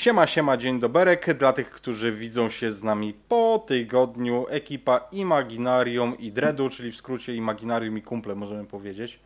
Siema, 0.00 0.26
siema, 0.26 0.56
dzień 0.56 0.80
doberek. 0.80 1.34
Dla 1.34 1.52
tych, 1.52 1.70
którzy 1.70 2.12
widzą 2.12 2.50
się 2.50 2.72
z 2.72 2.82
nami 2.82 3.14
po 3.28 3.64
tygodniu, 3.66 4.46
ekipa 4.48 5.08
Imaginarium 5.12 6.18
i 6.18 6.32
Dreadu, 6.32 6.68
czyli 6.68 6.92
w 6.92 6.96
skrócie 6.96 7.34
Imaginarium 7.34 7.98
i 7.98 8.02
kumple, 8.02 8.34
możemy 8.34 8.64
powiedzieć. 8.64 9.20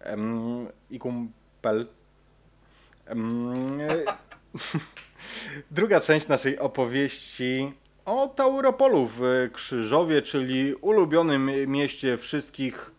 Em, 0.00 0.66
I 0.90 0.98
kumpel. 0.98 1.86
Em, 3.06 3.78
Druga 5.70 6.00
część 6.00 6.28
naszej 6.28 6.58
opowieści 6.58 7.72
o 8.04 8.28
Tauropolu 8.28 9.10
w 9.16 9.50
Krzyżowie, 9.52 10.22
czyli 10.22 10.74
ulubionym 10.74 11.50
mieście 11.66 12.16
wszystkich 12.16 12.90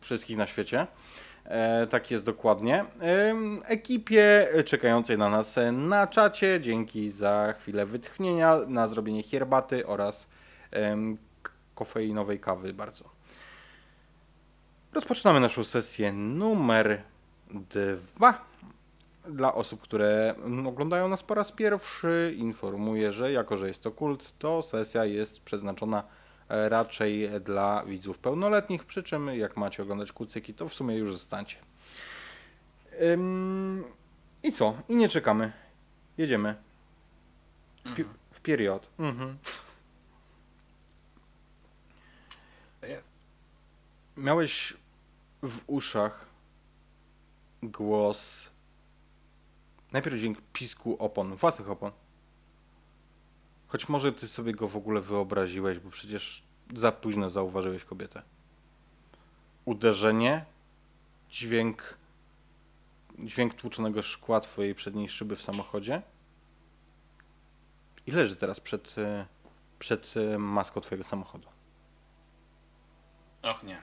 wszystkich 0.00 0.36
na 0.36 0.46
świecie. 0.46 0.86
E, 1.44 1.86
tak 1.86 2.10
jest 2.10 2.24
dokładnie. 2.24 2.84
Ekipie 3.64 4.48
czekającej 4.64 5.18
na 5.18 5.28
nas 5.28 5.58
na 5.72 6.06
czacie, 6.06 6.60
dzięki 6.60 7.10
za 7.10 7.54
chwilę 7.58 7.86
wytchnienia, 7.86 8.58
na 8.66 8.88
zrobienie 8.88 9.22
herbaty 9.22 9.86
oraz 9.86 10.28
kofeinowej 11.74 12.40
kawy 12.40 12.72
bardzo. 12.72 13.04
Rozpoczynamy 14.92 15.40
naszą 15.40 15.64
sesję 15.64 16.12
numer 16.12 17.02
dwa. 17.50 18.44
Dla 19.28 19.54
osób, 19.54 19.80
które 19.80 20.34
oglądają 20.66 21.08
nas 21.08 21.22
po 21.22 21.34
raz 21.34 21.52
pierwszy, 21.52 22.34
informuję, 22.36 23.12
że 23.12 23.32
jako, 23.32 23.56
że 23.56 23.68
jest 23.68 23.82
to 23.82 23.90
kult, 23.90 24.38
to 24.38 24.62
sesja 24.62 25.04
jest 25.04 25.40
przeznaczona 25.40 26.04
raczej 26.68 27.30
dla 27.40 27.84
widzów 27.84 28.18
pełnoletnich, 28.18 28.84
przy 28.84 29.02
czym 29.02 29.26
jak 29.26 29.56
macie 29.56 29.82
oglądać 29.82 30.12
kucyki, 30.12 30.54
to 30.54 30.68
w 30.68 30.74
sumie 30.74 30.96
już 30.96 31.12
zostańcie. 31.12 31.56
Ym, 33.02 33.84
I 34.42 34.52
co? 34.52 34.74
I 34.88 34.96
nie 34.96 35.08
czekamy. 35.08 35.52
Jedziemy. 36.18 36.54
W, 37.84 37.94
pi- 37.94 38.04
w 38.30 38.40
period. 38.40 38.90
Mhm. 38.98 39.38
Jest. 42.82 43.12
Miałeś 44.16 44.74
w 45.42 45.58
uszach 45.66 46.26
głos. 47.62 48.50
Najpierw 49.92 50.16
dźwięk 50.18 50.38
pisku 50.52 50.96
opon, 50.98 51.36
własnych 51.36 51.70
opon. 51.70 51.92
Choć 53.68 53.88
może 53.88 54.12
ty 54.12 54.28
sobie 54.28 54.52
go 54.52 54.68
w 54.68 54.76
ogóle 54.76 55.00
wyobraziłeś, 55.00 55.78
bo 55.78 55.90
przecież 55.90 56.43
za 56.76 56.92
późno 56.92 57.30
zauważyłeś 57.30 57.84
kobietę. 57.84 58.22
Uderzenie, 59.64 60.44
dźwięk, 61.30 61.98
dźwięk 63.18 63.54
tłuczonego 63.54 64.02
szkła 64.02 64.40
twojej 64.40 64.74
przedniej 64.74 65.08
szyby 65.08 65.36
w 65.36 65.42
samochodzie. 65.42 66.02
I 68.06 68.12
leży 68.12 68.36
teraz 68.36 68.60
przed, 68.60 68.98
e, 68.98 69.26
przed 69.78 70.14
e, 70.16 70.38
maską 70.38 70.80
twojego 70.80 71.04
samochodu. 71.04 71.48
Och 73.42 73.62
nie. 73.62 73.82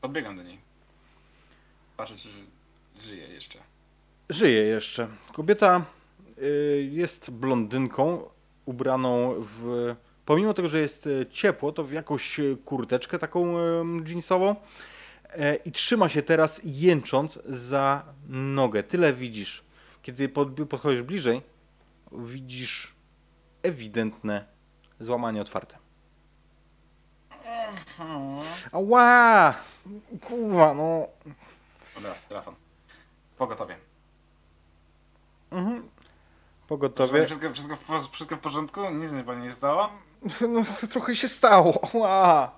Podbiegam 0.00 0.36
do 0.36 0.42
niej. 0.42 0.58
Patrzę, 1.96 2.16
czy 2.16 2.28
żyje 3.00 3.28
jeszcze. 3.28 3.58
Żyje 4.28 4.62
jeszcze. 4.62 5.08
Kobieta 5.32 5.84
y, 6.38 6.88
jest 6.92 7.30
blondynką, 7.30 8.30
ubraną 8.64 9.34
w. 9.38 9.94
Pomimo 10.26 10.54
tego, 10.54 10.68
że 10.68 10.80
jest 10.80 11.06
y, 11.06 11.26
ciepło, 11.30 11.72
to 11.72 11.84
w 11.84 11.92
jakąś 11.92 12.40
y, 12.40 12.56
kurteczkę 12.64 13.18
taką 13.18 13.58
y, 13.58 13.62
jeansową. 14.06 14.56
E, 15.32 15.54
I 15.54 15.72
trzyma 15.72 16.08
się 16.08 16.22
teraz 16.22 16.60
jęcząc 16.64 17.38
za 17.46 18.04
nogę. 18.28 18.82
Tyle 18.82 19.12
widzisz. 19.12 19.64
Kiedy 20.02 20.28
pod, 20.28 20.48
podchodzisz 20.68 21.02
bliżej, 21.02 21.42
widzisz 22.12 22.94
ewidentne 23.62 24.44
złamanie 25.00 25.40
otwarte. 25.42 25.78
Ała! 28.72 29.54
Kurwa, 30.20 30.74
no. 30.74 31.06
Dobra, 31.94 32.14
telefon. 32.28 32.54
Pogotowie. 33.38 33.76
Mhm. 35.50 35.88
Pogotowie. 36.68 37.26
Wszystko, 37.26 37.52
wszystko, 37.52 37.76
wszystko 38.12 38.36
w 38.36 38.40
porządku? 38.40 38.90
Nic 38.90 39.12
mi 39.12 39.24
pani 39.24 39.42
nie 39.42 39.52
stało? 39.52 39.90
No, 40.48 40.62
trochę 40.90 41.16
się 41.16 41.28
stało. 41.28 41.80
Ła. 41.92 42.52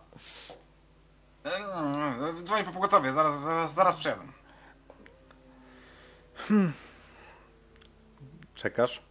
E, 1.44 1.58
no, 1.60 1.82
no, 2.16 2.42
Dzwonię 2.42 2.64
po 2.64 2.72
pogotowie, 2.72 3.12
zaraz, 3.12 3.41
zaraz, 3.42 3.75
zaraz 3.75 3.97
przyjadę. 3.97 4.22
Czekasz? 8.54 9.02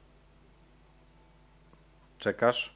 Czekasz? 2.17 2.73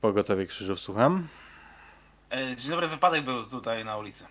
Pogotowie 0.00 0.46
Krzyżów, 0.46 0.80
słucham. 0.80 1.28
E, 2.32 2.56
Dzień 2.56 2.70
dobry, 2.70 2.88
wypadek 2.88 3.24
był 3.24 3.46
tutaj 3.46 3.84
na 3.84 3.96
ulicy. 3.96 4.26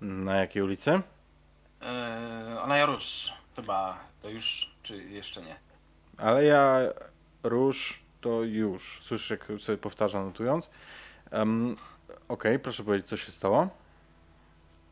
Na 0.00 0.36
jakiej 0.36 0.62
ulicy? 0.62 1.00
E, 1.82 2.60
Ona 2.62 2.76
Jarusz. 2.76 3.32
Chyba 3.56 3.98
to 4.22 4.28
już, 4.28 4.70
czy 4.82 5.04
jeszcze 5.04 5.42
nie? 5.42 5.56
Ale 6.18 6.44
ja 6.44 6.78
róż 7.42 8.02
to 8.20 8.42
już. 8.42 9.00
Słyszysz, 9.02 9.30
jak 9.30 9.46
sobie 9.60 9.78
powtarza 9.78 10.24
notując. 10.24 10.70
Um, 11.32 11.76
Okej, 12.28 12.58
proszę 12.58 12.84
powiedzieć, 12.84 13.08
co 13.08 13.16
się 13.16 13.32
stało. 13.32 13.68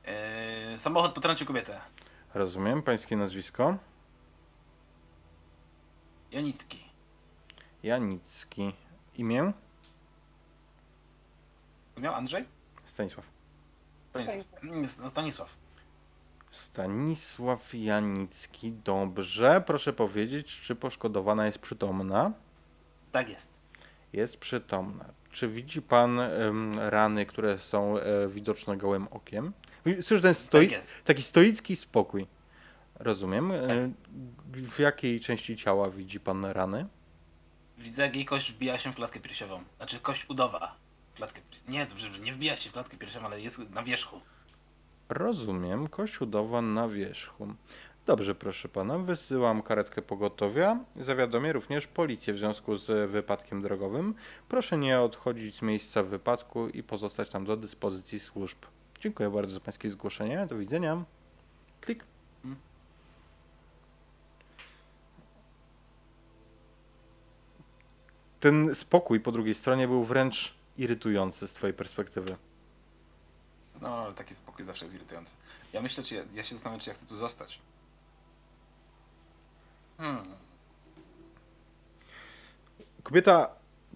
E, 0.05 0.79
Samochód 0.79 1.13
potrącił 1.13 1.47
kobietę. 1.47 1.81
Rozumiem. 2.35 2.83
Pańskie 2.83 3.17
nazwisko? 3.17 3.77
Janicki. 6.31 6.85
Janicki. 7.83 8.73
Imię? 9.15 9.53
Miał 11.97 12.15
Andrzej? 12.15 12.45
Stanisław. 12.85 13.27
Stanisław. 14.11 14.63
Nie, 14.63 14.89
Stanisław. 14.89 15.57
Stanisław 16.57 17.75
Janicki. 17.75 18.73
Dobrze. 18.73 19.63
Proszę 19.67 19.93
powiedzieć, 19.93 20.61
czy 20.61 20.75
poszkodowana 20.75 21.47
jest 21.47 21.59
przytomna? 21.59 22.33
Tak 23.13 23.29
jest. 23.29 23.51
Jest 24.13 24.37
przytomna. 24.37 25.05
Czy 25.31 25.49
widzi 25.49 25.83
pan 25.83 26.21
rany, 26.77 27.27
które 27.27 27.59
są 27.59 27.99
e, 27.99 28.29
widoczne 28.29 28.77
gołym 28.77 29.09
okiem? 29.11 29.53
Słyszę 30.01 30.23
ten 30.23 30.35
stoi, 30.35 30.69
Tak 30.71 30.83
taki 31.05 31.23
stoicki 31.23 31.77
spokój. 31.77 32.27
Rozumiem. 32.95 33.53
E, 33.53 33.91
w 34.53 34.79
jakiej 34.79 35.21
części 35.21 35.57
ciała 35.57 35.91
widzi 35.91 36.21
pan 36.21 36.45
rany? 36.45 36.87
Widzę, 37.79 38.03
jak 38.03 38.17
jej 38.17 38.25
kość 38.25 38.53
wbija 38.53 38.79
się 38.79 38.93
w 38.93 38.95
klatkę 38.95 39.21
piersiową. 39.21 39.65
Znaczy 39.77 40.01
kość 40.01 40.31
udowa. 40.31 40.77
Klatkę 41.15 41.41
Nie, 41.69 41.87
dobrze, 41.87 42.11
nie 42.11 42.33
wbija 42.33 42.57
się 42.57 42.71
w 42.71 42.73
klatkę 42.73 42.97
piersiową, 42.97 43.27
ale 43.27 43.41
jest 43.41 43.59
na 43.59 43.83
wierzchu. 43.83 44.21
Rozumiem. 45.09 45.89
Kość 45.89 46.21
udowa 46.21 46.63
na 46.63 46.89
wierzchu. 46.89 47.49
Dobrze, 48.07 48.35
proszę 48.35 48.69
pana. 48.69 48.99
Wysyłam 48.99 49.63
karetkę 49.63 50.03
pogotowia. 50.03 50.81
Zawiadomię 50.97 51.53
również 51.53 51.87
policję 51.87 52.35
w 52.35 52.39
związku 52.39 52.77
z 52.77 53.11
wypadkiem 53.11 53.63
drogowym. 53.63 54.15
Proszę 54.49 54.79
nie 54.79 55.01
odchodzić 55.01 55.55
z 55.55 55.63
miejsca 55.63 56.03
wypadku 56.03 56.69
i 56.69 56.83
pozostać 56.83 57.31
tam 57.31 57.45
do 57.45 57.57
dyspozycji 57.57 58.21
służb. 58.21 58.59
Dziękuję 59.01 59.31
bardzo 59.31 59.55
za 59.55 59.61
pańskie 59.61 59.91
zgłoszenie. 59.91 60.47
Do 60.47 60.59
widzenia. 60.59 61.05
Klik. 61.81 62.05
Ten 68.41 68.75
spokój 68.75 69.21
po 69.21 69.33
drugiej 69.33 69.55
stronie 69.55 69.89
był 69.89 70.05
wręcz 70.05 70.55
irytujący 70.79 71.49
z 71.49 71.53
twojej 71.53 71.75
perspektywy. 71.75 72.37
No, 73.81 73.89
ale 74.05 74.15
taki 74.15 74.35
spokój 74.35 74.65
zawsze 74.65 74.85
jest 74.85 74.95
irytujący. 74.97 75.35
Ja 75.73 75.83
myślę, 75.83 76.05
czy 76.05 76.15
ja, 76.15 76.23
ja 76.35 76.43
się 76.43 76.55
zastanawiam, 76.55 76.81
czy 76.81 76.91
ja 76.91 76.95
chcę 76.97 77.07
tu 77.07 77.17
zostać. 77.17 77.59
Hmm. 79.99 80.35
Kobieta 83.03 83.49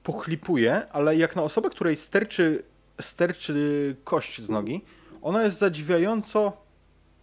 pochlipuje, 0.03 0.93
ale 0.93 1.17
jak 1.17 1.37
na 1.37 1.43
osobę, 1.43 1.71
której 1.71 1.97
sterczy, 1.97 2.65
sterczy 3.01 3.97
kość 4.05 4.43
z 4.43 4.51
nogi, 4.51 4.85
ona 5.23 5.43
jest 5.43 5.59
zadziwiająco 5.59 6.53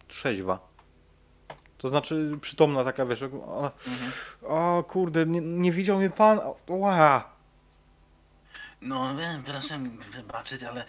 trzeźwa. 0.08 0.68
To 1.78 1.88
znaczy 1.88 2.38
przytomna 2.40 2.84
taka, 2.84 3.06
wiesz, 3.06 3.22
o, 3.22 3.72
Mhm. 3.86 4.12
o 4.42 4.84
kurde, 4.88 5.26
nie, 5.26 5.40
nie 5.40 5.72
widział 5.72 5.98
mnie 5.98 6.10
pan, 6.10 6.40
ła. 6.68 7.24
No 8.80 9.14
proszę 9.44 9.78
wybaczyć, 10.12 10.62
ale 10.62 10.84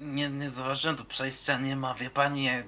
nie, 0.00 0.30
nie 0.30 0.50
zauważyłem 0.50 0.96
tu 0.96 1.04
przejścia, 1.04 1.58
nie 1.58 1.76
ma, 1.76 1.94
wie 1.94 2.10
pani, 2.10 2.44
jak, 2.44 2.66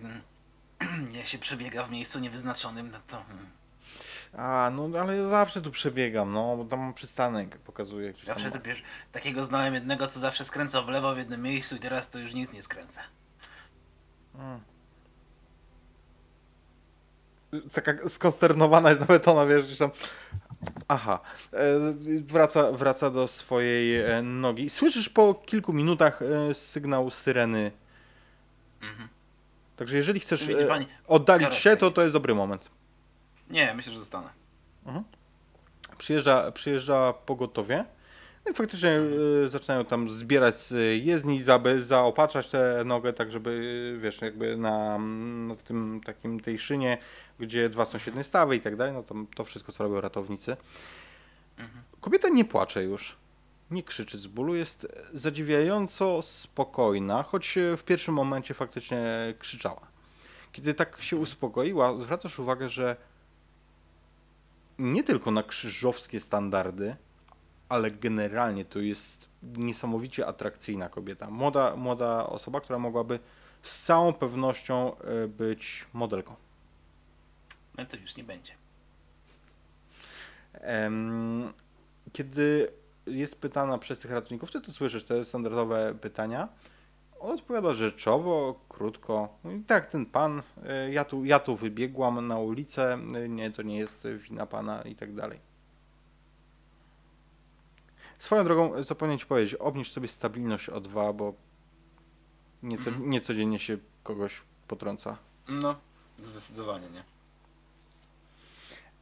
jak 1.19 1.27
się 1.27 1.39
przebiega 1.39 1.85
w 1.85 1.91
miejscu 1.91 2.21
niewyznaczonym, 2.21 2.91
no 2.91 2.99
to... 3.07 3.25
hmm. 3.29 3.59
A, 4.33 4.71
no 4.71 4.99
ale 5.01 5.17
ja 5.17 5.29
zawsze 5.29 5.63
tu 5.63 5.71
przebiegam, 5.71 6.33
no, 6.33 6.57
bo 6.57 6.65
tam 6.65 6.81
mam 6.81 6.95
przystanek, 6.95 7.59
gdzieś 8.13 8.27
tam. 8.27 8.35
Zawsze 8.35 8.51
sobie 8.51 8.75
wiesz, 8.75 8.83
takiego 9.13 9.45
znałem 9.45 9.75
jednego, 9.75 10.07
co 10.07 10.21
zawsze 10.21 10.45
skręcał 10.45 10.85
w 10.85 10.89
lewo 10.89 11.15
w 11.15 11.19
jednym 11.19 11.43
miejscu 11.43 11.77
i 11.77 11.79
teraz 11.79 12.11
to 12.11 12.19
już 12.19 12.35
nic 12.35 12.53
nie 12.53 12.63
skręca. 12.63 13.01
Mm. 14.35 14.61
taka 17.73 18.09
skonsternowana 18.09 18.89
jest 18.89 19.01
nawet 19.01 19.29
ona, 19.29 19.47
wiesz, 19.47 19.65
gdzieś 19.65 19.79
tam. 19.79 19.91
Aha. 20.89 21.21
E, 21.53 21.59
Wraca, 22.21 22.73
wraca 22.73 23.11
do 23.11 23.29
swojej 23.29 24.01
e, 24.01 24.23
nogi. 24.23 24.71
Słyszysz 24.71 25.09
po 25.09 25.35
kilku 25.35 25.73
minutach 25.73 26.23
e, 26.23 26.55
sygnał 26.55 27.11
syreny. 27.11 27.71
Mhm. 28.83 29.09
Także 29.77 29.97
jeżeli 29.97 30.21
chcesz 30.21 30.49
pani, 30.69 30.87
oddalić 31.07 31.55
się, 31.55 31.77
to 31.77 31.91
to 31.91 32.03
jest 32.03 32.13
dobry 32.13 32.35
moment. 32.35 32.71
Nie, 33.51 33.75
myślę, 33.75 33.93
że 33.93 33.99
zostanę. 33.99 34.29
Przyjeżdża, 35.99 36.53
przyjeżdża 36.53 37.13
pogotowie. 37.13 37.85
No 38.49 38.53
i 38.53 38.55
faktycznie 38.55 39.01
e, 39.45 39.49
zaczynają 39.49 39.85
tam 39.85 40.11
zbierać 40.11 40.57
z 40.57 41.05
jezdni, 41.05 41.43
zaopatrzać 41.81 42.51
tę 42.51 42.83
nogę, 42.85 43.13
tak 43.13 43.31
żeby, 43.31 43.81
e, 43.97 44.01
wiesz, 44.01 44.21
jakby 44.21 44.57
na, 44.57 44.99
na 45.49 45.57
tym 45.57 46.01
takim 46.05 46.41
tej 46.41 46.59
szynie, 46.59 46.99
gdzie 47.41 47.69
dwa 47.69 47.85
są 47.85 47.99
świetne 47.99 48.25
stawy 48.25 48.57
i 48.57 48.61
tak 48.61 48.77
dalej, 48.77 48.93
no 48.93 49.03
to, 49.03 49.15
to 49.35 49.45
wszystko, 49.45 49.73
co 49.73 49.85
robią 49.85 50.01
ratownicy. 50.01 50.57
Mhm. 51.59 51.83
Kobieta 52.01 52.29
nie 52.29 52.45
płacze 52.45 52.85
już. 52.85 53.17
Nie 53.71 53.83
krzyczy 53.83 54.19
z 54.19 54.27
bólu, 54.27 54.55
jest 54.55 54.87
zadziwiająco 55.15 56.23
spokojna, 56.23 57.23
choć 57.23 57.59
w 57.77 57.83
pierwszym 57.83 58.15
momencie 58.15 58.55
faktycznie 58.55 59.35
krzyczała. 59.39 59.87
Kiedy 60.53 60.75
tak 60.75 61.03
się 61.03 61.17
uspokoiła, 61.17 61.99
zwracasz 61.99 62.39
uwagę, 62.39 62.69
że 62.69 62.97
nie 64.79 65.05
tylko 65.05 65.31
na 65.31 65.43
krzyżowskie 65.43 66.21
standardy, 66.21 66.97
ale 67.69 67.91
generalnie 67.91 68.65
to 68.65 68.81
jest 68.81 69.29
niesamowicie 69.43 70.27
atrakcyjna 70.27 70.89
kobieta. 70.89 71.31
Młoda, 71.31 71.77
młoda 71.77 72.27
osoba, 72.27 72.61
która 72.61 72.79
mogłaby 72.79 73.19
z 73.63 73.85
całą 73.85 74.13
pewnością 74.13 74.99
e, 74.99 75.29
być 75.29 75.87
modelką. 75.93 76.35
No 77.79 77.87
to 77.87 77.97
już 77.97 78.17
nie 78.17 78.25
będzie. 78.25 78.53
Kiedy 82.13 82.73
jest 83.07 83.41
pytana 83.41 83.79
przez 83.79 83.99
tych 83.99 84.11
ratowników, 84.11 84.51
ty 84.51 84.61
to 84.61 84.73
słyszysz 84.73 85.05
te 85.05 85.25
standardowe 85.25 85.95
pytania, 86.01 86.49
on 87.21 87.33
odpowiada 87.33 87.73
rzeczowo, 87.73 88.61
krótko. 88.69 89.39
Mówi, 89.45 89.61
tak, 89.67 89.87
ten 89.87 90.07
pan, 90.07 90.43
e, 90.67 90.93
ja 90.93 91.05
tu, 91.05 91.25
ja 91.25 91.39
tu 91.39 91.57
wybiegłam 91.57 92.27
na 92.27 92.39
ulicę, 92.39 92.99
e, 93.15 93.29
nie, 93.29 93.51
to 93.51 93.63
nie 93.63 93.79
jest 93.79 94.07
wina 94.07 94.47
pana 94.47 94.83
i 94.83 94.97
tak 94.97 95.15
dalej. 95.15 95.48
Swoją 98.19 98.45
drogą, 98.45 98.85
co 98.85 98.95
powinien 98.95 99.19
ci 99.19 99.27
powiedzieć, 99.27 99.55
obniż 99.55 99.93
sobie 99.93 100.09
stabilność 100.09 100.69
o 100.69 100.81
dwa, 100.81 101.13
bo 101.13 101.33
nieco, 102.63 102.91
Mhm. 102.91 103.11
niecodziennie 103.11 103.59
się 103.59 103.79
kogoś 104.03 104.43
potrąca. 104.69 105.17
No, 105.49 105.75
zdecydowanie 106.19 106.91
nie. 106.91 107.05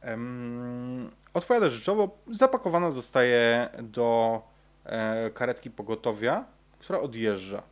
Em, 0.01 1.11
Odpowiada 1.33 1.69
rzeczowo. 1.69 2.17
Zapakowana 2.31 2.91
zostaje 2.91 3.69
do 3.83 4.41
e, 4.85 5.29
karetki 5.29 5.71
pogotowia, 5.71 6.45
która 6.79 6.99
odjeżdża. 6.99 7.63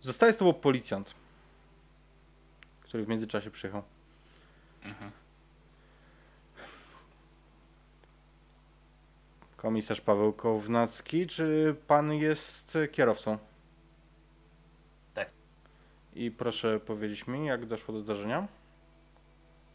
Zostaje 0.00 0.32
z 0.32 0.36
tobą 0.36 0.52
policjant, 0.52 1.14
który 2.80 3.04
w 3.04 3.08
międzyczasie 3.08 3.50
przyjechał. 3.50 3.82
Mhm. 4.84 5.10
Komisarz 9.64 10.00
Paweł 10.00 10.32
Kownacki, 10.32 11.26
czy 11.26 11.76
pan 11.86 12.12
jest 12.12 12.78
kierowcą? 12.92 13.38
Tak. 15.14 15.30
I 16.14 16.30
proszę 16.30 16.80
powiedzieć 16.80 17.26
mi, 17.26 17.46
jak 17.46 17.66
doszło 17.66 17.94
do 17.94 18.00
zdarzenia? 18.00 18.48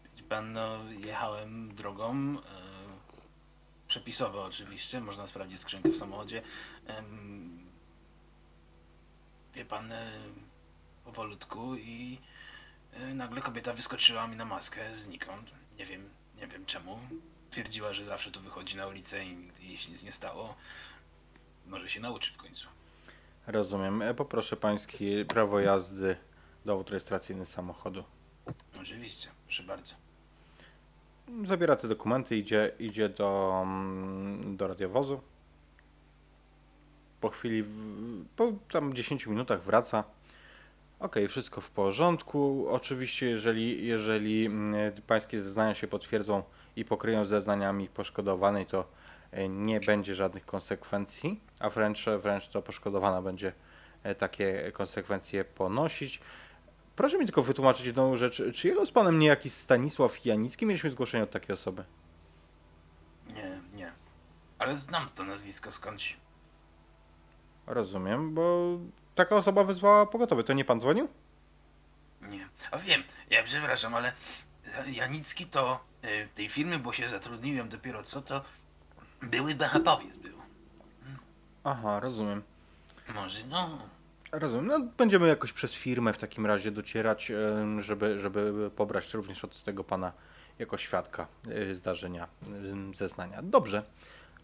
Widzi 0.10 0.24
pan, 0.24 0.52
no, 0.52 0.84
jechałem 1.06 1.76
drogą, 1.76 2.14
e, 2.14 2.42
przepisowo 3.88 4.46
oczywiście, 4.46 5.02
można 5.02 5.28
sprawdzić 5.28 5.60
skrzynkę 5.60 5.90
w 5.90 5.98
samochodzie. 5.98 6.42
Em, 6.88 7.60
wie 9.54 9.66
pan, 9.66 9.92
e, 9.92 10.12
powolutku 11.06 11.76
i 11.76 12.20
e, 12.94 13.14
nagle 13.14 13.42
kobieta 13.42 13.74
wyskoczyła 13.74 14.28
mi 14.28 14.36
na 14.36 14.46
maskę 14.46 14.96
znikąd. 14.96 15.52
Nie 15.78 15.86
wiem, 15.86 16.10
nie 16.38 16.48
wiem 16.48 16.66
czemu. 16.66 17.00
Twierdziła, 17.52 17.94
że 17.94 18.04
zawsze 18.06 18.32
tu 18.32 18.42
wychodzi 18.42 18.78
na 18.78 18.88
ulicę 18.88 19.26
i 19.26 19.52
jej 19.62 19.78
się 19.78 19.92
nic 19.92 20.04
nie 20.04 20.12
stało. 20.12 20.56
Może 21.68 21.90
się 21.90 22.00
nauczy 22.00 22.34
w 22.34 22.38
końcu. 22.38 22.68
Rozumiem. 23.48 24.02
E, 24.02 24.14
Poproszę 24.14 24.58
pańskie 24.58 25.26
prawo 25.26 25.60
jazdy, 25.60 26.18
dowód 26.66 26.90
rejestracyjny 26.90 27.46
samochodu. 27.46 28.04
Oczywiście, 28.82 29.28
proszę 29.46 29.64
bardzo. 29.64 29.94
Zabiera 31.46 31.76
te 31.76 31.88
dokumenty, 31.88 32.38
idzie, 32.38 32.72
idzie 32.80 33.10
do, 33.10 33.60
mm, 33.64 34.58
do 34.58 34.68
radiowozu. 34.68 35.22
Po 37.22 37.30
chwili, 37.30 37.64
po 38.36 38.52
tam 38.72 38.94
10 38.94 39.28
minutach 39.28 39.64
wraca. 39.64 40.04
Ok, 41.00 41.16
wszystko 41.30 41.62
w 41.62 41.70
porządku. 41.72 42.66
Oczywiście, 42.70 43.26
jeżeli, 43.30 43.88
jeżeli 43.88 44.46
mm, 44.46 45.02
pańskie 45.08 45.42
zeznania 45.42 45.76
się 45.76 45.88
potwierdzą 45.88 46.44
i 46.76 46.86
pokryją 46.86 47.26
zeznaniami 47.26 47.88
poszkodowanej, 47.88 48.66
to 48.66 48.86
e, 49.32 49.50
nie 49.50 49.80
będzie 49.80 50.16
żadnych 50.16 50.46
konsekwencji, 50.46 51.40
a 51.60 51.70
wręcz, 51.70 52.06
wręcz 52.20 52.48
to 52.48 52.62
poszkodowana 52.62 53.22
będzie 53.22 53.54
e, 54.04 54.16
takie 54.16 54.72
konsekwencje 54.72 55.46
ponosić. 55.46 56.22
Proszę 56.96 57.18
mi 57.18 57.26
tylko 57.26 57.44
wytłumaczyć 57.44 57.86
jedną 57.86 58.16
rzecz. 58.16 58.42
Czy 58.54 58.68
jechał 58.68 58.86
z 58.86 58.92
panem 58.92 59.20
niejaki 59.20 59.50
Stanisław 59.50 60.26
Janicki? 60.26 60.66
Mieliśmy 60.66 60.92
zgłoszenie 60.92 61.24
od 61.24 61.32
takiej 61.32 61.54
osoby. 61.54 61.84
Nie, 63.28 63.62
nie. 63.74 63.92
Ale 64.60 64.76
znam 64.76 65.10
to 65.16 65.24
nazwisko 65.24 65.72
skądś. 65.72 66.18
Rozumiem, 67.68 68.34
bo 68.34 68.78
taka 69.16 69.36
osoba 69.36 69.64
wezwała 69.64 70.06
pogotowie. 70.06 70.44
To 70.44 70.54
nie 70.54 70.66
pan 70.66 70.80
dzwonił? 70.80 71.08
Nie. 72.22 72.50
A 72.72 72.78
wiem, 72.78 73.04
ja 73.30 73.44
przepraszam, 73.44 73.96
ale 73.96 74.14
Janicki 74.88 75.46
to 75.46 75.80
tej 76.36 76.50
firmy, 76.50 76.80
bo 76.80 76.94
się 76.94 77.10
zatrudniłem 77.10 77.70
dopiero 77.70 78.04
co, 78.04 78.22
to 78.22 78.44
były 79.22 79.56
BHP-owiec 79.56 80.18
był. 80.18 80.40
Aha, 81.64 82.00
rozumiem. 82.00 82.44
Może, 83.16 83.40
no, 83.50 83.80
Rozumiem. 84.32 84.68
No, 84.68 84.80
będziemy 84.98 85.28
jakoś 85.28 85.54
przez 85.54 85.74
firmę 85.74 86.14
w 86.14 86.18
takim 86.18 86.46
razie 86.46 86.72
docierać, 86.72 87.32
żeby, 87.80 88.20
żeby 88.20 88.72
pobrać 88.76 89.14
również 89.14 89.44
od 89.44 89.64
tego 89.64 89.84
pana 89.84 90.12
jako 90.60 90.78
świadka 90.78 91.28
y, 91.48 91.76
zdarzenia, 91.76 92.28
zeznania. 92.94 93.42
Dobrze. 93.42 93.84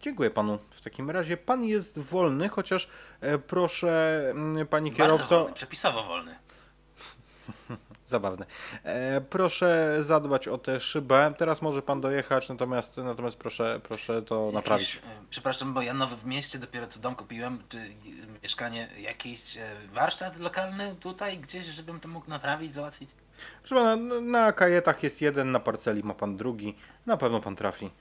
Dziękuję 0.01 0.29
panu 0.29 0.59
w 0.71 0.81
takim 0.81 1.11
razie. 1.11 1.37
Pan 1.37 1.63
jest 1.63 1.99
wolny, 1.99 2.49
chociaż 2.49 2.89
e, 3.21 3.37
proszę, 3.37 4.21
panie 4.69 4.91
bardzo 4.91 5.03
kierowco. 5.03 5.39
wolny, 5.39 5.53
przepisowo 5.53 6.03
wolny. 6.03 6.35
Zabawne. 8.07 8.45
E, 8.83 9.21
proszę 9.21 9.97
zadbać 10.03 10.47
o 10.47 10.57
tę 10.57 10.79
szybę. 10.79 11.33
Teraz 11.37 11.61
może 11.61 11.81
pan 11.81 12.01
dojechać, 12.01 12.49
natomiast, 12.49 12.97
natomiast 12.97 13.37
proszę, 13.37 13.79
proszę 13.83 14.21
to 14.21 14.51
naprawić. 14.53 14.95
Jakieś, 14.95 15.11
y, 15.11 15.27
przepraszam, 15.29 15.73
bo 15.73 15.81
ja 15.81 15.93
nowy 15.93 16.15
w 16.15 16.25
mieście, 16.25 16.59
dopiero 16.59 16.87
co 16.87 16.99
dom 16.99 17.15
kupiłem, 17.15 17.63
czy 17.69 17.77
mieszkanie, 18.43 18.89
jakiś 18.99 19.57
y, 19.57 19.61
warsztat 19.93 20.39
lokalny 20.39 20.95
tutaj 20.99 21.39
gdzieś, 21.39 21.65
żebym 21.65 21.99
to 21.99 22.07
mógł 22.07 22.29
naprawić, 22.29 22.73
załatwić? 22.73 23.09
Proszę 23.59 23.75
pana, 23.75 23.95
na, 23.95 24.21
na 24.21 24.51
kajetach 24.53 25.03
jest 25.03 25.21
jeden, 25.21 25.51
na 25.51 25.59
parceli 25.59 26.03
ma 26.03 26.13
pan 26.13 26.37
drugi. 26.37 26.75
Na 27.05 27.17
pewno 27.17 27.41
pan 27.41 27.55
trafi. 27.55 27.91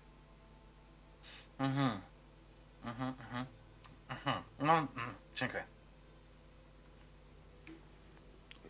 Mhm. 1.58 2.00
Mhm, 2.84 3.14
mhm. 3.20 3.46
Mhm. 4.08 4.42
No, 4.58 4.72
mm, 4.72 4.88
dziękuję. 5.34 5.64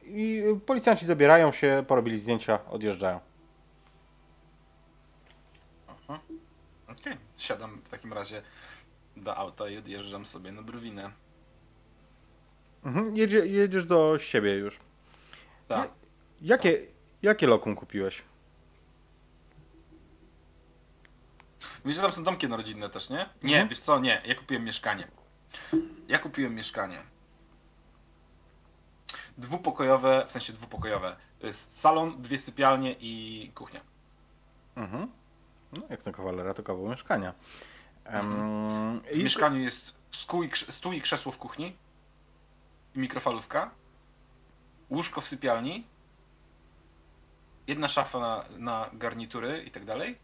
I 0.07 0.43
y, 0.57 0.61
policjanci 0.61 1.07
zabierają 1.07 1.53
się, 1.53 1.85
porobili 1.89 2.19
zdjęcia, 2.19 2.59
odjeżdżają. 2.71 3.21
Mhm. 5.89 6.21
Okej, 6.89 7.17
siadam 7.37 7.81
w 7.85 7.89
takim 7.89 8.13
razie 8.13 8.43
do 9.17 9.37
auta 9.37 9.69
i 9.69 9.79
odjeżdżam 9.79 10.27
sobie 10.27 10.53
na 10.53 10.63
Browinę. 10.63 11.11
Mhm. 12.85 13.17
Jedzie, 13.17 13.47
jedziesz 13.47 13.87
do 13.87 14.19
siebie 14.19 14.55
już. 14.55 14.79
Tak. 15.69 15.91
Jakie, 16.41 16.79
jakie 17.23 17.47
lokum 17.47 17.75
kupiłeś? 17.77 18.23
Wiesz, 21.85 21.97
że 21.97 22.03
tam 22.03 22.13
są 22.13 22.25
domki 22.25 22.47
rodzinne 22.47 22.91
też, 22.91 23.11
nie? 23.11 23.29
Nie, 23.43 23.53
Mhm. 23.55 23.69
wiesz 23.69 23.81
co, 23.81 23.99
nie, 24.01 24.23
ja 24.27 24.35
kupiłem 24.35 24.65
mieszkanie. 24.65 25.09
Ja 26.09 26.19
kupiłem 26.19 26.55
mieszkanie. 26.55 27.03
Dwupokojowe, 29.39 30.25
w 30.29 30.33
sensie 30.33 30.53
dwupokojowe. 30.53 31.17
Jest 31.43 31.81
salon, 31.81 32.23
dwie 32.23 32.39
sypialnie 32.39 32.93
i 33.01 33.53
kuchnia. 33.55 33.81
Mhm. 34.77 35.09
No, 35.77 35.83
jak 35.91 36.07
na 36.07 36.13
kawalera, 36.13 36.55
to 36.55 36.63
kawał 36.63 36.89
mieszkania. 36.89 37.35
Em, 38.05 39.01
W 39.01 39.19
mieszkaniu 39.19 39.61
jest 39.61 39.95
stół 40.13 40.43
i, 40.43 40.51
i 40.97 41.01
krzesło 41.01 41.33
w 41.33 41.39
kuchni. 41.39 41.77
I 42.95 42.99
mikrofalówka. 42.99 43.71
Łóżko 44.91 45.21
w 45.21 45.27
sypialni. 45.27 45.87
jedna 47.67 47.89
szafa 47.89 48.19
na, 48.21 48.45
na 48.59 48.91
garnitury 48.93 49.63
i 49.67 49.71
tak 49.71 49.85
dalej. 49.85 50.19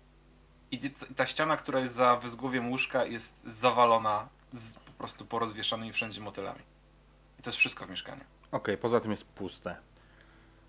I 0.71 0.91
ta 1.17 1.27
ściana, 1.27 1.57
która 1.57 1.81
jest 1.81 1.95
za 1.95 2.17
wyzgłowiem 2.17 2.71
łóżka 2.71 3.05
jest 3.05 3.45
zawalona 3.45 4.29
z, 4.53 4.75
po 4.75 4.91
prostu 4.93 5.27
porozwieszanymi 5.27 5.93
wszędzie 5.93 6.21
motylami. 6.21 6.61
I 7.39 7.43
to 7.43 7.51
jest 7.51 7.59
wszystko 7.59 7.87
w 7.87 7.91
mieszkaniu. 7.91 8.25
Okej, 8.53 8.77
poza 8.79 9.01
tym 9.01 9.11
jest 9.11 9.25
puste. 9.25 9.77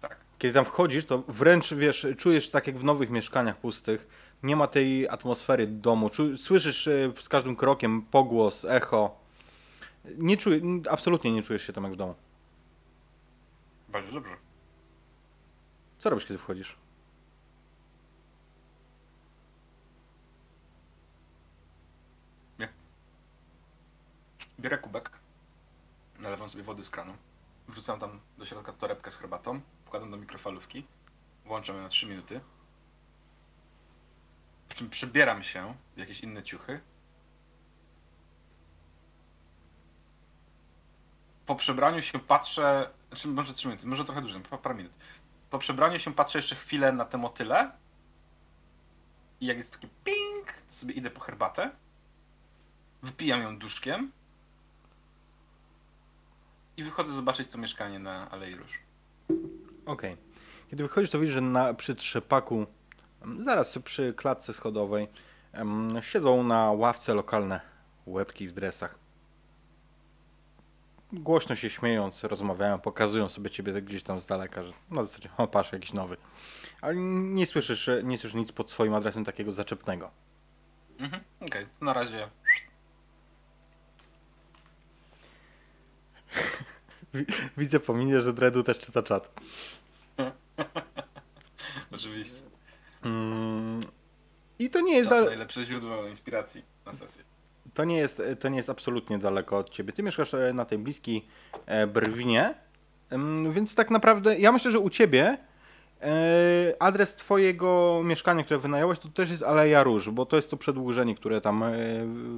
Tak. 0.01 0.17
Kiedy 0.39 0.53
tam 0.53 0.65
wchodzisz, 0.65 1.05
to 1.05 1.23
wręcz 1.27 1.73
wiesz, 1.73 2.07
czujesz 2.17 2.49
tak 2.49 2.67
jak 2.67 2.77
w 2.77 2.83
nowych 2.83 3.09
mieszkaniach 3.09 3.57
pustych. 3.57 4.07
Nie 4.43 4.55
ma 4.55 4.67
tej 4.67 5.09
atmosfery 5.09 5.67
domu. 5.67 6.09
Czu, 6.09 6.37
słyszysz 6.37 6.87
e, 6.87 7.11
z 7.19 7.29
każdym 7.29 7.55
krokiem 7.55 8.01
pogłos, 8.01 8.65
echo. 8.65 9.15
Nie 10.17 10.37
czuję, 10.37 10.61
absolutnie 10.89 11.31
nie 11.31 11.43
czujesz 11.43 11.67
się 11.67 11.73
tam 11.73 11.83
jak 11.83 11.93
w 11.93 11.95
domu. 11.95 12.15
Bardzo 13.89 14.11
dobrze. 14.11 14.35
Co 15.99 16.09
robisz, 16.09 16.25
kiedy 16.25 16.37
wchodzisz? 16.37 16.77
Biorę 24.61 24.77
kubek, 24.77 25.11
nalewam 26.19 26.49
sobie 26.49 26.63
wody 26.63 26.83
z 26.83 26.89
kranu, 26.89 27.13
wrzucam 27.71 27.99
tam 27.99 28.19
do 28.37 28.45
środka 28.45 28.73
torebkę 28.73 29.11
z 29.11 29.15
herbatą, 29.17 29.61
wkładam 29.85 30.11
do 30.11 30.17
mikrofalówki, 30.17 30.85
włączam 31.45 31.75
ją 31.75 31.81
na 31.81 31.89
3 31.89 32.05
minuty, 32.07 32.41
po 34.69 34.75
czym 34.75 34.89
przebieram 34.89 35.43
się 35.43 35.75
w 35.95 35.97
jakieś 35.99 36.19
inne 36.19 36.43
ciuchy. 36.43 36.79
Po 41.45 41.55
przebraniu 41.55 42.01
się 42.01 42.19
patrzę, 42.19 42.89
znaczy 43.09 43.27
może 43.27 43.53
3 43.53 43.67
minuty, 43.67 43.87
może 43.87 44.05
trochę 44.05 44.21
dłużej, 44.21 44.41
pa- 44.41 44.57
parę 44.57 44.75
minut. 44.75 44.91
Po 45.49 45.59
przebraniu 45.59 45.99
się 45.99 46.13
patrzę 46.13 46.39
jeszcze 46.39 46.55
chwilę 46.55 46.91
na 46.91 47.05
te 47.05 47.17
motyle 47.17 47.71
i 49.41 49.45
jak 49.45 49.57
jest 49.57 49.71
taki 49.71 49.87
ping, 50.03 50.53
to 50.67 50.73
sobie 50.75 50.93
idę 50.93 51.09
po 51.11 51.19
herbatę, 51.19 51.71
wypijam 53.03 53.41
ją 53.41 53.57
duszkiem 53.59 54.11
i 56.81 56.83
wychodzę 56.83 57.13
zobaczyć 57.13 57.47
to 57.47 57.57
mieszkanie 57.57 57.99
na 57.99 58.31
Alei 58.31 58.55
Róż. 58.55 58.79
Okej. 59.85 60.17
Kiedy 60.69 60.83
wychodzisz, 60.83 61.09
to 61.09 61.19
widzisz, 61.19 61.33
że 61.33 61.41
na, 61.41 61.73
przy 61.73 61.95
trzepaku, 61.95 62.65
em, 63.21 63.43
zaraz 63.43 63.79
przy 63.79 64.13
klatce 64.13 64.53
schodowej, 64.53 65.07
em, 65.53 65.89
siedzą 66.01 66.43
na 66.43 66.71
ławce 66.71 67.13
lokalne 67.13 67.61
łebki 68.05 68.47
w 68.47 68.53
dresach. 68.53 68.99
Głośno 71.13 71.55
się 71.55 71.69
śmiejąc, 71.69 72.23
rozmawiają, 72.23 72.79
pokazują 72.79 73.29
sobie 73.29 73.49
ciebie 73.49 73.81
gdzieś 73.81 74.03
tam 74.03 74.19
z 74.19 74.25
daleka, 74.25 74.63
że 74.63 74.73
na 74.89 75.03
zasadzie, 75.03 75.29
o 75.37 75.47
patrz, 75.47 75.71
jakiś 75.71 75.93
nowy. 75.93 76.17
Ale 76.81 76.95
nie 76.95 77.45
słyszysz, 77.45 77.89
nie 78.03 78.17
słyszysz 78.17 78.35
nic 78.35 78.51
pod 78.51 78.71
swoim 78.71 78.93
adresem 78.93 79.25
takiego 79.25 79.53
zaczepnego. 79.53 80.11
Mhm, 80.99 81.23
okej, 81.41 81.65
to 81.79 81.85
na 81.85 81.93
razie 81.93 82.27
Widzę 87.57 87.79
po 87.79 87.93
minie, 87.93 88.21
że 88.21 88.33
Dredu 88.33 88.63
też 88.63 88.79
czyta 88.79 89.03
czat. 89.03 89.33
oczywiście. 91.91 92.41
Mm, 93.05 93.79
I 94.59 94.69
to 94.69 94.81
nie 94.81 94.97
jest... 94.97 95.09
To 95.09 95.25
najlepsze 95.25 95.65
źródło 95.65 96.07
inspiracji 96.07 96.63
na 96.85 96.93
sesję. 96.93 97.23
To 97.73 97.83
nie 97.83 97.97
jest, 97.97 98.21
to 98.39 98.49
nie 98.49 98.57
jest 98.57 98.69
absolutnie 98.69 99.17
daleko 99.17 99.57
od 99.57 99.69
ciebie. 99.69 99.93
Ty 99.93 100.03
mieszkasz 100.03 100.33
e, 100.33 100.53
na 100.53 100.65
tej 100.65 100.77
bliskiej 100.77 101.25
e, 101.65 101.87
Brwinie, 101.87 102.53
Em, 103.11 103.53
więc 103.53 103.75
tak 103.75 103.91
naprawdę 103.91 104.37
ja 104.37 104.51
myślę, 104.51 104.71
że 104.71 104.79
u 104.79 104.89
ciebie 104.89 105.37
e, 106.01 106.75
adres 106.79 107.15
twojego 107.15 108.01
mieszkania, 108.05 108.43
które 108.43 108.59
wynająłeś, 108.59 108.99
to 108.99 109.09
też 109.09 109.29
jest 109.29 109.43
Aleja 109.43 109.83
Róż, 109.83 110.09
bo 110.09 110.25
to 110.25 110.35
jest 110.35 110.49
to 110.49 110.57
przedłużenie, 110.57 111.15
które 111.15 111.41
tam 111.41 111.63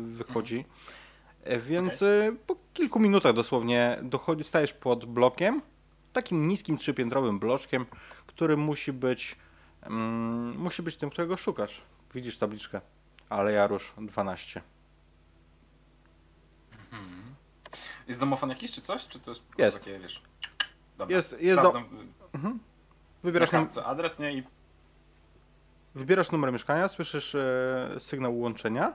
wychodzi. 0.06 0.60
E, 0.60 1.03
Więc 1.62 2.02
e, 2.02 2.36
po 2.48 2.56
kilku 2.74 3.00
minutach 3.00 3.34
dosłownie 3.34 4.00
dochodzi, 4.04 4.44
stajesz 4.44 4.74
pod 4.74 5.06
blokiem, 5.06 5.62
takim 6.14 6.48
niskim 6.48 6.78
trzypiętrowym 6.78 7.40
bloczkiem, 7.40 7.86
który 8.28 8.58
musi 8.58 8.94
być 8.94 9.36
mm, 9.82 10.58
musi 10.58 10.82
być 10.84 10.96
tym, 10.98 11.10
którego 11.10 11.38
szukasz. 11.38 11.82
Widzisz 12.14 12.38
tabliczkę. 12.38 12.82
Aleja 13.30 13.68
Róż 13.68 13.94
12. 13.98 14.62
Mhm. 16.92 17.36
Jest 18.08 18.20
domofon 18.20 18.50
jakiś 18.50 18.72
czy 18.72 18.82
coś? 18.82 19.08
Czy 19.08 19.20
to 19.20 19.32
jest 19.32 19.44
Jest. 19.58 19.80
takie, 19.80 20.00
wiesz... 20.00 20.22
Dobra, 20.98 21.16
Jest- 21.16 21.36
jest 21.42 21.62
do- 21.62 21.74
Mhm. 22.34 22.54
na 22.54 22.60
Wybierasz, 23.24 23.52
num- 23.52 23.62
kartce 23.62 23.86
adres, 23.86 24.20
nie? 24.20 24.34
I 24.34 24.44
wybierasz 25.96 26.32
numer 26.32 26.54
mieszkania, 26.54 26.88
słyszysz 26.88 27.36
e, 27.36 27.96
sygnał 28.00 28.40
łączenia. 28.40 28.94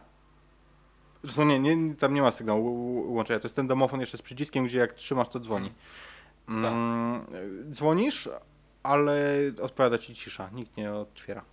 Zresztą 1.22 1.44
nie, 1.44 1.58
nie, 1.58 1.94
tam 1.94 2.14
nie 2.14 2.22
ma 2.22 2.30
sygnału 2.30 3.14
łączenia, 3.14 3.40
to 3.40 3.46
jest 3.46 3.56
ten 3.56 3.66
domofon 3.66 4.00
jeszcze 4.00 4.18
z 4.18 4.22
przyciskiem, 4.22 4.64
gdzie 4.64 4.78
jak 4.78 4.92
trzymasz, 4.92 5.28
to 5.28 5.40
dzwoni. 5.40 5.72
Mm, 6.48 7.20
e, 7.66 7.70
dzwonisz, 7.70 8.28
ale 8.82 9.25
odpowiada 9.62 9.98
ci 9.98 10.14
cisza, 10.14 10.50
nikt 10.52 10.76
nie 10.76 10.92
otwiera. 10.92 11.44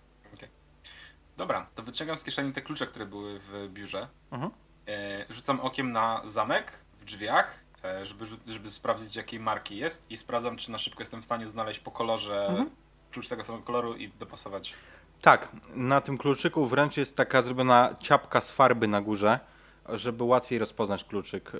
Dobra, 1.36 1.66
to 1.74 1.82
wyciągam 1.82 2.16
z 2.16 2.24
kieszeni 2.24 2.52
te 2.52 2.62
klucze, 2.62 2.86
które 2.86 3.06
były 3.06 3.40
w 3.40 3.68
biurze. 3.72 4.08
Mhm. 4.30 4.52
E, 4.88 5.26
rzucam 5.30 5.60
okiem 5.60 5.92
na 5.92 6.22
zamek 6.24 6.72
w 7.00 7.04
drzwiach, 7.04 7.60
e, 7.84 8.06
żeby, 8.06 8.26
żeby 8.46 8.70
sprawdzić 8.70 9.16
jakiej 9.16 9.40
marki 9.40 9.76
jest 9.76 10.10
i 10.10 10.16
sprawdzam, 10.16 10.56
czy 10.56 10.70
na 10.70 10.78
szybko 10.78 11.02
jestem 11.02 11.22
w 11.22 11.24
stanie 11.24 11.46
znaleźć 11.48 11.80
po 11.80 11.90
kolorze 11.90 12.46
Mhm. 12.46 12.70
klucz 13.12 13.28
tego 13.28 13.44
samego 13.44 13.64
koloru 13.64 13.94
i 13.96 14.08
dopasować. 14.08 14.74
Tak, 15.22 15.48
na 15.74 16.00
tym 16.00 16.18
kluczyku 16.18 16.66
wręcz 16.66 16.96
jest 16.96 17.16
taka 17.16 17.42
zrobiona 17.42 17.96
ciapka 17.98 18.40
z 18.40 18.50
farby 18.50 18.88
na 18.88 19.00
górze, 19.00 19.40
żeby 19.88 20.24
łatwiej 20.24 20.58
rozpoznać 20.58 21.04
kluczyk. 21.04 21.52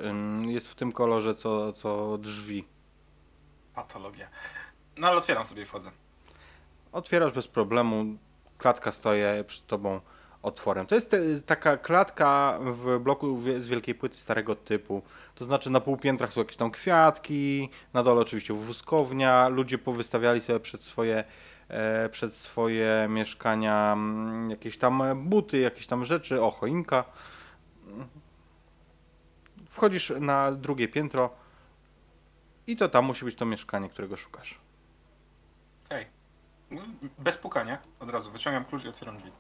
Jest 0.46 0.68
w 0.68 0.74
tym 0.74 0.92
kolorze 0.92 1.34
co, 1.34 1.72
co 1.72 2.18
drzwi. 2.18 2.64
Patologia. 3.74 4.28
No 4.96 5.08
ale 5.08 5.16
otwieram 5.16 5.46
sobie 5.46 5.62
i 5.62 5.66
wchodzę. 5.66 5.90
Otwierasz 6.92 7.32
bez 7.32 7.48
problemu, 7.48 8.04
klatka 8.58 8.92
stoi 8.92 9.20
przed 9.46 9.66
tobą 9.66 10.00
otworem. 10.42 10.86
To 10.86 10.94
jest 10.94 11.10
te, 11.10 11.40
taka 11.46 11.76
klatka 11.76 12.58
w 12.62 12.98
bloku 12.98 13.40
z 13.58 13.68
wielkiej 13.68 13.94
płyty 13.94 14.16
starego 14.16 14.54
typu. 14.54 15.02
To 15.34 15.44
znaczy 15.44 15.70
na 15.70 15.80
półpiętrach 15.80 16.32
są 16.32 16.40
jakieś 16.40 16.56
tam 16.56 16.70
kwiatki, 16.70 17.68
na 17.92 18.02
dole 18.02 18.20
oczywiście 18.20 18.54
wózkownia, 18.54 19.48
ludzie 19.48 19.78
powystawiali 19.78 20.40
sobie 20.40 20.60
przed 20.60 20.82
swoje, 20.82 21.24
e, 21.68 22.08
przed 22.08 22.34
swoje 22.34 23.06
mieszkania 23.10 23.92
mm, 23.92 24.50
jakieś 24.50 24.78
tam 24.78 25.02
buty, 25.28 25.58
jakieś 25.58 25.86
tam 25.86 26.04
rzeczy, 26.04 26.42
o 26.42 26.50
choinka. 26.50 27.04
Wchodzisz 29.70 30.12
na 30.20 30.52
drugie 30.52 30.88
piętro 30.88 31.30
i 32.66 32.76
to 32.76 32.88
tam 32.88 33.04
musi 33.04 33.24
być 33.24 33.34
to 33.34 33.46
mieszkanie, 33.46 33.88
którego 33.88 34.16
szukasz. 34.16 34.60
Okej. 35.86 36.06
No, 36.70 36.82
Bez 37.18 37.36
pukania, 37.36 37.78
od 38.00 38.10
razu 38.10 38.30
wyciągam 38.32 38.64
klucz 38.64 38.84
i 38.84 38.88
otwieram 38.88 39.16
drzwi. 39.16 39.30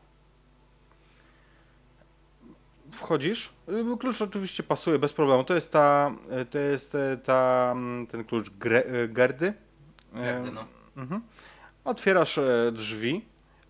Wchodzisz. 2.92 3.52
Klucz 4.00 4.22
oczywiście 4.22 4.62
pasuje 4.62 4.98
bez 4.98 5.12
problemu. 5.12 5.44
To 5.44 5.54
jest 5.54 5.72
ta, 5.72 6.12
to 6.50 6.58
jest 6.58 6.94
y, 6.94 7.18
ta, 7.24 7.68
mm, 7.72 8.06
ten 8.06 8.24
klucz 8.24 8.50
gre, 8.50 8.84
y, 8.86 9.08
Gerdy. 9.08 9.54
Gerdy, 10.14 10.52
no. 10.52 10.64
Mhm. 10.96 11.22
Otwierasz 11.84 12.38
e, 12.38 12.72
drzwi. 12.72 13.24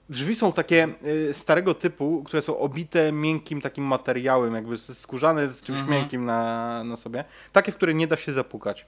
Drzwi 0.08 0.34
są 0.34 0.52
takie 0.52 0.88
y, 1.30 1.34
starego 1.34 1.74
typu, 1.74 2.22
które 2.24 2.42
są 2.42 2.58
obite 2.58 3.12
miękkim 3.12 3.60
takim 3.60 3.84
materiałem, 3.84 4.54
jakby 4.54 4.78
skórzane 4.78 5.48
z 5.48 5.62
czymś 5.62 5.78
Mhm. 5.78 5.98
miękkim 6.00 6.24
na, 6.24 6.84
na 6.84 6.96
sobie. 6.96 7.24
Takie, 7.52 7.72
w 7.72 7.76
które 7.76 7.94
nie 7.94 8.06
da 8.06 8.16
się 8.16 8.32
zapukać. 8.32 8.86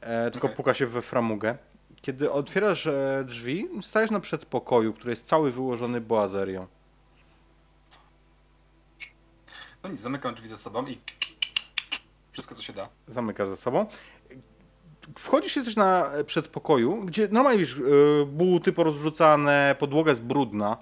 E, 0.00 0.30
tylko 0.30 0.46
Okej. 0.46 0.56
puka 0.56 0.74
się 0.74 0.86
we 0.86 1.02
framugę. 1.02 1.58
Kiedy 2.02 2.32
otwierasz 2.32 2.86
e, 2.86 3.24
drzwi, 3.26 3.68
stajesz 3.82 4.10
na 4.10 4.20
przedpokoju, 4.20 4.92
który 4.92 5.10
jest 5.10 5.26
cały 5.26 5.52
wyłożony 5.52 6.00
boazerią. 6.00 6.66
No 9.82 9.88
nic, 9.90 10.00
zamykam 10.00 10.34
drzwi 10.34 10.48
za 10.48 10.56
sobą 10.56 10.86
i 10.86 10.98
wszystko 12.32 12.54
co 12.54 12.62
się 12.62 12.72
da. 12.72 12.88
zamykasz 13.06 13.48
za 13.48 13.56
sobą. 13.56 13.86
Wchodzisz 15.16 15.56
jesteś 15.56 15.76
na 15.76 16.10
e, 16.12 16.24
przedpokoju, 16.24 17.04
gdzie 17.04 17.28
normalnie 17.30 17.58
widzisz 17.58 17.76
e, 17.76 17.80
buty 18.26 18.72
porozrzucane, 18.72 19.76
podłoga 19.78 20.10
jest 20.10 20.22
brudna, 20.22 20.76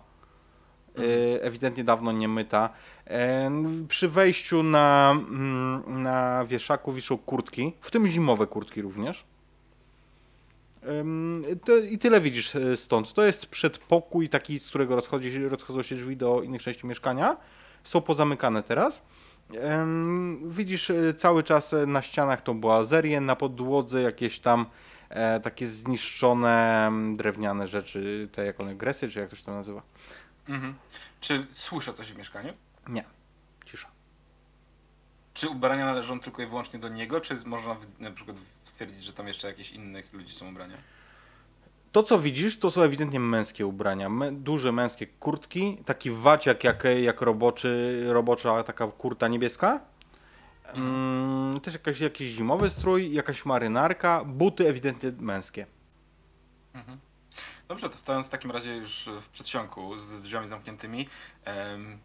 e, 0.98 1.42
ewidentnie 1.42 1.84
dawno 1.84 2.12
nie 2.12 2.28
myta. 2.28 2.70
Przy 3.88 4.08
wejściu 4.08 4.62
na, 4.62 5.16
mm, 5.28 6.02
na 6.02 6.44
wieszaku 6.44 6.92
wiszą 6.92 7.18
kurtki, 7.18 7.72
w 7.80 7.90
tym 7.90 8.08
zimowe 8.08 8.46
kurtki 8.46 8.82
również. 8.82 9.24
I 11.90 11.98
tyle 11.98 12.20
widzisz 12.20 12.52
stąd. 12.76 13.12
To 13.12 13.24
jest 13.24 13.46
przedpokój 13.46 14.28
taki, 14.28 14.58
z 14.58 14.68
którego 14.68 14.96
rozchodzi, 14.96 15.48
rozchodzą 15.48 15.82
się 15.82 15.94
drzwi 15.94 16.16
do 16.16 16.42
innych 16.42 16.62
części 16.62 16.86
mieszkania. 16.86 17.36
Są 17.84 18.00
pozamykane 18.00 18.62
teraz. 18.62 19.02
Widzisz 20.46 20.90
e, 20.90 21.14
cały 21.14 21.42
czas 21.42 21.72
e, 21.72 21.86
na 21.86 22.02
ścianach 22.02 22.42
tą 22.42 22.60
boazerię, 22.60 23.20
na 23.20 23.36
podłodze 23.36 24.02
jakieś 24.02 24.40
tam 24.40 24.66
e, 25.08 25.40
takie 25.40 25.68
zniszczone 25.68 26.90
drewniane 27.16 27.68
rzeczy, 27.68 28.28
te 28.32 28.46
jak 28.46 28.60
one, 28.60 28.74
gresy, 28.74 29.10
czy 29.10 29.20
jak 29.20 29.30
to 29.30 29.36
się 29.36 29.44
to 29.44 29.54
nazywa? 29.54 29.82
Mhm. 30.48 30.74
Czy 31.20 31.46
słyszę 31.52 31.94
coś 31.94 32.12
w 32.12 32.18
mieszkaniu? 32.18 32.52
Nie, 32.88 33.04
cisza. 33.66 33.88
Czy 35.34 35.48
ubrania 35.48 35.86
należą 35.86 36.20
tylko 36.20 36.42
i 36.42 36.46
wyłącznie 36.46 36.78
do 36.78 36.88
niego, 36.88 37.20
czy 37.20 37.36
można 37.44 37.76
na 37.98 38.10
przykład 38.10 38.36
stwierdzić, 38.64 39.04
że 39.04 39.12
tam 39.12 39.28
jeszcze 39.28 39.48
jakieś 39.48 39.72
innych 39.72 40.12
ludzi 40.12 40.32
są 40.32 40.48
ubrania? 40.48 40.76
To, 41.96 42.02
co 42.02 42.18
widzisz, 42.18 42.58
to 42.58 42.70
są 42.70 42.82
ewidentnie 42.82 43.20
męskie 43.20 43.66
ubrania. 43.66 44.08
Mę, 44.08 44.32
duże 44.32 44.72
męskie 44.72 45.06
kurtki, 45.06 45.78
taki 45.84 46.10
waciak 46.10 46.64
jak, 46.64 46.84
jak 47.02 47.20
roboczy, 47.20 48.02
robocza 48.08 48.62
taka 48.62 48.86
kurta 48.86 49.28
niebieska. 49.28 49.80
Mm, 50.64 51.60
też 51.60 51.74
jakaś, 51.74 52.00
jakiś 52.00 52.28
zimowy 52.28 52.70
strój, 52.70 53.12
jakaś 53.12 53.44
marynarka, 53.44 54.24
buty 54.24 54.68
ewidentnie 54.68 55.12
męskie. 55.18 55.66
Mhm. 56.74 56.98
Dobrze, 57.68 57.90
to 57.90 57.96
stojąc 57.96 58.26
w 58.26 58.30
takim 58.30 58.50
razie 58.50 58.76
już 58.76 59.08
w 59.20 59.28
przedsionku 59.28 59.98
z 59.98 60.22
drzwiami 60.22 60.48
zamkniętymi, 60.48 61.08
em, 61.44 61.98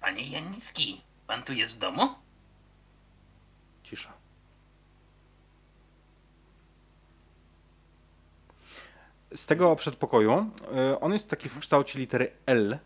Panie 0.00 0.28
Janicki, 0.28 1.00
pan 1.26 1.42
tu 1.42 1.52
jest 1.52 1.74
w 1.74 1.78
domu? 1.78 2.08
Cisza. 3.82 4.23
Z 9.34 9.46
tego 9.46 9.76
przedpokoju, 9.76 10.50
y, 10.92 11.00
on 11.00 11.12
jest 11.12 11.28
taki 11.28 11.48
w 11.48 11.58
kształcie 11.58 11.98
litery 11.98 12.30
L, 12.46 12.78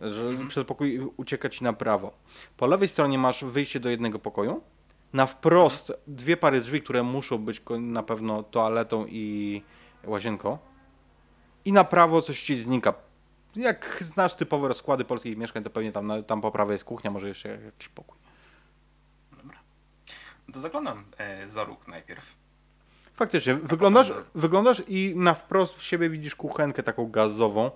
że 0.00 0.28
Mhm. 0.28 0.48
przedpokój 0.48 1.00
ucieka 1.16 1.48
ci 1.48 1.64
na 1.64 1.72
prawo. 1.72 2.12
Po 2.56 2.66
lewej 2.66 2.88
stronie 2.88 3.18
masz 3.18 3.44
wyjście 3.44 3.80
do 3.80 3.88
jednego 3.88 4.18
pokoju. 4.18 4.62
Na 5.12 5.26
wprost 5.26 5.92
dwie 6.06 6.36
pary 6.36 6.60
drzwi, 6.60 6.82
które 6.82 7.02
muszą 7.02 7.38
być 7.38 7.62
na 7.80 8.02
pewno 8.02 8.42
toaletą 8.42 9.06
i 9.08 9.62
łazienką. 10.04 10.58
I 11.64 11.72
na 11.72 11.84
prawo 11.84 12.22
coś 12.22 12.42
ci 12.42 12.60
znika. 12.60 12.94
Jak 13.56 13.98
znasz 14.00 14.34
typowe 14.34 14.68
rozkłady 14.68 15.04
polskich 15.04 15.36
mieszkań, 15.36 15.62
to 15.62 15.70
pewnie 15.70 15.92
tam, 15.92 16.12
tam 16.26 16.40
po 16.40 16.50
prawej 16.50 16.74
jest 16.74 16.84
kuchnia, 16.84 17.10
może 17.10 17.28
jeszcze 17.28 17.48
jakiś 17.48 17.88
pokój. 17.88 18.18
dobra. 19.36 19.58
To 20.52 20.60
zaglądam 20.60 21.04
e, 21.18 21.48
za 21.48 21.64
róg 21.64 21.88
najpierw. 21.88 22.36
Faktycznie, 23.14 23.54
wyglądasz, 23.54 24.12
wyglądasz 24.34 24.82
i 24.88 25.12
na 25.16 25.34
wprost 25.34 25.74
w 25.74 25.82
siebie 25.82 26.08
widzisz 26.10 26.34
kuchenkę 26.34 26.82
taką 26.82 27.10
gazową. 27.10 27.70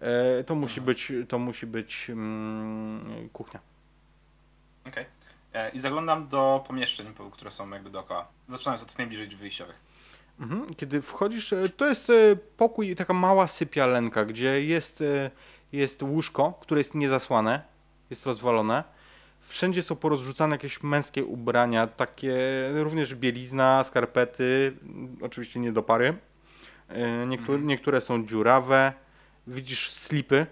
E, 0.00 0.44
to 0.44 0.54
musi 0.54 0.80
być, 0.80 1.12
to 1.28 1.38
musi 1.38 1.66
być 1.66 2.10
mm, 2.10 3.28
kuchnia. 3.32 3.60
Okej. 4.86 5.06
E, 5.54 5.70
I 5.70 5.80
zaglądam 5.80 6.28
do 6.28 6.64
pomieszczeń, 6.66 7.14
po- 7.14 7.30
które 7.30 7.50
są 7.50 7.70
jakby 7.70 7.90
dookoła. 7.90 8.28
Zaczynając 8.48 8.82
od 8.82 8.88
tych 8.88 8.98
najbliżej 8.98 9.28
drzwi 9.28 9.40
wyjściowych. 9.40 9.80
Mhm. 10.40 10.74
Kiedy 10.74 11.02
wchodzisz, 11.02 11.52
e, 11.52 11.68
to 11.68 11.86
jest 11.86 12.10
e, 12.10 12.36
pokój, 12.56 12.96
taka 12.96 13.12
mała 13.14 13.46
sypialenka, 13.46 14.24
gdzie 14.24 14.64
jest, 14.64 15.02
jest 15.72 16.02
łóżko, 16.02 16.52
które 16.60 16.80
jest 16.80 16.94
niezasłane, 16.94 17.62
jest 18.10 18.26
rozwalone. 18.26 18.84
Wszędzie 19.48 19.82
są 19.82 19.96
porozrzucane 19.96 20.54
jakieś 20.54 20.82
męskie 20.82 21.24
ubrania, 21.24 21.86
takie 21.86 22.36
również 22.74 23.14
bielizna, 23.14 23.84
skarpety, 23.84 24.76
oczywiście 25.20 25.60
nie 25.60 25.72
do 25.72 25.82
pary. 25.82 26.14
E, 26.88 27.26
Niektóre, 27.26 27.54
Mhm. 27.54 27.66
niektóre 27.68 28.00
są 28.00 28.26
dziurawe. 28.26 28.92
Widzisz 29.46 29.90
slipy 29.90 30.46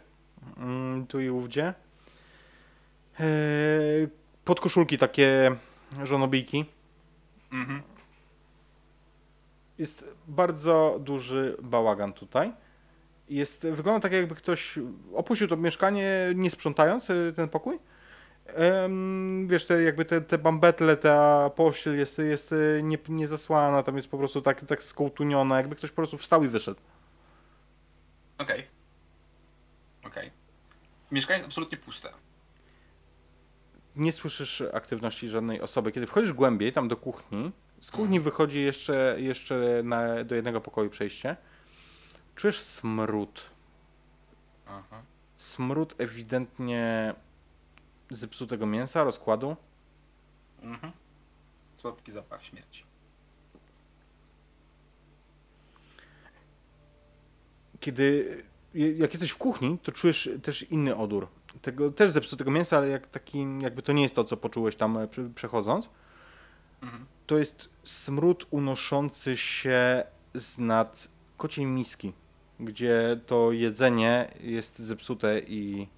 mm, 0.56 1.06
tu 1.06 1.20
i 1.20 1.30
ówdzie. 1.30 1.74
E, 3.20 3.24
Podkoszulki 4.44 4.98
takie 4.98 5.56
żonobijki. 6.04 6.64
Mhm. 7.52 7.82
Jest 9.78 10.04
bardzo 10.28 10.96
duży 11.00 11.56
bałagan 11.62 12.12
tutaj. 12.12 12.52
Jest, 13.28 13.66
wygląda 13.66 14.00
tak, 14.00 14.12
jakby 14.12 14.34
ktoś 14.34 14.78
opuścił 15.14 15.48
to 15.48 15.56
mieszkanie, 15.56 16.32
nie 16.34 16.50
sprzątając 16.50 17.10
y, 17.10 17.32
ten 17.36 17.48
pokój. 17.48 17.78
Wiesz, 19.46 19.66
te, 19.66 19.82
jakby 19.82 20.04
te, 20.04 20.20
te 20.20 20.38
bambetle, 20.38 20.96
ta 20.96 21.50
pościel 21.50 21.98
jest, 21.98 22.18
jest 22.18 22.52
y, 22.52 22.80
nie, 22.82 22.98
niezasłana, 23.08 23.82
tam 23.82 23.96
jest 23.96 24.08
po 24.08 24.18
prostu 24.18 24.42
tak, 24.42 24.64
tak 24.64 24.82
skołtuniona, 24.82 25.56
jakby 25.56 25.76
ktoś 25.76 25.90
po 25.90 25.96
prostu 25.96 26.18
wstał 26.18 26.44
i 26.44 26.48
wyszedł. 26.48 26.80
Okej. 28.38 28.66
Okej. 30.04 30.30
Mieszkanie 31.10 31.36
jest 31.36 31.46
absolutnie 31.46 31.78
puste. 31.78 32.08
Nie 33.96 34.12
słyszysz 34.12 34.62
aktywności 34.72 35.28
żadnej 35.28 35.60
osoby. 35.60 35.92
Kiedy 35.92 36.06
wchodzisz 36.06 36.32
głębiej, 36.32 36.72
tam 36.72 36.88
do 36.88 36.96
kuchni, 36.96 37.52
z 37.80 37.90
kuchni 37.90 38.20
wychodzi 38.20 38.62
jeszcze, 38.62 39.16
jeszcze 39.18 39.82
na, 39.84 40.24
do 40.24 40.34
jednego 40.34 40.60
pokoju 40.60 40.90
przejście. 40.90 41.36
Czujesz 42.34 42.60
smród. 42.60 43.50
Aha. 44.66 45.02
Smród 45.36 45.94
ewidentnie 45.98 47.14
zepsutego 48.14 48.66
mięsa, 48.66 49.04
rozkładu. 49.04 49.56
Mhm. 50.62 50.92
Słodki 51.76 52.12
zapach 52.12 52.44
śmierci. 52.44 52.84
Kiedy 57.80 58.36
jak 58.74 59.12
jesteś 59.12 59.30
w 59.30 59.36
kuchni, 59.36 59.78
to 59.82 59.92
czujesz 59.92 60.30
też 60.42 60.62
inny 60.62 60.96
odór. 60.96 61.28
Tego, 61.62 61.90
też 61.90 62.10
zepsutego 62.10 62.50
mięsa, 62.50 62.76
ale 62.76 62.88
jak 62.88 63.06
taki, 63.06 63.46
jakby 63.60 63.82
to 63.82 63.92
nie 63.92 64.02
jest 64.02 64.14
to, 64.14 64.24
co 64.24 64.36
poczułeś 64.36 64.76
tam 64.76 64.98
e, 64.98 65.08
przechodząc. 65.34 65.88
Mhm. 66.82 67.06
To 67.26 67.38
jest 67.38 67.68
smród 67.84 68.46
unoszący 68.50 69.36
się 69.36 70.04
z 70.34 70.58
nad 70.58 71.08
kociej 71.36 71.66
miski, 71.66 72.12
gdzie 72.60 73.20
to 73.26 73.52
jedzenie 73.52 74.30
jest 74.40 74.78
zepsute 74.78 75.40
i, 75.40 75.88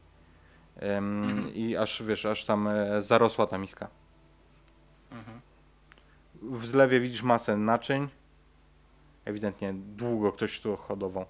Mhm. 0.76 1.54
i 1.54 1.76
aż, 1.76 2.02
wiesz, 2.02 2.26
aż 2.26 2.44
tam 2.44 2.68
e, 2.68 3.02
zarosła 3.02 3.46
ta 3.46 3.58
miska. 3.58 3.88
Mhm. 5.10 5.40
W 6.42 6.66
zlewie 6.66 7.00
widzisz 7.00 7.22
masę 7.22 7.56
naczyń. 7.56 8.08
Ewidentnie 9.24 9.74
długo 9.74 10.32
ktoś 10.32 10.60
tu 10.60 10.76
hodował. 10.76 11.26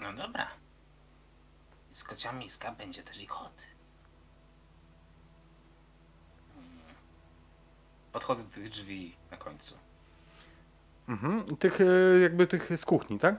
No 0.00 0.12
dobra. 0.12 0.48
Z 1.92 2.04
kocia 2.04 2.32
miska 2.32 2.72
będzie 2.72 3.02
też 3.02 3.20
i 3.20 3.26
kot. 3.26 3.62
Podchodzę 8.12 8.42
do 8.42 8.50
tych 8.50 8.68
drzwi 8.70 9.16
na 9.30 9.36
końcu. 9.36 9.74
Mhm. 11.08 11.56
Tych, 11.56 11.80
e, 11.80 12.18
jakby 12.22 12.46
tych 12.46 12.70
z 12.76 12.84
kuchni, 12.84 13.18
tak? 13.18 13.34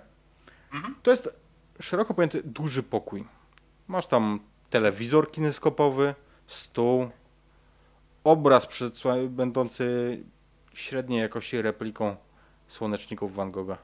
Mhm. 0.74 0.96
To 1.04 1.12
jest 1.12 1.47
szeroko 1.80 2.13
pojęty 2.13 2.44
duży 2.44 2.84
pokój. 2.84 3.28
Masz 3.88 4.08
tam 4.08 4.40
telewizor 4.70 5.32
kineskopowy, 5.32 6.16
stół, 6.48 7.10
obraz 8.24 8.68
będący 9.30 10.18
średniej 10.74 11.22
jakości 11.22 11.62
repliką 11.62 12.16
słoneczników 12.68 13.36
Van 13.36 13.52
Gogha. 13.52 13.78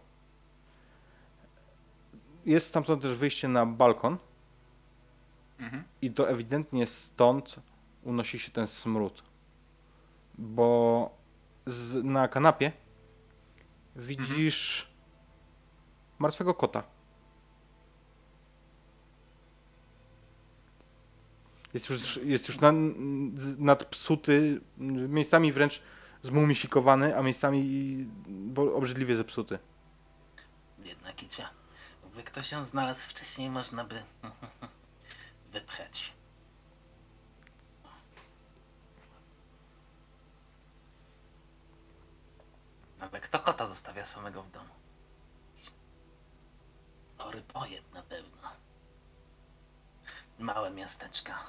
Jest 2.46 2.68
stamtąd 2.68 3.02
też 3.02 3.14
wyjście 3.16 3.48
na 3.48 3.66
balkon 3.66 4.18
Mhm. 5.60 5.84
i 6.02 6.12
to 6.12 6.30
ewidentnie 6.30 6.88
stąd 6.88 7.56
unosi 8.04 8.40
się 8.40 8.52
ten 8.52 8.68
smród. 8.68 9.24
Bo 10.38 11.10
z, 11.66 12.04
na 12.04 12.28
kanapie 12.28 12.72
widzisz 13.96 14.88
martwego 16.20 16.54
kota. 16.54 16.84
Jest 21.74 21.90
już, 21.90 22.18
jest 22.24 22.48
już 22.48 22.60
na, 22.60 22.72
nadpsuty, 23.58 24.62
miejscami 25.08 25.52
wręcz 25.52 25.82
zmumifikowany, 26.22 27.18
a 27.18 27.22
miejscami 27.24 28.08
obrzydliwie 28.76 29.16
zepsuty. 29.16 29.60
Biedna 30.80 31.14
kicia. 31.14 31.50
Jakby 32.04 32.24
ktoś 32.24 32.52
ją 32.52 32.64
znalazł 32.64 33.10
wcześniej, 33.10 33.50
można 33.50 33.84
by 33.84 34.04
wypchać. 35.54 36.14
Ale 43.00 43.22
kto 43.22 43.40
kota 43.40 43.68
zostawia 43.68 44.06
samego 44.06 44.44
w 44.44 44.52
domu? 44.52 44.70
Chory 47.18 47.42
pojeb 47.42 47.94
na 47.94 48.02
pewno. 48.04 48.50
Małe 50.40 50.72
miasteczka. 50.72 51.40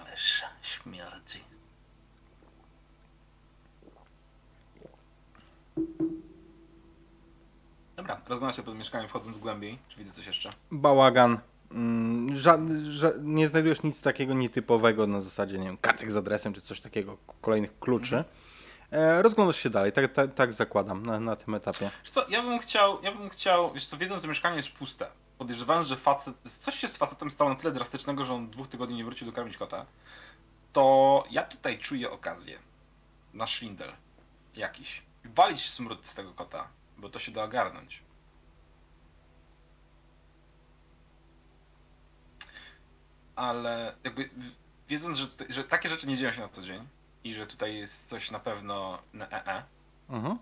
Ależ 0.00 0.42
śmierdzi. 0.62 1.44
Dobra, 7.96 8.14
rozglądam 8.28 8.52
się 8.56 8.62
pod 8.62 8.76
mieszkaniem, 8.78 9.08
wchodząc 9.08 9.36
głębiej. 9.38 9.78
Czy 9.88 9.96
widzę 9.98 10.10
coś 10.12 10.26
jeszcze? 10.26 10.50
Bałagan, 10.70 11.38
Mm, 11.70 12.36
ża- 12.36 12.82
ża- 12.90 13.12
nie 13.22 13.48
znajdujesz 13.48 13.82
nic 13.82 14.02
takiego 14.02 14.34
nietypowego 14.34 15.06
na 15.06 15.20
zasadzie, 15.20 15.58
nie 15.58 15.64
wiem, 15.64 15.76
kartek 15.76 16.12
z 16.12 16.16
adresem 16.16 16.52
czy 16.52 16.60
coś 16.60 16.80
takiego, 16.80 17.16
kolejnych 17.40 17.78
kluczy. 17.78 18.24
E, 18.90 19.22
rozglądasz 19.22 19.56
się 19.56 19.70
dalej, 19.70 19.92
tak, 19.92 20.12
tak, 20.12 20.34
tak 20.34 20.52
zakładam 20.52 21.06
na, 21.06 21.20
na 21.20 21.36
tym 21.36 21.54
etapie. 21.54 21.90
Wiesz 22.02 22.10
co, 22.10 22.28
ja 22.28 22.42
bym 22.42 22.58
chciał, 22.58 23.02
ja 23.02 23.12
bym 23.12 23.30
chciał, 23.30 23.72
wiesz 23.72 23.86
co, 23.86 23.96
wiedząc, 23.96 24.22
że 24.22 24.28
mieszkanie 24.28 24.56
jest 24.56 24.72
puste, 24.72 25.06
podejrzewając, 25.38 25.86
że 25.86 25.96
facet, 25.96 26.36
coś 26.60 26.74
się 26.74 26.88
z 26.88 26.96
facetem 26.96 27.30
stało 27.30 27.50
na 27.50 27.56
tyle 27.56 27.72
drastycznego, 27.72 28.24
że 28.24 28.34
on 28.34 28.50
dwóch 28.50 28.68
tygodni 28.68 28.96
nie 28.96 29.04
wrócił 29.04 29.26
dokarmić 29.26 29.56
kota, 29.56 29.86
to 30.72 31.24
ja 31.30 31.42
tutaj 31.42 31.78
czuję 31.78 32.10
okazję 32.10 32.58
na 33.34 33.46
szwindel 33.46 33.92
jakiś. 34.56 35.02
Walić 35.24 35.70
smród 35.70 36.06
z 36.06 36.14
tego 36.14 36.32
kota, 36.32 36.68
bo 36.98 37.08
to 37.08 37.18
się 37.18 37.32
da 37.32 37.44
ogarnąć. 37.44 38.02
Ale 43.36 43.94
jakby 44.04 44.30
wiedząc, 44.88 45.18
że, 45.18 45.28
tutaj, 45.28 45.46
że 45.50 45.64
takie 45.64 45.88
rzeczy 45.88 46.06
nie 46.06 46.16
dzieją 46.16 46.32
się 46.32 46.40
na 46.40 46.48
co 46.48 46.62
dzień 46.62 46.88
i 47.24 47.34
że 47.34 47.46
tutaj 47.46 47.76
jest 47.76 48.08
coś 48.08 48.30
na 48.30 48.38
pewno 48.38 48.98
na 49.12 49.28
EE, 49.30 49.62
Mhm. 50.08 50.38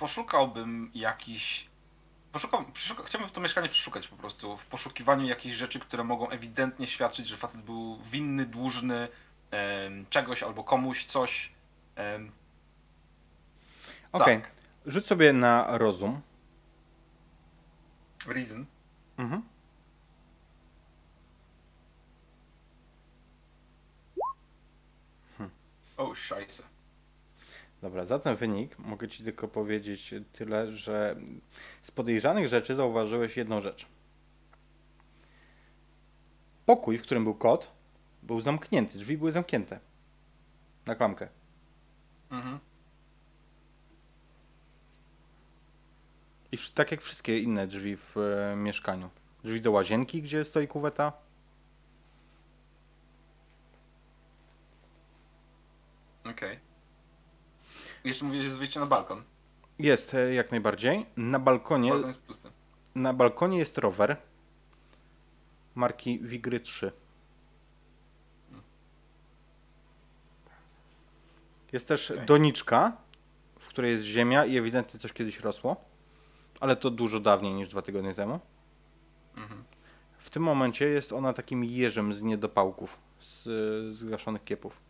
Poszukałbym 0.00 0.90
jakiś. 0.94 1.70
Poszukał, 2.32 2.64
przeszuka, 2.72 3.02
chciałbym 3.04 3.30
to 3.30 3.40
mieszkanie 3.40 3.68
przeszukać 3.68 4.08
po 4.08 4.16
prostu 4.16 4.56
w 4.56 4.66
poszukiwaniu 4.66 5.26
jakichś 5.26 5.56
rzeczy, 5.56 5.80
które 5.80 6.04
mogą 6.04 6.28
ewidentnie 6.28 6.86
świadczyć, 6.86 7.28
że 7.28 7.36
facet 7.36 7.60
był 7.62 8.02
winny, 8.02 8.46
dłużny 8.46 9.08
em, 9.50 10.06
czegoś 10.10 10.42
albo 10.42 10.64
komuś 10.64 11.04
coś. 11.06 11.52
Em, 11.96 12.32
Okej, 14.12 14.40
Tak. 14.42 14.50
rzuć 14.86 15.06
sobie 15.06 15.32
na 15.32 15.78
rozum. 15.78 16.20
reason. 18.26 18.66
Mhm. 19.18 19.42
O, 25.96 26.14
szajse. 26.14 26.62
Dobra, 27.82 28.04
za 28.04 28.18
ten 28.18 28.36
wynik 28.36 28.78
mogę 28.78 29.08
Ci 29.08 29.24
tylko 29.24 29.48
powiedzieć 29.48 30.14
tyle, 30.32 30.72
że 30.72 31.16
z 31.82 31.90
podejrzanych 31.90 32.48
rzeczy 32.48 32.74
zauważyłeś 32.74 33.36
jedną 33.36 33.60
rzecz. 33.60 33.86
Pokój, 36.66 36.98
w 36.98 37.02
którym 37.02 37.24
był 37.24 37.34
kot, 37.34 37.70
był 38.22 38.40
zamknięty, 38.40 38.98
drzwi 38.98 39.18
były 39.18 39.32
zamknięte. 39.32 39.80
Na 40.86 40.94
klamkę. 40.94 41.28
Mhm. 42.30 42.58
I 46.52 46.58
tak 46.74 46.90
jak 46.90 47.00
wszystkie 47.00 47.38
inne 47.38 47.66
drzwi 47.66 47.96
w 47.96 48.16
e, 48.16 48.56
mieszkaniu. 48.56 49.10
Drzwi 49.44 49.60
do 49.60 49.70
łazienki, 49.70 50.22
gdzie 50.22 50.44
stoi 50.44 50.68
kuweta. 50.68 51.12
Okej. 56.24 56.69
Jeszcze 58.04 58.24
mówię, 58.24 58.38
że 58.38 58.44
jest 58.46 58.58
wyjście 58.58 58.80
na 58.80 58.86
balkon. 58.86 59.24
Jest 59.78 60.14
e, 60.14 60.34
jak 60.34 60.50
najbardziej. 60.50 61.06
Na 61.16 61.38
balkonie, 61.38 61.90
Balkon 61.90 62.08
jest 62.08 62.20
pusty. 62.20 62.48
na 62.94 63.12
balkonie 63.14 63.58
jest 63.58 63.78
rower 63.78 64.16
marki 65.74 66.18
Wigry 66.18 66.60
3. 66.60 66.92
Jest 71.72 71.88
też 71.88 72.10
Okej. 72.10 72.26
doniczka, 72.26 72.96
w 73.58 73.68
której 73.68 73.92
jest 73.92 74.04
ziemia 74.04 74.44
i 74.44 74.56
ewidentnie 74.58 75.00
coś 75.00 75.12
kiedyś 75.12 75.40
rosło, 75.40 75.76
ale 76.60 76.76
to 76.76 76.90
dużo 76.90 77.20
dawniej 77.20 77.52
niż 77.54 77.68
dwa 77.68 77.82
tygodnie 77.82 78.14
temu. 78.14 78.40
Mhm. 79.36 79.64
W 80.18 80.30
tym 80.30 80.42
momencie 80.42 80.88
jest 80.88 81.12
ona 81.12 81.32
takim 81.32 81.64
jeżem 81.64 82.14
z 82.14 82.22
niedopałków, 82.22 82.98
z 83.20 83.46
e, 83.46 83.94
zgaszonych 83.94 84.44
kiepów. 84.44 84.80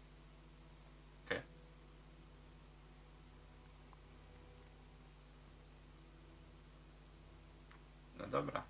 No 8.18 8.19
dobra. 8.30 8.62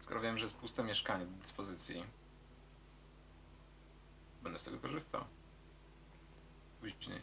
Skoro 0.00 0.20
wiem, 0.20 0.38
że 0.38 0.44
jest 0.44 0.56
puste 0.56 0.84
mieszkanie 0.84 1.26
do 1.26 1.42
dyspozycji, 1.42 2.04
będę 4.42 4.58
z 4.58 4.64
tego 4.64 4.78
korzystał. 4.78 5.24
Później. 6.80 7.20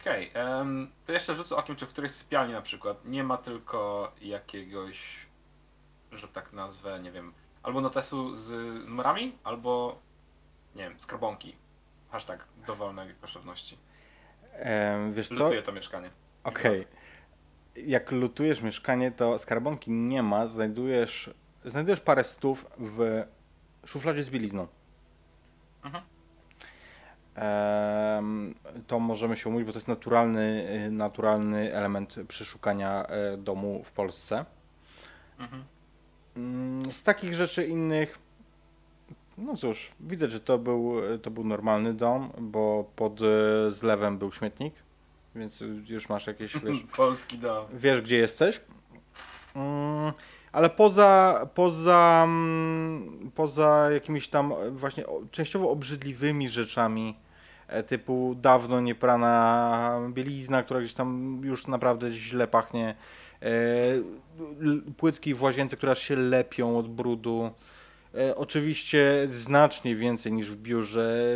Okej, 0.00 0.30
em, 0.34 0.90
to 1.06 1.12
jeszcze 1.12 1.34
rzucę 1.34 1.56
okiem, 1.56 1.76
czy 1.76 1.86
w 1.86 1.88
którejś 1.88 2.12
sypialni 2.12 2.52
na 2.52 2.62
przykład 2.62 3.04
nie 3.04 3.24
ma 3.24 3.36
tylko 3.38 4.12
jakiegoś, 4.20 5.26
że 6.12 6.28
tak 6.28 6.52
nazwę, 6.52 7.00
nie 7.00 7.12
wiem, 7.12 7.32
albo 7.62 7.80
notesu 7.80 8.36
z 8.36 8.50
numerami, 8.88 9.38
albo, 9.44 9.98
nie 10.74 10.82
wiem, 10.82 11.00
skarbonki. 11.00 11.56
Hashtag 12.10 12.44
dowolnej 12.66 13.14
kosztowności. 13.20 13.78
Wiesz 15.12 15.28
co? 15.28 15.34
Lutuję 15.34 15.62
to 15.62 15.72
mieszkanie. 15.72 16.10
Okej. 16.44 16.86
Jak 17.76 18.12
lutujesz 18.12 18.62
mieszkanie, 18.62 19.10
to 19.10 19.38
skarbonki 19.38 19.90
nie 19.90 20.22
ma, 20.22 20.46
znajdujesz, 20.46 21.30
znajdujesz 21.64 22.00
parę 22.00 22.24
stów 22.24 22.66
w 22.78 23.24
szufladzie 23.86 24.24
z 24.24 24.30
bielizną. 24.30 24.66
Mhm. 25.84 26.02
To 28.86 28.98
możemy 29.00 29.36
się 29.36 29.48
umówić, 29.48 29.66
bo 29.66 29.72
to 29.72 29.76
jest 29.78 29.88
naturalny, 29.88 30.68
naturalny 30.90 31.74
element 31.74 32.16
przeszukania 32.28 33.06
e, 33.06 33.36
domu 33.36 33.82
w 33.84 33.92
Polsce. 33.92 34.44
Mhm. 35.38 35.64
Mm, 36.36 36.92
Z 36.92 37.02
takich 37.02 37.34
rzeczy 37.34 37.66
innych, 37.66 38.18
no 39.38 39.56
cóż, 39.56 39.90
widać, 40.00 40.30
że 40.32 40.40
to 40.40 40.58
był, 40.58 40.92
to 41.22 41.30
był 41.30 41.44
normalny 41.44 41.94
dom, 41.94 42.30
bo 42.38 42.84
pod 42.96 43.20
e, 43.22 43.70
zlewem 43.70 44.18
był 44.18 44.32
śmietnik, 44.32 44.74
więc 45.34 45.62
już 45.88 46.08
masz 46.08 46.26
jakieś, 46.26 46.58
wiesz, 46.64 46.76
Polski 46.96 47.38
dom. 47.38 47.66
wiesz 47.74 48.00
gdzie 48.00 48.16
jesteś. 48.16 48.60
Mm, 49.56 50.12
Ale 50.52 50.70
poza, 50.70 51.40
poza, 51.54 52.22
mm, 52.26 53.30
poza 53.34 53.90
jakimiś 53.90 54.28
tam 54.28 54.52
właśnie 54.70 55.06
o- 55.06 55.22
częściowo 55.30 55.70
obrzydliwymi 55.70 56.48
rzeczami, 56.48 57.16
e, 57.68 57.82
typu 57.82 58.36
dawno 58.40 58.80
nieprana 58.80 60.00
bielizna, 60.10 60.62
która 60.62 60.80
gdzieś 60.80 60.94
tam 60.94 61.40
już 61.44 61.66
naprawdę 61.66 62.10
źle 62.12 62.46
pachnie, 62.48 62.94
e, 63.42 63.46
płytki 64.96 65.34
w 65.34 65.42
łazience, 65.42 65.76
które 65.76 65.92
aż 65.92 65.98
się 65.98 66.16
lepią 66.16 66.78
od 66.78 66.88
brudu. 66.88 67.50
E, 68.18 68.34
Oczywiście 68.36 69.26
znacznie 69.28 69.96
więcej 69.96 70.32
niż 70.32 70.50
w 70.50 70.56
biurze 70.56 71.26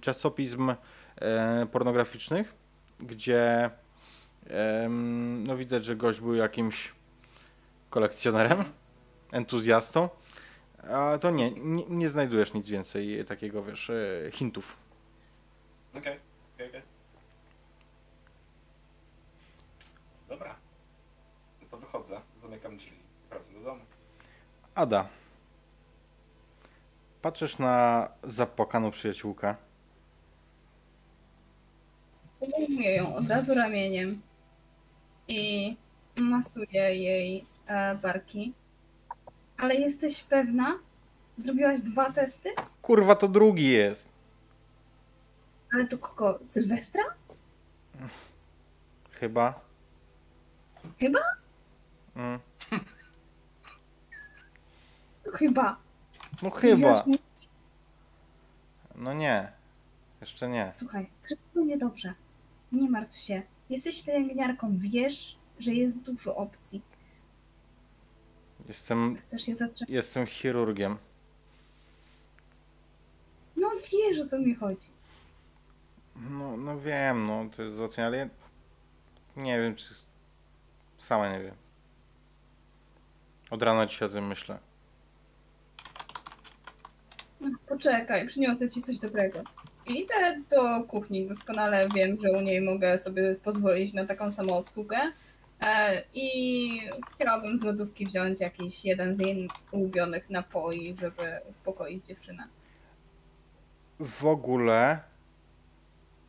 czasopism 0.00 0.74
e, 1.16 1.66
pornograficznych, 1.72 2.54
gdzie 3.00 3.70
No 5.46 5.56
widać, 5.56 5.84
że 5.84 5.96
gość 5.96 6.20
był 6.20 6.34
jakimś 6.34 6.92
kolekcjonerem, 7.90 8.64
entuzjastą. 9.32 10.08
A 10.90 11.18
to 11.18 11.30
nie, 11.30 11.50
nie, 11.50 11.84
nie 11.88 12.08
znajdujesz 12.08 12.54
nic 12.54 12.68
więcej 12.68 13.24
takiego, 13.24 13.64
wiesz, 13.64 13.90
e, 13.90 14.30
hintów. 14.32 14.76
Okej, 15.94 16.18
okej, 16.54 16.68
okej. 16.68 16.82
Dobra. 20.28 20.54
No 21.62 21.68
to 21.70 21.76
wychodzę, 21.76 22.20
zamykam 22.34 22.76
drzwi, 22.76 22.96
wracam 23.30 23.54
do 23.54 23.60
domu. 23.60 23.80
Ada, 24.74 25.08
patrzysz 27.24 27.58
na 27.58 28.08
zapłakaną 28.24 28.90
przyjaciółkę. 28.90 29.54
Ujmuję 32.40 32.96
ją 32.96 33.14
od 33.14 33.28
razu 33.28 33.54
ramieniem 33.54 34.22
i 35.28 35.76
masuję 36.16 36.94
jej 36.94 37.44
e, 37.66 37.94
barki. 37.94 38.52
Ale 39.58 39.74
jesteś 39.74 40.22
pewna? 40.22 40.78
Zrobiłaś 41.36 41.80
dwa 41.80 42.12
testy? 42.12 42.48
Kurwa, 42.82 43.14
to 43.14 43.28
drugi 43.28 43.68
jest. 43.68 44.08
Ale 45.72 45.86
to 45.86 45.98
kogo? 45.98 46.38
Sylwestra? 46.42 47.02
Chyba. 49.10 49.60
Chyba? 50.98 51.20
Mm. 52.16 52.38
To 55.24 55.30
chyba. 55.32 55.83
No 56.44 56.50
chyba. 56.50 57.04
No 58.94 59.14
nie. 59.14 59.52
Jeszcze 60.20 60.48
nie. 60.48 60.70
Słuchaj, 60.72 61.10
wszystko 61.22 61.46
będzie 61.54 61.78
dobrze. 61.78 62.14
Nie 62.72 62.90
martw 62.90 63.16
się. 63.18 63.42
Jesteś 63.70 64.02
pielęgniarką, 64.02 64.76
wiesz, 64.76 65.36
że 65.58 65.74
jest 65.74 66.00
dużo 66.00 66.36
opcji. 66.36 66.82
Jestem, 68.68 69.16
Chcesz 69.16 69.48
je 69.48 69.54
zatrzymać? 69.54 69.90
jestem 69.90 70.26
chirurgiem. 70.26 70.98
wiesz 73.92 74.20
o 74.26 74.28
co 74.28 74.38
mi 74.38 74.54
chodzi. 74.54 74.88
No, 76.16 76.56
no 76.56 76.80
wiem, 76.80 77.26
no 77.26 77.46
to 77.56 77.62
jest 77.62 77.74
załatwienie, 77.76 78.06
ale 78.06 78.16
ja 78.16 78.28
nie 79.36 79.60
wiem, 79.60 79.76
czy 79.76 79.94
sama 80.98 81.32
nie 81.32 81.40
wiem. 81.40 81.54
Od 83.50 83.62
rana 83.62 83.86
dzisiaj 83.86 84.08
o 84.08 84.12
tym 84.12 84.26
myślę. 84.26 84.58
Poczekaj, 87.68 88.26
przyniosę 88.26 88.68
ci 88.68 88.82
coś 88.82 88.98
dobrego. 88.98 89.42
Idę 89.86 90.42
do 90.50 90.84
kuchni, 90.84 91.26
doskonale 91.26 91.88
wiem, 91.94 92.16
że 92.20 92.32
u 92.32 92.40
niej 92.40 92.60
mogę 92.60 92.98
sobie 92.98 93.34
pozwolić 93.34 93.92
na 93.92 94.06
taką 94.06 94.30
samą 94.30 94.56
obsługę. 94.56 94.96
E, 95.60 96.02
I 96.14 96.80
chciałabym 97.14 97.58
z 97.58 97.62
lodówki 97.62 98.06
wziąć 98.06 98.40
jakiś 98.40 98.84
jeden 98.84 99.14
z 99.14 99.18
jej 99.18 99.48
ulubionych 99.72 100.30
napoi, 100.30 100.94
żeby 100.94 101.22
uspokoić 101.50 102.06
dziewczynę. 102.06 102.44
W 104.00 104.26
ogóle 104.26 104.98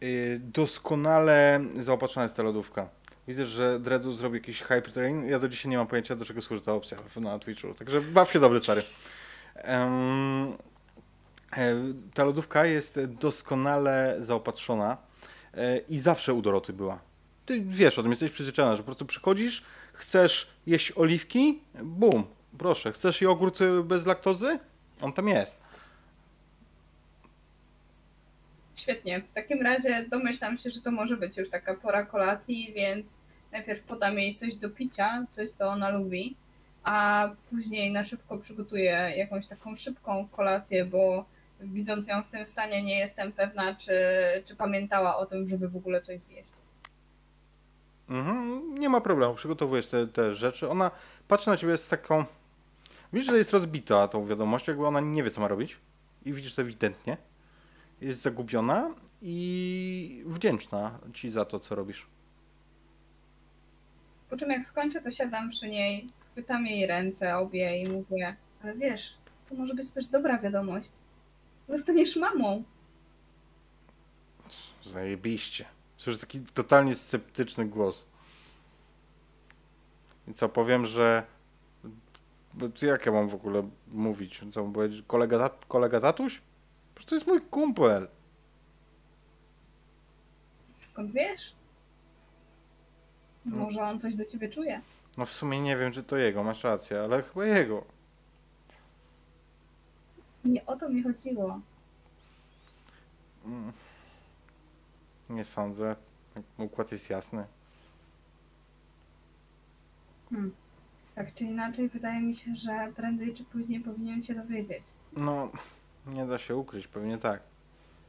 y, 0.03 0.41
doskonale 0.43 1.65
zaopatrzona 1.79 2.23
jest 2.23 2.35
ta 2.35 2.43
lodówka. 2.43 2.89
Widzę, 3.27 3.45
że 3.45 3.79
Dredu 3.79 4.11
zrobi 4.11 4.37
jakiś 4.37 4.61
hypertrain. 4.61 5.25
Ja 5.25 5.39
do 5.39 5.49
dzisiaj 5.49 5.71
nie 5.71 5.77
mam 5.77 5.87
pojęcia, 5.87 6.15
do 6.15 6.25
czego 6.25 6.41
służy 6.41 6.61
ta 6.61 6.73
opcja 6.73 6.97
na 7.15 7.39
Twitchu. 7.39 7.73
Także 7.73 8.01
baw 8.01 8.31
się 8.31 8.39
dobry, 8.39 8.59
stary. 8.59 8.83
E, 9.55 10.55
ta 12.13 12.23
lodówka 12.23 12.65
jest 12.65 12.99
doskonale 13.05 14.15
zaopatrzona 14.19 14.97
e, 15.53 15.77
i 15.77 15.99
zawsze 15.99 16.33
u 16.33 16.41
Doroty 16.41 16.73
była. 16.73 16.99
Ty 17.45 17.61
wiesz 17.61 17.99
o 17.99 18.01
tym, 18.01 18.11
jesteś 18.11 18.31
przyzwyczajona, 18.31 18.75
że 18.75 18.83
po 18.83 18.85
prostu 18.85 19.05
przychodzisz, 19.05 19.63
chcesz 19.93 20.47
jeść 20.67 20.93
oliwki, 20.95 21.61
bum, 21.83 22.23
proszę. 22.57 22.91
Chcesz 22.91 23.21
jogurt 23.21 23.61
y, 23.61 23.83
bez 23.83 24.05
laktozy? 24.05 24.59
On 25.01 25.13
tam 25.13 25.27
jest. 25.27 25.57
Świetnie. 28.75 29.21
W 29.21 29.31
takim 29.31 29.61
razie 29.61 30.05
domyślam 30.09 30.57
się, 30.57 30.69
że 30.69 30.81
to 30.81 30.91
może 30.91 31.17
być 31.17 31.37
już 31.37 31.49
taka 31.49 31.73
pora 31.73 32.05
kolacji, 32.05 32.73
więc 32.75 33.19
najpierw 33.51 33.83
podam 33.83 34.19
jej 34.19 34.33
coś 34.33 34.55
do 34.55 34.69
picia, 34.69 35.25
coś 35.29 35.49
co 35.49 35.67
ona 35.67 35.89
lubi, 35.89 36.35
a 36.83 37.29
później 37.49 37.91
na 37.91 38.03
szybko 38.03 38.37
przygotuję 38.37 39.13
jakąś 39.15 39.47
taką 39.47 39.75
szybką 39.75 40.27
kolację, 40.31 40.85
bo 40.85 41.25
widząc 41.59 42.07
ją 42.07 42.23
w 42.23 42.27
tym 42.27 42.47
stanie 42.47 42.83
nie 42.83 42.99
jestem 42.99 43.31
pewna, 43.31 43.75
czy, 43.75 43.93
czy 44.45 44.55
pamiętała 44.55 45.17
o 45.17 45.25
tym, 45.25 45.47
żeby 45.47 45.69
w 45.69 45.75
ogóle 45.75 46.01
coś 46.01 46.19
zjeść. 46.19 46.53
Mhm, 48.09 48.79
nie 48.79 48.89
ma 48.89 49.01
problemu, 49.01 49.35
przygotowujesz 49.35 49.87
te, 49.87 50.07
te 50.07 50.35
rzeczy. 50.35 50.69
Ona 50.69 50.91
patrzy 51.27 51.49
na 51.49 51.57
ciebie 51.57 51.77
z 51.77 51.87
taką. 51.87 52.25
Widzisz, 53.13 53.29
że 53.29 53.37
jest 53.37 53.51
rozbita 53.51 54.07
tą 54.07 54.25
wiadomością, 54.25 54.71
jakby 54.71 54.87
ona 54.87 54.99
nie 54.99 55.23
wie, 55.23 55.31
co 55.31 55.41
ma 55.41 55.47
robić. 55.47 55.77
I 56.25 56.33
widzisz 56.33 56.55
to 56.55 56.61
ewidentnie. 56.61 57.17
Jest 58.01 58.21
zagubiona 58.21 58.95
i 59.21 60.23
wdzięczna 60.25 60.99
ci 61.13 61.31
za 61.31 61.45
to, 61.45 61.59
co 61.59 61.75
robisz. 61.75 62.07
Po 64.29 64.37
czym 64.37 64.51
jak 64.51 64.65
skończę, 64.65 65.01
to 65.01 65.11
siadam 65.11 65.49
przy 65.49 65.67
niej, 65.69 66.09
chwytam 66.31 66.67
jej 66.67 66.87
ręce 66.87 67.37
obie 67.37 67.77
i 67.77 67.89
mówię, 67.89 68.35
ale 68.63 68.73
wiesz, 68.73 69.13
to 69.49 69.55
może 69.55 69.73
być 69.73 69.91
też 69.91 70.07
dobra 70.07 70.37
wiadomość. 70.37 70.91
Zostaniesz 71.67 72.15
mamą. 72.15 72.63
Zajebiście. 74.85 75.65
Słyszę 75.97 76.19
taki 76.19 76.41
totalnie 76.41 76.95
sceptyczny 76.95 77.65
głos. 77.65 78.05
I 80.27 80.33
co, 80.33 80.49
powiem, 80.49 80.85
że... 80.85 81.23
bo 82.53 82.65
Jak 82.81 83.05
ja 83.05 83.11
mam 83.11 83.29
w 83.29 83.35
ogóle 83.35 83.69
mówić? 83.87 84.41
Co 84.53 84.63
mam 84.63 84.73
powiedzieć? 84.73 85.03
Kolega, 85.07 85.39
tat... 85.39 85.65
kolega 85.67 85.99
tatuś? 85.99 86.41
Przecież 86.95 87.09
to 87.09 87.15
jest 87.15 87.27
mój 87.27 87.41
kumpel. 87.41 88.07
Skąd 90.79 91.11
wiesz? 91.11 91.55
Może 93.45 93.81
on 93.81 93.99
coś 93.99 94.15
do 94.15 94.25
ciebie 94.25 94.49
czuje. 94.49 94.81
No 95.17 95.25
w 95.25 95.31
sumie 95.31 95.61
nie 95.61 95.77
wiem, 95.77 95.91
czy 95.91 96.03
to 96.03 96.17
jego, 96.17 96.43
masz 96.43 96.63
rację, 96.63 97.01
ale 97.01 97.23
chyba 97.23 97.45
jego. 97.45 97.94
Nie 100.45 100.65
o 100.65 100.75
to 100.75 100.89
mi 100.89 101.03
chodziło. 101.03 101.59
Mm. 103.45 103.71
Nie 105.29 105.45
sądzę. 105.45 105.95
Układ 106.57 106.91
jest 106.91 107.09
jasny. 107.09 107.45
Hmm. 110.29 110.51
Tak 111.15 111.33
czy 111.33 111.43
inaczej, 111.43 111.89
wydaje 111.89 112.21
mi 112.21 112.35
się, 112.35 112.55
że 112.55 112.93
prędzej 112.95 113.33
czy 113.33 113.43
później 113.43 113.79
powinien 113.79 114.21
się 114.21 114.35
dowiedzieć. 114.35 114.83
No, 115.13 115.51
nie 116.07 116.25
da 116.25 116.37
się 116.37 116.55
ukryć, 116.55 116.87
pewnie 116.87 117.17
tak. 117.17 117.41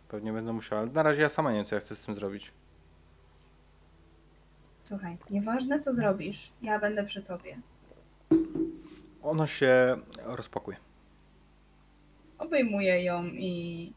Pewnie 0.08 0.32
będę 0.32 0.52
musiał, 0.52 0.78
ale 0.78 0.90
na 0.90 1.02
razie 1.02 1.22
ja 1.22 1.28
sama 1.28 1.50
nie 1.50 1.56
wiem, 1.56 1.66
co 1.66 1.74
ja 1.74 1.80
chcę 1.80 1.96
z 1.96 2.00
tym 2.00 2.14
zrobić. 2.14 2.52
Słuchaj, 4.82 5.18
nieważne 5.30 5.80
co 5.80 5.94
zrobisz, 5.94 6.52
ja 6.62 6.78
będę 6.78 7.04
przy 7.04 7.22
tobie. 7.22 7.58
Ono 9.22 9.46
się 9.46 9.98
rozpakuje. 10.16 10.76
Obejmuję 12.38 13.04
ją 13.04 13.26
i 13.26 13.92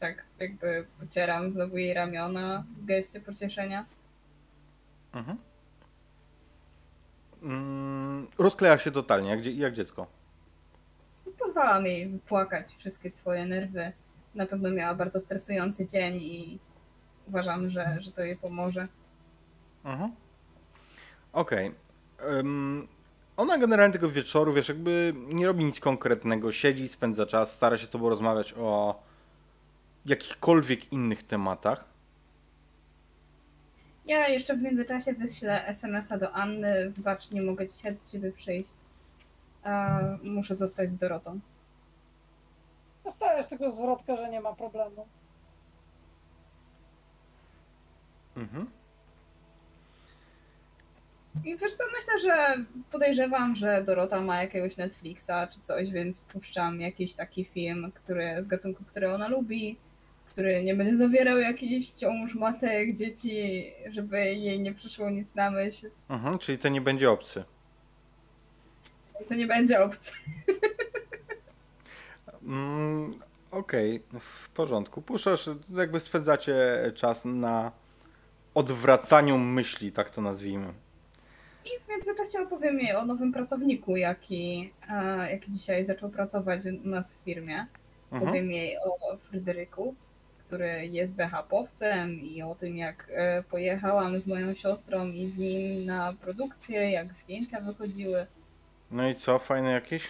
tak 0.00 0.24
jakby 0.38 0.86
pocieram 1.00 1.50
znowu 1.50 1.76
jej 1.76 1.94
ramiona 1.94 2.64
w 2.76 2.84
geście 2.84 3.20
pocieszenia. 3.20 3.84
Mhm. 5.12 5.38
Mm, 7.42 8.26
rozkleja 8.38 8.78
się 8.78 8.90
totalnie, 8.90 9.30
jak, 9.30 9.46
jak 9.46 9.72
dziecko. 9.72 10.06
Pozwalam 11.38 11.86
jej 11.86 12.08
wypłakać 12.08 12.74
wszystkie 12.76 13.10
swoje 13.10 13.46
nerwy. 13.46 13.92
Na 14.34 14.46
pewno 14.46 14.70
miała 14.70 14.94
bardzo 14.94 15.20
stresujący 15.20 15.86
dzień 15.86 16.20
i 16.20 16.58
uważam, 17.28 17.68
że, 17.68 17.96
że 18.00 18.12
to 18.12 18.20
jej 18.20 18.36
pomoże. 18.36 18.88
Mhm. 19.84 20.12
Okej. 21.32 21.74
Ym, 22.38 22.88
Ona 23.40 23.58
generalnie 23.58 23.92
tego 23.92 24.10
wieczoru, 24.10 24.52
wiesz, 24.52 24.68
jakby 24.68 25.14
nie 25.16 25.46
robi 25.46 25.64
nic 25.64 25.80
konkretnego. 25.80 26.52
Siedzi, 26.52 26.88
spędza 26.88 27.26
czas, 27.26 27.52
stara 27.52 27.78
się 27.78 27.86
z 27.86 27.90
tobą 27.90 28.08
rozmawiać 28.08 28.54
o 28.58 29.00
jakichkolwiek 30.06 30.92
innych 30.92 31.22
tematach. 31.22 31.84
Ja 34.06 34.28
jeszcze 34.28 34.56
w 34.56 34.62
międzyczasie 34.62 35.12
wyślę 35.12 35.66
SMS-a 35.66 36.18
do 36.18 36.32
Anny. 36.32 36.90
Wybacz, 36.90 37.30
nie 37.30 37.42
mogę 37.42 37.66
dzisiaj 37.66 37.94
do 37.94 38.04
ciebie 38.04 38.32
przyjść. 38.32 38.74
A 39.62 40.00
muszę 40.22 40.54
zostać 40.54 40.90
z 40.90 40.96
Dorotą. 40.96 41.40
Dostajesz 43.04 43.46
tylko 43.46 43.70
zwrotkę, 43.70 44.16
że 44.16 44.30
nie 44.30 44.40
ma 44.40 44.52
problemu. 44.52 45.06
Mhm. 48.36 48.79
I 51.44 51.56
wiesz 51.56 51.74
co, 51.74 51.84
myślę, 51.92 52.18
że 52.18 52.64
podejrzewam, 52.90 53.54
że 53.54 53.84
Dorota 53.84 54.20
ma 54.20 54.42
jakiegoś 54.42 54.76
Netflixa 54.76 55.30
czy 55.52 55.60
coś, 55.60 55.90
więc 55.90 56.20
puszczam 56.20 56.80
jakiś 56.80 57.14
taki 57.14 57.44
film, 57.44 57.92
który 57.94 58.42
z 58.42 58.46
gatunku, 58.46 58.84
który 58.84 59.12
ona 59.14 59.28
lubi, 59.28 59.76
który 60.26 60.62
nie 60.62 60.74
będzie 60.74 60.96
zawierał 60.96 61.38
jakichś 61.38 61.90
ciąż 61.90 62.34
matek, 62.34 62.94
dzieci, 62.94 63.64
żeby 63.90 64.18
jej 64.34 64.60
nie 64.60 64.74
przyszło 64.74 65.10
nic 65.10 65.34
na 65.34 65.50
myśl. 65.50 65.90
Mhm, 66.08 66.38
czyli 66.38 66.58
to 66.58 66.68
nie 66.68 66.80
będzie 66.80 67.10
obcy. 67.10 67.44
To 69.28 69.34
nie 69.34 69.46
będzie 69.46 69.84
opcja. 69.84 70.16
Mm, 72.42 73.14
Okej, 73.50 74.02
w 74.20 74.48
porządku. 74.48 75.02
Puszczasz, 75.02 75.50
jakby 75.76 76.00
spędzacie 76.00 76.56
czas 76.94 77.24
na 77.24 77.72
odwracaniu 78.54 79.38
myśli, 79.38 79.92
tak 79.92 80.10
to 80.10 80.22
nazwijmy. 80.22 80.72
I 81.64 81.84
w 81.84 81.88
międzyczasie 81.88 82.40
opowiem 82.40 82.80
jej 82.80 82.96
o 82.96 83.04
nowym 83.04 83.32
pracowniku, 83.32 83.96
jaki, 83.96 84.72
e, 84.90 85.30
jaki 85.30 85.50
dzisiaj 85.50 85.84
zaczął 85.84 86.10
pracować 86.10 86.60
u 86.84 86.88
nas 86.88 87.16
w 87.16 87.24
firmie. 87.24 87.66
Mhm. 88.12 88.26
Powiem 88.26 88.50
jej 88.50 88.76
o 88.78 89.16
Fryderyku, 89.16 89.94
który 90.38 90.86
jest 90.86 91.14
BHP-owcem 91.14 92.22
i 92.22 92.42
o 92.42 92.54
tym, 92.54 92.76
jak 92.76 93.06
e, 93.10 93.42
pojechałam 93.42 94.20
z 94.20 94.26
moją 94.26 94.54
siostrą 94.54 95.08
i 95.08 95.28
z 95.28 95.38
nim 95.38 95.86
na 95.86 96.12
produkcję, 96.12 96.90
jak 96.90 97.12
zdjęcia 97.12 97.60
wychodziły. 97.60 98.26
No 98.90 99.08
i 99.08 99.14
co, 99.14 99.38
fajne 99.38 99.70
jakieś? 99.70 100.08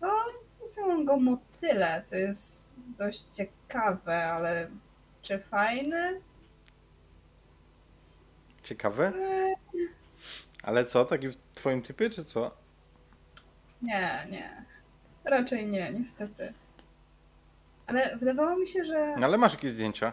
To 0.00 0.68
są 0.68 1.04
go 1.04 1.16
motyle, 1.16 2.02
co 2.04 2.16
jest 2.16 2.70
dość 2.98 3.22
ciekawe, 3.22 4.24
ale 4.26 4.68
czy 5.22 5.38
fajne? 5.38 6.12
Ciekawe? 8.72 9.12
Ale 10.62 10.84
co, 10.84 11.04
taki 11.04 11.28
w 11.28 11.36
twoim 11.54 11.82
typie, 11.82 12.10
czy 12.10 12.24
co? 12.24 12.50
Nie, 13.82 14.26
nie. 14.30 14.64
Raczej 15.24 15.66
nie, 15.66 15.92
niestety. 15.92 16.52
Ale 17.86 18.16
wydawało 18.16 18.56
mi 18.56 18.68
się, 18.68 18.84
że. 18.84 19.16
No 19.18 19.26
ale 19.26 19.38
masz 19.38 19.52
jakieś 19.52 19.72
zdjęcia? 19.72 20.12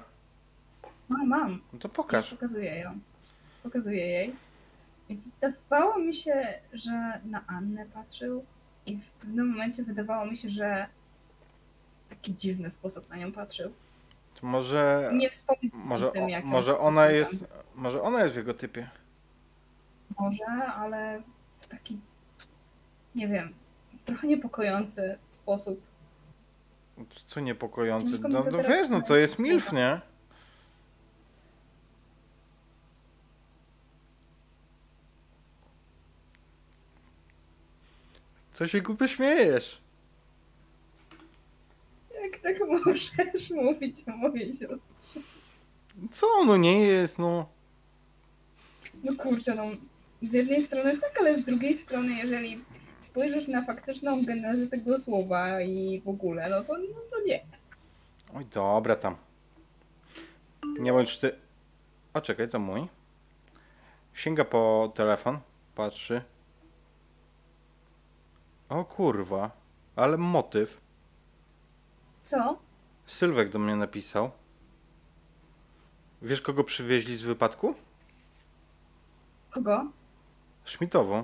Mam, 1.10 1.28
mam. 1.28 1.62
No 1.74 1.80
to 1.80 1.89
pokaż. 1.89 2.30
Pokazuję 2.30 2.76
ją. 2.80 3.00
Pokazuję 3.63 4.08
jej. 4.08 4.36
I 5.10 5.15
wydawało 5.15 6.00
mi 6.00 6.13
się, 6.13 6.60
że 6.74 7.19
na 7.26 7.48
Annę 7.48 7.86
patrzył. 7.86 8.45
I 8.86 8.98
w 8.98 9.12
pewnym 9.12 9.50
momencie 9.50 9.84
wydawało 9.84 10.26
mi 10.26 10.38
się, 10.38 10.50
że 10.50 10.88
w 12.06 12.10
taki 12.10 12.36
dziwny 12.36 12.69
sposób 12.69 13.10
na 13.10 13.15
nią 13.17 13.32
patrzył. 13.32 13.74
To 14.41 14.47
może, 14.47 15.10
Nie 15.13 15.30
wspomnę 15.30 15.69
może, 15.73 16.08
o 16.08 16.12
tym, 16.12 16.30
jak 16.30 16.45
może 16.45 16.80
ona 16.80 17.02
pamiętam. 17.02 17.32
jest, 17.34 17.45
może 17.75 18.02
ona 18.02 18.21
jest 18.21 18.34
w 18.34 18.38
jego 18.38 18.54
typie. 18.54 18.89
Może, 20.19 20.45
ale 20.75 21.21
w 21.60 21.67
taki, 21.67 21.99
nie 23.15 23.28
wiem, 23.28 23.54
trochę 24.06 24.28
niepokojący 24.28 25.17
sposób. 25.30 25.82
Co 27.28 27.41
mi 27.41 27.47
No, 28.30 28.43
no 28.52 28.63
wiesz, 28.63 28.89
no 28.89 29.02
to 29.02 29.15
jest 29.15 29.39
milf, 29.39 29.71
nie? 29.71 30.02
Co 38.54 38.67
się 38.67 38.82
głupio 38.82 39.08
śmiejesz? 39.08 39.82
Tak 42.43 42.56
możesz 42.67 43.12
mówić 43.49 43.95
o 44.08 44.12
mojej 44.12 44.54
siostrze? 44.54 45.19
Co 46.12 46.28
ono 46.39 46.58
nie 46.58 46.82
jest, 46.82 47.19
no? 47.19 47.49
No 49.04 49.15
kurczę, 49.15 49.56
no 49.56 49.63
z 50.21 50.34
jednej 50.34 50.62
strony 50.62 50.97
tak, 50.97 51.19
ale 51.19 51.36
z 51.36 51.43
drugiej 51.45 51.78
strony, 51.78 52.13
jeżeli 52.13 52.63
spojrzysz 52.99 53.47
na 53.47 53.63
faktyczną 53.65 54.25
genezę 54.25 54.67
tego 54.67 54.97
słowa 54.97 55.62
i 55.62 56.02
w 56.06 56.08
ogóle, 56.08 56.49
no 56.49 56.63
to, 56.63 56.78
no 56.78 57.02
to 57.10 57.21
nie. 57.25 57.45
Oj, 58.36 58.45
dobra 58.45 58.95
tam. 58.95 59.15
Nie 60.80 60.91
bądź 60.91 61.17
ty. 61.17 61.32
O, 62.13 62.21
czekaj, 62.21 62.49
to 62.49 62.60
mój. 62.60 62.88
Sięga 64.13 64.45
po 64.45 64.91
telefon, 64.95 65.39
patrzy. 65.75 66.21
O 68.69 68.86
kurwa, 68.86 69.52
ale 69.95 70.17
motyw. 70.17 70.82
Co? 72.23 72.60
Sylwek 73.08 73.49
do 73.49 73.60
mnie 73.60 73.75
napisał. 73.75 74.32
Wiesz, 76.21 76.41
kogo 76.41 76.63
przywieźli 76.63 77.15
z 77.15 77.21
wypadku? 77.21 77.75
Kogo? 79.49 79.86
Szmitową. 80.65 81.23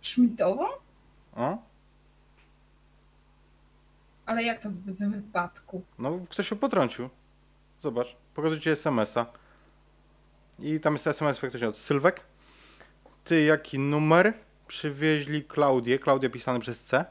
Szmitową? 0.00 0.64
O? 1.36 1.58
Ale 4.26 4.42
jak 4.42 4.58
to 4.58 4.70
w, 4.70 4.74
z 4.74 5.10
wypadku? 5.10 5.82
No, 5.98 6.18
ktoś 6.30 6.48
się 6.48 6.56
potrącił. 6.56 7.08
Zobacz, 7.80 8.16
pokazuję 8.34 8.60
ci 8.60 8.70
SMS-a. 8.70 9.26
I 10.58 10.80
tam 10.80 10.92
jest 10.92 11.06
SMS 11.06 11.38
faktycznie 11.38 11.68
od 11.68 11.76
Sylwek. 11.76 12.24
Ty, 13.24 13.42
jaki 13.42 13.78
numer? 13.78 14.34
Przywieźli 14.66 15.44
Klaudię, 15.44 15.98
Klaudia 15.98 16.30
pisane 16.30 16.60
przez 16.60 16.82
C. 16.82 17.04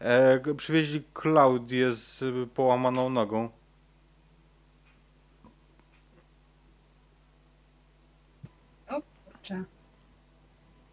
E, 0.00 0.54
przywieźli 0.54 1.02
Klaudię 1.14 1.92
z 1.92 2.22
y, 2.22 2.46
połamaną 2.54 3.10
nogą. 3.10 3.50
Kurczę. 8.88 9.64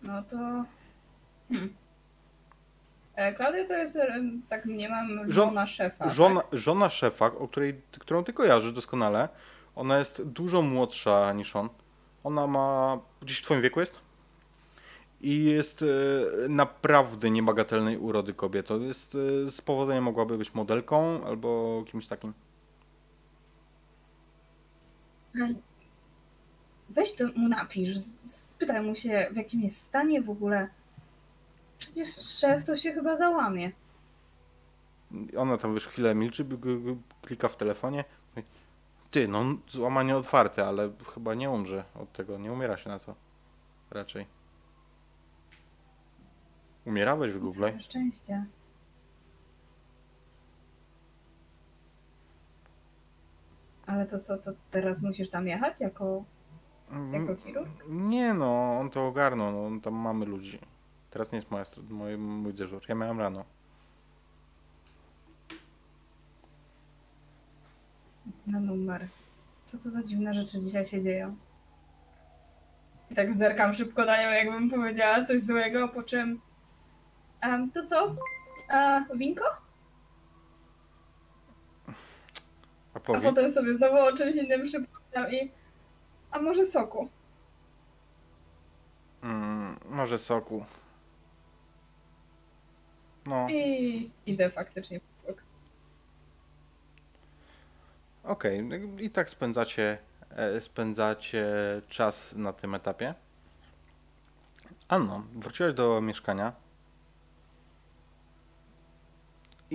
No 0.02 0.24
to... 0.24 0.38
Hmm. 1.50 1.74
E, 3.16 3.34
Klaudia 3.34 3.68
to 3.68 3.74
jest, 3.74 3.96
e, 3.96 4.22
tak 4.50 4.66
mniemam, 4.66 5.08
Żon- 5.28 5.30
żona 5.32 5.68
szefa. 5.68 6.10
Żona, 6.10 6.42
Tak? 6.42 6.60
żona 6.60 6.90
szefa, 6.90 7.26
o 7.26 7.48
której, 7.48 7.82
którą 8.00 8.24
ty 8.24 8.34
kojarzysz 8.34 8.72
doskonale, 8.72 9.30
ona 9.76 9.98
jest 9.98 10.24
dużo 10.24 10.62
młodsza 10.62 11.34
niż 11.34 11.56
on. 11.56 11.70
Ona 12.24 12.48
ma. 12.48 12.98
gdzieś 13.22 13.40
w 13.40 13.42
twoim 13.42 13.62
wieku 13.62 13.80
jest? 13.80 14.00
I 15.26 15.44
jest 15.44 15.82
e, 15.82 15.86
naprawdę 16.50 17.30
niebagatelnej 17.30 17.98
urody 17.98 18.34
kobietą. 18.34 18.82
Jest 18.82 19.18
e, 19.46 19.52
z 19.52 19.62
powodzeniem 19.62 20.04
mogłaby 20.04 20.38
być 20.38 20.54
modelką 20.54 21.26
albo 21.26 21.84
kimś 21.88 22.08
takim. 22.08 22.34
Weź 26.90 27.16
to 27.16 27.24
mu 27.36 27.48
napisz, 27.48 27.98
spytaj 27.98 28.82
mu 28.82 28.96
się 28.96 29.28
w 29.32 29.36
jakim 29.36 29.62
jest 29.62 29.82
stanie 29.82 30.22
w 30.22 30.30
ogóle. 30.30 30.68
Przecież 31.78 32.10
szef 32.10 32.64
to 32.64 32.76
się 32.76 32.94
chyba 32.94 33.16
załamie. 33.16 33.72
Ona 35.38 35.58
tam 35.58 35.74
wiesz 35.74 35.88
chwilę 35.88 36.16
milczy, 36.16 36.46
klika 37.22 37.48
w 37.48 37.58
telefonie. 37.58 38.04
Ty, 39.12 39.28
no 39.28 39.44
złamanie 39.70 40.18
otwarte, 40.18 40.68
ale 40.68 40.92
chyba 41.14 41.36
nie 41.36 41.50
umrze 41.50 41.84
od 41.96 42.14
tego. 42.14 42.38
Nie 42.38 42.52
umiera 42.54 42.78
się 42.78 42.90
na 42.90 43.00
to. 43.00 43.16
Raczej. 43.92 44.35
Umierałeś 46.86 47.34
w 47.34 47.40
Google. 47.40 47.60
Całe 47.60 47.80
szczęście. 47.80 48.46
Ale 53.86 54.06
to 54.06 54.20
co, 54.20 54.38
to 54.38 54.52
teraz 54.72 55.02
musisz 55.02 55.30
tam 55.30 55.48
jechać 55.48 55.82
jako, 55.82 56.24
jako 57.12 57.36
chirurg? 57.36 57.84
Nie 57.90 58.34
no, 58.34 58.78
on 58.80 58.90
to 58.90 59.08
ogarnął, 59.08 59.52
no, 59.52 59.66
on 59.66 59.82
tam 59.82 59.94
mamy 59.94 60.26
ludzi. 60.26 60.60
Teraz 61.10 61.32
nie 61.32 61.36
jest 61.36 61.52
moja, 61.52 61.66
mój, 61.90 62.18
mój 62.18 62.54
dyżur, 62.54 62.82
ja 62.90 62.96
miałem 62.96 63.20
rano. 63.20 63.46
Na 68.48 68.60
numer. 68.60 69.08
Co 69.64 69.78
to 69.78 69.90
za 69.90 70.04
dziwne 70.04 70.34
rzeczy 70.34 70.60
dzisiaj 70.60 70.86
się 70.86 71.02
dzieją? 71.02 71.36
I 73.12 73.16
tak 73.16 73.36
zerkam 73.36 73.74
szybko 73.74 74.06
na 74.06 74.24
nią, 74.24 74.30
jakbym 74.30 74.70
powiedziała 74.70 75.26
coś 75.26 75.42
złego, 75.42 75.88
po 75.90 76.04
czym... 76.04 76.42
Um, 77.48 77.72
to 77.72 77.86
co? 77.86 78.16
A, 78.70 79.02
winko? 79.16 79.46
A 82.94 82.98
A 82.98 83.20
potem 83.22 83.52
sobie 83.54 83.74
znowu 83.74 83.98
o 83.98 84.14
czymś 84.14 84.36
innym 84.36 84.64
przypominam 84.64 85.32
i... 85.32 85.52
A 86.32 86.40
może 86.42 86.66
soku? 86.66 87.10
mm, 89.24 89.80
może 89.90 90.18
soku. 90.18 90.66
No, 93.26 93.48
I 93.50 94.12
idę 94.26 94.50
faktycznie 94.50 95.00
po 95.00 95.28
sok. 95.28 95.44
okej, 98.24 98.70
i 99.00 99.10
tak 99.10 99.30
spędzacie, 99.30 99.98
e, 100.30 100.62
spędzacie 100.62 101.46
czas 101.90 102.34
na 102.36 102.54
tym 102.54 102.76
etapie. 102.76 103.14
Anno, 104.88 105.24
wróciłaś 105.36 105.74
do 105.74 106.02
mieszkania. 106.02 106.54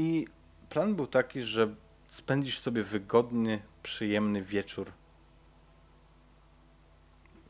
I 0.01 0.27
plan 0.69 0.95
był 0.95 1.07
taki, 1.07 1.43
że 1.43 1.75
spędzisz 2.09 2.61
sobie 2.61 2.83
wygodny, 2.83 3.63
przyjemny 3.83 4.43
wieczór. 4.43 4.93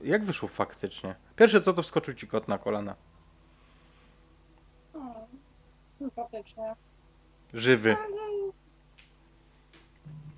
Jak 0.03 0.25
wyszło 0.25 0.49
faktycznie? 0.49 1.15
Pierwsze 1.37 1.61
co 1.61 1.73
to 1.73 1.83
wskoczył 1.83 2.15
ci 2.15 2.29
kot 2.29 2.49
na 2.49 2.59
kolana. 2.59 2.95
O, 4.95 4.99
sympatycznie. 5.99 6.75
Żywy. 7.55 7.97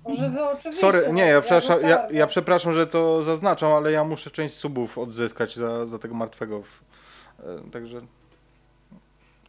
Żywy 0.09 0.43
oczywiście. 0.45 0.81
Sorry, 0.81 1.13
nie, 1.13 1.25
ja 1.25 1.35
no, 1.35 1.41
przepraszam, 1.41 1.81
ja, 1.81 2.07
ja 2.11 2.27
przepraszam, 2.27 2.73
że 2.73 2.87
to 2.87 3.23
zaznaczam, 3.23 3.73
ale 3.73 3.91
ja 3.91 4.03
muszę 4.03 4.31
część 4.31 4.55
subów 4.55 4.97
odzyskać 4.97 5.55
za, 5.55 5.85
za 5.87 5.99
tego 5.99 6.15
martwego. 6.15 6.63
e, 7.39 7.71
Także. 7.71 8.01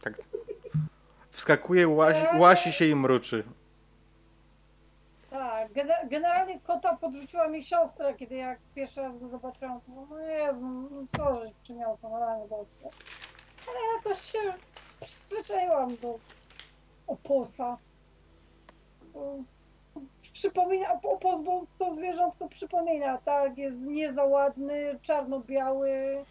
Tak. 0.01 0.13
Wskakuje, 1.35 1.87
łasi, 1.87 2.25
łasi 2.39 2.71
się 2.73 2.85
i 2.85 2.95
mruczy. 2.95 3.43
Tak, 5.29 5.73
gene- 5.73 6.07
generalnie 6.09 6.59
kota 6.59 6.95
podrzuciła 6.95 7.47
mi 7.47 7.63
siostra, 7.63 8.13
kiedy 8.13 8.35
jak 8.35 8.59
pierwszy 8.75 9.01
raz 9.01 9.17
go 9.17 9.27
zobaczyłam, 9.27 9.81
to 9.81 9.91
no 10.09 10.19
Jezu, 10.19 10.89
no 10.91 11.01
co 11.17 11.43
żeś 11.43 11.53
przymiał 11.63 11.97
to 12.01 12.19
rany 12.19 12.47
boskie. 12.47 12.89
Ale 13.67 13.77
jakoś 13.97 14.21
się 14.21 14.39
przyzwyczaiłam 15.01 15.95
do 15.97 16.19
oposa. 17.07 17.77
Przypomina, 20.33 20.93
opos, 21.03 21.41
bo 21.41 21.65
to 21.79 21.91
zwierzątko 21.91 22.47
przypomina, 22.49 23.17
tak, 23.17 23.57
jest 23.57 23.87
nie 23.87 24.13
za 24.13 24.23
ładny, 24.23 24.99
czarno-biały. 25.01 26.25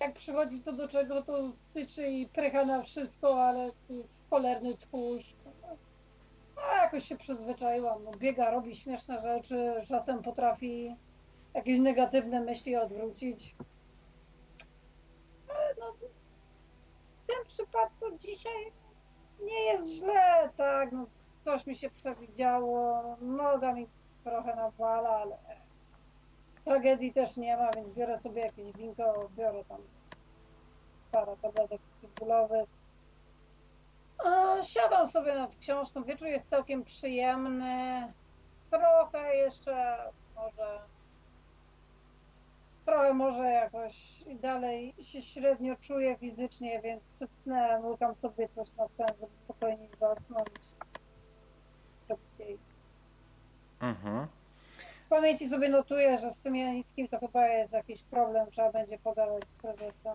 Jak 0.00 0.14
przychodzi 0.14 0.62
co 0.62 0.72
do 0.72 0.88
czego, 0.88 1.22
to 1.22 1.52
syczy 1.52 2.08
i 2.08 2.28
prycha 2.28 2.64
na 2.64 2.82
wszystko, 2.82 3.44
ale 3.44 3.70
to 3.88 3.92
jest 3.94 4.24
cholerny 4.30 4.74
tchórz. 4.76 5.36
A 6.56 6.82
jakoś 6.82 7.04
się 7.04 7.16
przyzwyczaiłam. 7.16 8.04
No, 8.04 8.10
biega, 8.10 8.50
robi 8.50 8.76
śmieszne 8.76 9.18
rzeczy, 9.18 9.82
czasem 9.88 10.22
potrafi 10.22 10.96
jakieś 11.54 11.78
negatywne 11.78 12.40
myśli 12.40 12.76
odwrócić. 12.76 13.56
Ale 15.48 15.74
no, 15.80 15.92
w 15.92 17.26
tym 17.26 17.46
przypadku 17.46 18.18
dzisiaj 18.18 18.72
nie 19.42 19.64
jest 19.64 19.96
źle, 19.96 20.50
tak. 20.56 20.92
No, 20.92 21.06
coś 21.44 21.66
mi 21.66 21.76
się 21.76 21.90
przewidziało, 21.90 23.02
noga 23.20 23.72
mi 23.72 23.88
trochę 24.24 24.56
nawala, 24.56 25.10
ale 25.10 25.38
tragedii 26.64 27.12
też 27.12 27.36
nie 27.36 27.56
ma, 27.56 27.70
więc 27.72 27.90
biorę 27.90 28.18
sobie 28.18 28.42
jakieś 28.42 28.72
winko, 28.72 29.28
biorę 29.36 29.64
tam 29.64 29.80
parę 31.12 31.36
tabletek 31.42 31.80
bólowych. 32.20 32.68
Siadam 34.62 35.06
sobie 35.06 35.34
nad 35.34 35.56
książką. 35.56 36.04
Wieczór 36.04 36.28
jest 36.28 36.48
całkiem 36.48 36.84
przyjemny. 36.84 38.12
Trochę 38.70 39.36
jeszcze 39.36 39.98
może. 40.36 40.80
Trochę 42.84 43.14
może 43.14 43.44
jakoś 43.44 44.24
dalej 44.40 44.94
się 45.00 45.22
średnio 45.22 45.76
czuję 45.76 46.16
fizycznie, 46.16 46.80
więc 46.80 47.08
przed 47.08 47.36
snem 47.36 47.84
łykam 47.84 48.14
sobie 48.14 48.48
coś 48.48 48.72
na 48.72 48.88
sen, 48.88 49.06
żeby 49.20 49.32
spokojniej 49.44 49.90
zasnąć. 50.00 50.48
Szybciej. 52.08 52.58
Mhm. 53.80 54.26
W 55.10 55.12
pamięci 55.12 55.48
sobie 55.48 55.68
notuję, 55.68 56.18
że 56.18 56.32
z 56.32 56.40
tym 56.40 56.56
Janickim 56.56 57.08
to 57.08 57.18
chyba 57.18 57.48
jest 57.48 57.72
jakiś 57.72 58.02
problem, 58.02 58.50
trzeba 58.50 58.72
będzie 58.72 58.98
pogadać 58.98 59.50
z 59.50 59.54
prezesem. 59.54 60.14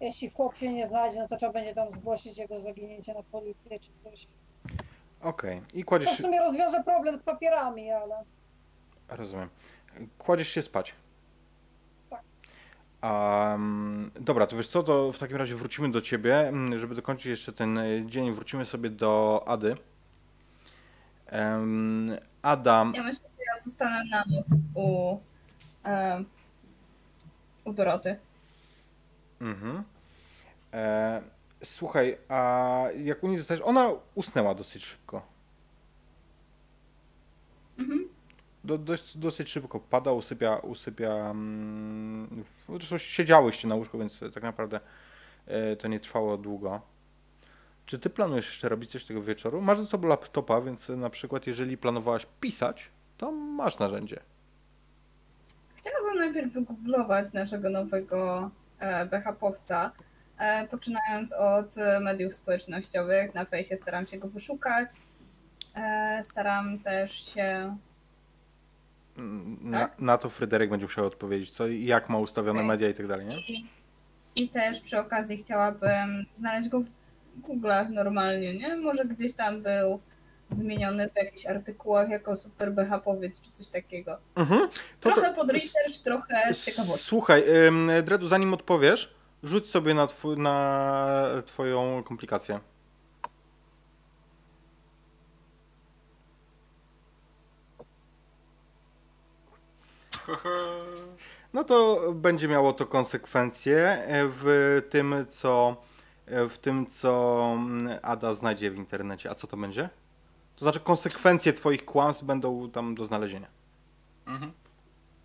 Jeśli 0.00 0.30
chłop 0.30 0.56
się 0.56 0.72
nie 0.72 0.86
znajdzie, 0.86 1.18
no 1.18 1.28
to 1.28 1.36
trzeba 1.36 1.52
będzie 1.52 1.74
tam 1.74 1.92
zgłosić 1.92 2.38
jego 2.38 2.60
zaginięcie 2.60 3.14
na 3.14 3.22
policję 3.22 3.80
czy 3.80 3.90
coś. 4.04 4.26
Okej. 5.22 5.62
I 5.74 5.80
To 5.84 5.88
kładziesz 5.88 6.10
w 6.10 6.16
się... 6.16 6.22
sumie 6.22 6.38
rozwiąże 6.40 6.84
problem 6.84 7.16
z 7.16 7.22
papierami, 7.22 7.90
ale 7.90 8.24
Rozumiem. 9.08 9.48
Kładziesz 10.18 10.48
się 10.48 10.62
spać. 10.62 10.94
Tak. 12.10 12.22
Dobra, 14.20 14.46
to 14.46 14.56
wiesz 14.56 14.68
co, 14.68 14.82
to 14.82 15.12
w 15.12 15.18
takim 15.18 15.36
razie 15.36 15.56
wrócimy 15.56 15.90
do 15.90 16.00
ciebie, 16.00 16.48
mm, 16.48 16.78
żeby 16.78 16.94
dokończyć 16.94 17.26
jeszcze 17.26 17.52
ten 17.52 17.78
e, 17.78 18.06
dzień, 18.06 18.32
wrócimy 18.32 18.64
sobie 18.64 18.90
do 18.90 19.44
Ady. 19.46 19.76
Em, 21.32 22.10
Ada, 22.42 22.92
Ja 22.94 23.02
myślę, 23.02 23.28
że 23.28 23.44
ja 23.54 23.58
zostanę 23.58 24.04
na 24.10 24.18
noc 24.18 24.62
u, 24.74 25.18
e, 25.84 26.24
u 27.64 27.72
Doroty. 27.72 28.16
mhm. 29.40 29.82
e, 30.72 31.22
słuchaj, 31.64 32.18
a 32.28 32.84
jak 32.96 33.24
u 33.24 33.28
niej 33.28 33.38
zostajesz, 33.38 33.62
ona 33.64 33.90
usnęła 34.14 34.54
dosyć 34.54 34.84
szybko. 34.84 35.22
Mhm. 37.78 38.08
Do, 38.64 38.78
dość, 38.78 39.18
dosyć 39.18 39.48
szybko 39.50 39.80
pada, 39.80 40.12
usypia, 40.12 40.56
usypia. 40.56 41.30
Mm, 41.30 42.44
zresztą 42.68 42.98
siedziałyście 42.98 43.68
na 43.68 43.74
łóżku, 43.74 43.98
więc 43.98 44.20
tak 44.34 44.42
naprawdę 44.42 44.80
e, 45.46 45.76
to 45.76 45.88
nie 45.88 46.00
trwało 46.00 46.36
długo. 46.36 46.80
Czy 47.86 47.98
ty 47.98 48.10
planujesz 48.10 48.46
jeszcze 48.46 48.68
robić 48.68 48.90
coś 48.90 49.04
tego 49.04 49.22
wieczoru? 49.22 49.60
Masz 49.62 49.78
ze 49.80 49.86
sobą 49.86 50.08
laptopa, 50.08 50.60
więc 50.60 50.88
na 50.88 51.10
przykład 51.10 51.46
jeżeli 51.46 51.76
planowałaś 51.78 52.26
pisać, 52.40 52.88
to 53.18 53.32
masz 53.32 53.78
narzędzie. 53.78 54.20
Chciałabym 55.76 56.18
najpierw 56.18 56.52
wygooglować 56.52 57.32
naszego 57.32 57.70
nowego 57.70 58.50
e, 58.78 59.06
BHP-owca, 59.06 59.90
e, 60.38 60.66
poczynając 60.68 61.32
od 61.32 61.78
e, 61.78 62.00
mediów 62.00 62.34
społecznościowych. 62.34 63.34
Na 63.34 63.44
fejsie 63.44 63.76
staram 63.76 64.06
się 64.06 64.18
go 64.18 64.28
wyszukać. 64.28 64.88
E, 65.74 66.20
staram 66.22 66.78
też 66.78 67.34
się 67.34 67.76
Mm, 69.18 69.58
Na, 69.70 69.80
Tak? 69.80 69.98
na 69.98 70.18
to 70.18 70.30
Fryderyk 70.30 70.70
będzie 70.70 70.86
musiał 70.86 71.06
odpowiedzieć, 71.06 71.50
co 71.50 71.66
i 71.68 71.84
jak 71.84 72.08
ma 72.08 72.18
ustawione 72.18 72.62
media 72.62 72.88
i 72.88 72.94
tak 72.94 73.06
dalej, 73.06 73.26
nie? 73.26 73.40
I, 73.40 73.66
I 74.36 74.48
też 74.48 74.80
przy 74.80 74.98
okazji 74.98 75.36
chciałabym 75.36 76.26
znaleźć 76.34 76.68
go 76.68 76.80
w 76.80 76.86
Google'ach 77.40 77.90
normalnie, 77.90 78.54
nie? 78.54 78.76
Może 78.76 79.04
gdzieś 79.04 79.34
tam 79.34 79.62
był 79.62 80.00
wymieniony 80.50 81.08
w 81.08 81.16
jakichś 81.16 81.46
artykułach 81.46 82.08
jako 82.08 82.36
super 82.36 82.72
BHP-owiec 82.72 83.40
czy 83.40 83.50
coś 83.50 83.68
takiego. 83.68 84.18
Mhm. 84.36 84.60
To, 84.60 84.68
to, 85.00 85.14
Trochę 85.14 85.34
pod 85.34 85.50
research, 85.50 85.98
trochę 86.04 86.54
z 86.54 86.64
ciekawości. 86.64 87.04
Słuchaj, 87.04 87.44
Dredu, 88.02 88.28
zanim 88.28 88.54
odpowiesz, 88.54 89.14
rzuć 89.42 89.70
sobie 89.70 89.94
na, 89.94 90.06
twój, 90.06 90.36
na 90.36 91.28
twoją 91.46 92.02
komplikację. 92.02 92.60
No 101.54 101.64
to 101.64 102.00
będzie 102.14 102.48
miało 102.48 102.72
to 102.72 102.86
konsekwencje 102.86 104.06
w 104.08 104.82
tym, 104.90 105.26
co 105.28 105.76
w 106.26 106.58
tym, 106.58 106.86
co 106.86 107.42
mm, 107.56 107.98
Ada 108.02 108.34
znajdzie 108.34 108.70
w 108.70 108.76
internecie. 108.76 109.30
A 109.30 109.34
co 109.34 109.46
to 109.46 109.56
będzie? 109.56 109.90
To 110.56 110.64
znaczy 110.64 110.80
konsekwencje 110.80 111.52
twoich 111.52 111.84
kłamstw 111.84 112.24
będą 112.24 112.70
tam 112.70 112.94
do 112.94 113.06
znalezienia. 113.06 113.48
Mhm. 114.26 114.52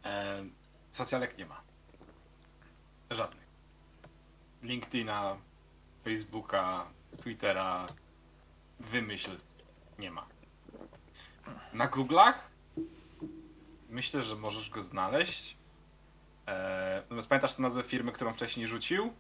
E, 0.06 0.44
socjalek 0.92 1.38
nie 1.38 1.46
ma. 1.46 1.62
Żadnych. 3.12 3.48
LinkedIna, 4.64 5.38
Facebooka, 6.04 6.88
Twittera, 7.22 7.86
wymyśl, 8.80 9.32
nie 10.00 10.12
ma. 10.12 10.28
Na 11.74 11.88
Google'ach 11.88 12.34
myślę, 13.90 14.24
że 14.24 14.36
możesz 14.36 14.70
go 14.70 14.82
znaleźć. 14.82 15.58
E, 16.48 17.00
natomiast 17.02 17.30
pamiętasz 17.30 17.56
tę 17.56 17.62
nazwę 17.62 17.84
firmy, 17.84 18.12
którą 18.12 18.34
wcześniej 18.34 18.68
rzucił? 18.68 19.14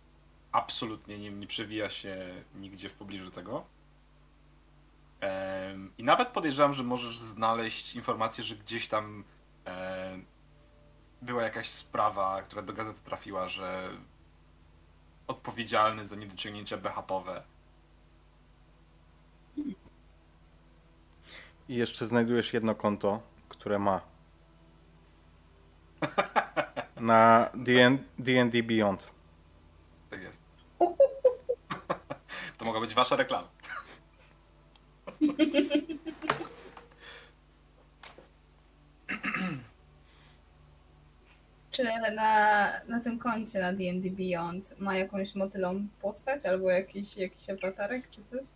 Absolutnie 0.51 1.19
nie, 1.19 1.31
nie 1.31 1.47
przewija 1.47 1.89
się 1.89 2.43
nigdzie 2.55 2.89
w 2.89 2.93
pobliżu 2.93 3.31
tego. 3.31 3.65
I 5.97 6.03
nawet 6.03 6.27
podejrzewam, 6.27 6.73
że 6.73 6.83
możesz 6.83 7.19
znaleźć 7.19 7.95
informację, 7.95 8.43
że 8.43 8.55
gdzieś 8.55 8.87
tam 8.87 9.23
była 11.21 11.43
jakaś 11.43 11.69
sprawa, 11.69 12.41
która 12.41 12.61
do 12.61 12.73
gazety 12.73 12.99
trafiła, 13.05 13.49
że 13.49 13.89
odpowiedzialny 15.27 16.07
za 16.07 16.15
niedociągnięcia 16.15 16.77
BHP-owe. 16.77 17.43
I 21.69 21.75
jeszcze 21.75 22.07
znajdujesz 22.07 22.53
jedno 22.53 22.75
konto, 22.75 23.21
które 23.49 23.79
ma. 23.79 24.01
Na 26.95 27.49
D&D 28.17 28.63
Beyond. 28.63 29.09
Tak 30.09 30.21
jest. 30.21 30.41
To 32.57 32.65
mogła 32.65 32.81
być 32.81 32.93
wasza 32.93 33.15
reklama. 33.15 33.47
Czy 41.71 41.83
na, 42.15 42.81
na 42.87 42.99
tym 42.99 43.19
koncie 43.19 43.59
na 43.59 43.73
D&D 43.73 44.09
Beyond 44.09 44.79
ma 44.79 44.95
jakąś 44.97 45.35
motylą 45.35 45.87
postać 46.01 46.45
albo 46.45 46.69
jakiś, 46.69 47.17
jakiś 47.17 47.49
awatarek 47.49 48.09
czy 48.09 48.23
coś? 48.23 48.47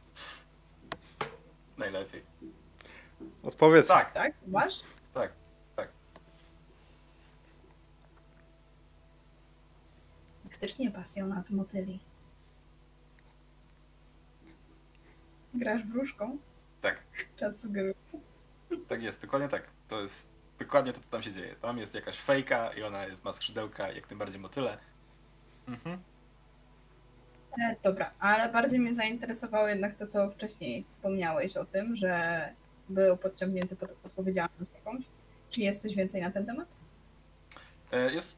Najlepiej. 1.77 2.23
Odpowiedz. 3.43 3.87
Tak, 3.87 4.13
Tak? 4.13 4.33
Masz? 4.47 4.79
tak, 5.13 5.31
tak. 5.75 5.89
Faktycznie 10.43 10.91
pasjonat 10.91 11.49
motyli. 11.49 11.99
Grasz 15.53 15.85
wróżką? 15.85 16.37
Tak. 16.81 17.01
Czad 17.35 17.61
sugeruje. 17.61 17.93
Tak 18.87 19.03
jest, 19.03 19.21
dokładnie 19.21 19.49
tak. 19.49 19.63
To 19.87 20.01
jest 20.01 20.29
dokładnie 20.59 20.93
to, 20.93 21.01
co 21.01 21.09
tam 21.11 21.23
się 21.23 21.31
dzieje. 21.31 21.55
Tam 21.55 21.77
jest 21.77 21.95
jakaś 21.95 22.19
fejka 22.19 22.73
i 22.73 22.83
ona 22.83 23.05
jest, 23.05 23.23
ma 23.23 23.33
skrzydełka, 23.33 23.91
jak 23.91 24.09
najbardziej 24.09 24.39
motyle. 24.39 24.77
Mhm. 25.67 25.99
E, 27.61 27.75
dobra, 27.83 28.11
ale 28.19 28.51
bardziej 28.51 28.79
mnie 28.79 28.93
zainteresowało 28.93 29.67
jednak 29.67 29.93
to, 29.93 30.07
co 30.07 30.29
wcześniej 30.29 30.85
wspomniałeś 30.89 31.57
o 31.57 31.65
tym, 31.65 31.95
że 31.95 32.49
był 32.89 33.17
podciągnięty 33.17 33.75
pod 33.75 33.91
odpowiedzialność 34.03 34.71
jakąś. 34.75 35.03
Czy 35.49 35.61
jest 35.61 35.81
coś 35.81 35.95
więcej 35.95 36.21
na 36.21 36.31
ten 36.31 36.45
temat? 36.45 36.67
E, 37.91 38.13
Jest, 38.13 38.35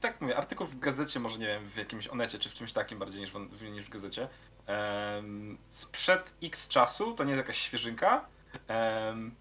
tak 0.00 0.20
mówię, 0.20 0.36
artykuł 0.36 0.66
w 0.66 0.78
gazecie, 0.78 1.20
może 1.20 1.38
nie 1.38 1.46
wiem, 1.46 1.70
w 1.70 1.76
jakimś 1.76 2.08
onecie 2.08 2.38
czy 2.38 2.50
w 2.50 2.54
czymś 2.54 2.72
takim 2.72 2.98
bardziej 2.98 3.20
niż 3.20 3.32
w, 3.32 3.62
niż 3.62 3.84
w 3.86 3.90
gazecie. 3.90 4.28
Em, 4.70 5.58
Sprzed 5.68 6.34
x 6.42 6.68
czasu, 6.68 7.14
to 7.14 7.24
nie 7.24 7.30
jest 7.30 7.38
jakaś 7.40 7.58
świeżynka. 7.58 8.26
Em, 8.68 9.34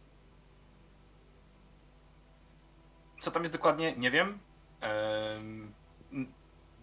Co 3.22 3.32
tam 3.32 3.44
jest 3.44 3.54
dokładnie, 3.56 3.96
nie 3.96 4.12
wiem. 4.12 4.40
Em, 4.82 5.74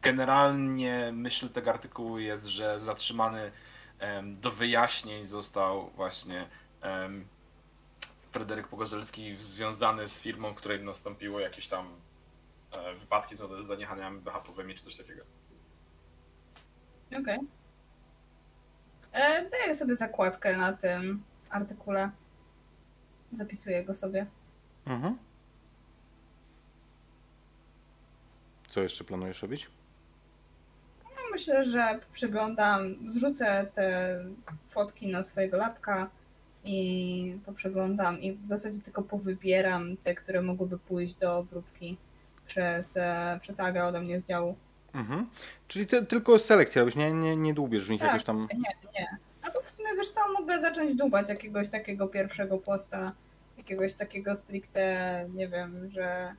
Generalnie 0.03 1.11
myśl 1.13 1.49
tego 1.49 1.71
artykułu 1.71 2.19
jest, 2.19 2.45
że 2.45 2.81
zatrzymany 2.81 3.53
do 4.23 4.51
wyjaśnień 4.51 5.27
został 5.27 5.91
właśnie 5.91 6.49
Fryderyk 8.33 8.69
Pogorzelski 8.69 9.37
związany 9.37 10.09
z 10.09 10.21
firmą, 10.21 10.55
której 10.55 10.85
nastąpiło 10.85 11.41
jakieś 11.41 11.69
tam 11.69 11.89
e, 12.73 12.95
wypadki 12.95 13.37
z 13.37 13.67
zaniechaniami 13.67 14.21
BHP-owymi 14.21 14.75
czy 14.75 14.85
coś 14.85 14.97
takiego. 14.97 15.23
Okej. 17.21 17.39
E, 17.39 17.56
Daję 19.51 19.75
sobie 19.75 19.95
zakładkę 19.95 20.57
na 20.57 20.73
tym 20.73 21.23
artykule. 21.51 22.11
Zapisuję 23.33 23.85
go 23.85 23.95
sobie. 23.95 24.27
Mhm. 24.87 25.19
Co 28.69 28.81
jeszcze 28.81 29.05
planujesz 29.05 29.43
robić? 29.43 29.67
No, 31.05 31.23
myślę, 31.31 31.65
że 31.65 32.01
przeglądam, 32.13 33.11
zrzucę 33.11 33.67
te 33.75 34.19
fotki 34.67 35.09
na 35.09 35.23
swojego 35.23 35.57
lapka 35.57 36.11
i 36.65 37.39
poprzeglądam 37.47 38.21
i 38.21 38.33
w 38.33 38.47
zasadzie 38.47 38.81
tylko 38.81 39.03
powybieram 39.03 39.97
te, 39.97 40.15
które 40.15 40.43
mogłyby 40.43 40.79
pójść 40.79 41.15
do 41.15 41.37
obróbki 41.37 41.97
przez, 42.47 42.97
e, 42.97 43.39
przez 43.43 43.61
Agę 43.61 43.85
ode 43.85 44.01
mnie 44.01 44.21
z 44.21 44.25
działu. 44.25 44.57
Mhm. 44.97 45.27
Czyli 45.69 45.87
ty, 45.87 46.07
tylko 46.07 46.39
selekcję 46.39 46.81
robisz, 46.81 46.97
nie, 46.97 47.13
nie, 47.13 47.37
nie 47.37 47.55
dłubiesz 47.55 47.87
w 47.87 47.91
nich 47.91 48.01
Tak. 48.01 48.09
jakoś 48.09 48.25
tam... 48.25 48.49
Nie, 48.55 48.91
nie. 49.01 49.17
Albo 49.43 49.61
w 49.61 49.71
sumie 49.71 49.89
wiesz 49.97 50.11
co, 50.11 50.21
mogę 50.33 50.61
zacząć 50.61 50.95
dłubać 50.95 51.29
jakiegoś 51.29 51.69
takiego 51.69 52.09
pierwszego 52.09 52.59
posta, 52.59 53.13
jakiegoś 53.57 53.95
takiego 53.95 54.35
stricte, 54.35 55.27
nie 55.35 55.49
wiem, 55.49 55.91
że 55.91 56.35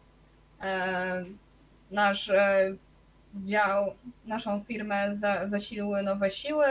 e, 0.62 1.26
nasz 1.92 2.30
e, 2.30 2.76
dział, 3.36 3.94
naszą 4.26 4.60
firmę 4.60 5.18
za, 5.18 5.48
zasiliły 5.48 6.04
nowe 6.04 6.30
siły, 6.30 6.66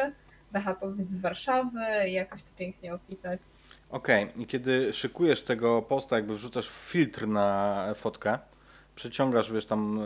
BHP 0.52 0.92
z 0.98 1.20
Warszawy 1.20 2.08
i 2.08 2.12
jakoś 2.12 2.42
to 2.42 2.50
pięknie 2.56 2.94
opisać. 2.94 3.40
Okej, 3.90 4.28
i 4.36 4.46
kiedy 4.46 4.92
szykujesz 4.92 5.42
tego 5.42 5.82
posta, 5.82 6.16
jakby 6.16 6.34
wrzucasz 6.36 6.70
filtr 6.70 7.28
na 7.28 7.94
fotkę, 7.96 8.38
przeciągasz, 8.96 9.52
wiesz, 9.52 9.66
tam 9.66 10.00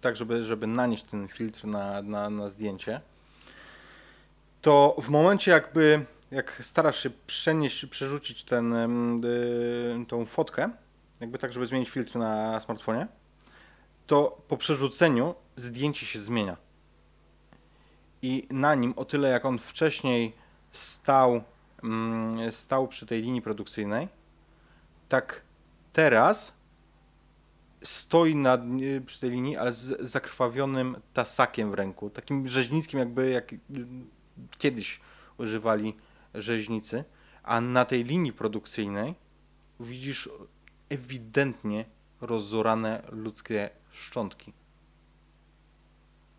tak, 0.00 0.16
żeby, 0.16 0.44
żeby 0.44 0.66
nanieść 0.66 1.04
ten 1.04 1.28
filtr 1.28 1.66
na, 1.66 2.02
na, 2.02 2.30
na 2.30 2.48
zdjęcie, 2.48 3.00
to 4.62 4.96
w 5.02 5.08
momencie 5.08 5.50
jakby, 5.50 6.04
jak 6.30 6.58
starasz 6.62 7.02
się 7.02 7.10
przenieść, 7.26 7.86
przerzucić 7.86 8.44
ten, 8.44 8.74
y, 9.24 10.04
tą 10.08 10.26
fotkę, 10.26 10.70
jakby 11.20 11.38
tak, 11.38 11.52
żeby 11.52 11.66
zmienić 11.66 11.90
filtr 11.90 12.18
na 12.18 12.60
smartfonie, 12.60 13.06
to 14.06 14.42
po 14.48 14.56
przerzuceniu 14.56 15.34
zdjęcie 15.56 16.06
się 16.06 16.18
zmienia. 16.18 16.56
I 18.22 18.46
na 18.50 18.74
nim, 18.74 18.94
o 18.96 19.04
tyle 19.04 19.28
jak 19.28 19.44
on 19.44 19.58
wcześniej 19.58 20.32
stał 20.72 21.42
mm, 21.84 22.52
stał 22.52 22.88
przy 22.88 23.06
tej 23.06 23.22
linii 23.22 23.42
produkcyjnej, 23.42 24.08
tak 25.08 25.42
teraz 25.92 26.52
stoi 27.82 28.34
nad, 28.34 28.60
y, 28.82 29.02
przy 29.06 29.20
tej 29.20 29.30
linii, 29.30 29.56
ale 29.56 29.72
z 29.72 30.00
zakrwawionym 30.00 30.96
tasakiem 31.14 31.70
w 31.70 31.74
ręku. 31.74 32.10
Takim 32.10 32.48
rzeźnickim, 32.48 32.98
jakby 32.98 33.30
jak 33.30 33.54
kiedyś 34.58 35.00
używali 35.38 35.96
rzeźnicy. 36.34 37.04
A 37.42 37.60
na 37.60 37.84
tej 37.84 38.04
linii 38.04 38.32
produkcyjnej 38.32 39.14
widzisz 39.80 40.28
ewidentnie 40.88 41.84
rozzorane 42.20 43.02
ludzkie 43.10 43.70
szczątki. 43.90 44.52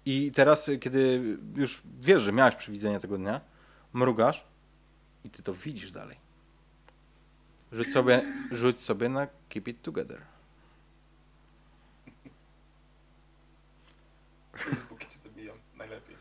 I 0.05 0.31
teraz, 0.35 0.69
kiedy 0.81 1.21
już 1.55 1.81
wiesz, 2.01 2.21
że 2.21 2.31
miałeś 2.31 2.55
przewidzenie 2.55 2.99
tego 2.99 3.17
dnia, 3.17 3.41
mrugasz 3.93 4.43
i 5.23 5.29
ty 5.29 5.43
to 5.43 5.53
widzisz 5.53 5.91
dalej. 5.91 6.17
Rzuć 7.71 7.93
sobie, 7.93 8.23
rzuć 8.51 8.81
sobie 8.81 9.09
na 9.09 9.27
Keep 9.49 9.67
It 9.67 9.81
Together. 9.81 10.21
Facebooki 14.61 15.07
cię 15.07 15.17
zabiją, 15.17 15.53
najlepiej. 15.77 16.15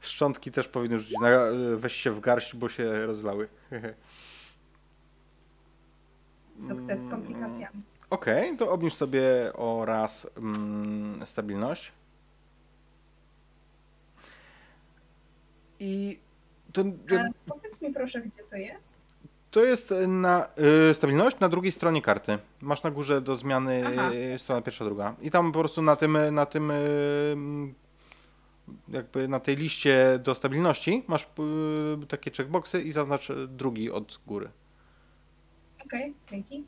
Szczątki 0.00 0.52
też 0.52 0.68
powinny 0.68 0.98
rzucić 0.98 1.18
na 1.20 1.30
weź 1.76 1.92
się 1.92 2.10
w 2.10 2.20
garść, 2.20 2.56
bo 2.56 2.68
się 2.68 3.06
rozlały. 3.06 3.48
Sukces 6.68 7.00
z 7.00 7.08
komplikacjami. 7.08 7.82
Okej, 8.10 8.56
to 8.56 8.70
obniż 8.70 8.94
sobie 8.94 9.52
o 9.54 9.84
raz 9.84 10.26
mm, 10.36 11.26
stabilność. 11.26 11.92
I 15.80 16.18
to, 16.72 16.82
E, 16.82 17.30
powiedz 17.46 17.82
mi 17.82 17.92
proszę, 17.92 18.20
gdzie 18.20 18.42
to 18.42 18.56
jest? 18.56 18.96
to 19.50 19.64
jest 19.64 19.94
na 20.08 20.48
y, 20.90 20.94
stabilność 20.94 21.38
na 21.40 21.48
drugiej 21.48 21.72
stronie 21.72 22.02
karty. 22.02 22.38
Masz 22.60 22.82
na 22.82 22.90
górze 22.90 23.20
do 23.20 23.36
zmiany 23.36 23.84
Aha. 23.86 24.10
strona 24.38 24.62
pierwsza, 24.62 24.84
druga. 24.84 25.14
I 25.22 25.30
tam 25.30 25.52
po 25.52 25.58
prostu 25.58 25.82
na 25.82 25.96
tym, 25.96 26.18
na 26.32 26.46
tym 26.46 26.70
y, 26.70 26.74
mm, 27.32 27.74
jakby 28.88 29.28
na 29.28 29.40
tej 29.40 29.56
liście 29.56 30.20
do 30.24 30.34
stabilności 30.34 31.04
masz 31.08 31.22
y, 32.02 32.06
takie 32.06 32.30
checkboxy 32.30 32.82
i 32.82 32.92
zaznacz 32.92 33.28
drugi 33.48 33.90
od 33.90 34.20
góry. 34.26 34.50
Okej, 35.84 36.14
dzięki. 36.30 36.64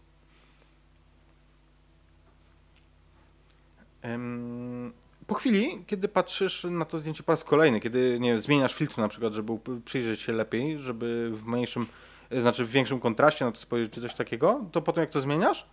Em, 4.03 4.93
Po 5.27 5.35
chwili, 5.35 5.85
kiedy 5.87 6.09
patrzysz 6.09 6.65
na 6.71 6.85
to 6.85 6.99
zdjęcie 6.99 7.23
po 7.23 7.33
raz 7.33 7.45
kolejny, 7.45 7.81
kiedy 7.81 8.19
nie 8.21 8.29
wiem, 8.31 8.39
zmieniasz 8.39 8.75
filtr 8.75 8.99
na 8.99 9.09
przykład, 9.09 9.33
żeby 9.33 9.59
przyjrzeć 9.85 10.21
się 10.21 10.33
lepiej, 10.33 10.79
żeby 10.79 11.31
w 11.35 11.47
mniejszym, 11.47 11.87
e, 12.31 12.41
znaczy 12.41 12.65
w 12.65 12.71
większym 12.71 13.01
kontraście 13.01 13.45
na 13.45 13.53
to 13.53 13.59
spojrzeć, 13.61 13.93
czy 13.93 14.01
coś 14.01 14.15
takiego, 14.15 14.65
to 14.73 14.83
potem 14.83 15.01
jak 15.01 15.11
to 15.11 15.21
zmieniasz, 15.21 15.67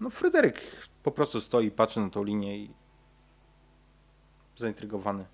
no 0.00 0.10
Fryderyk 0.10 0.60
po 1.02 1.10
prostu 1.12 1.40
stoi, 1.40 1.70
patrzy 1.70 2.00
na 2.00 2.10
tą 2.10 2.24
linię 2.24 2.58
i 2.58 2.70
zaintrygowany. 4.56 5.24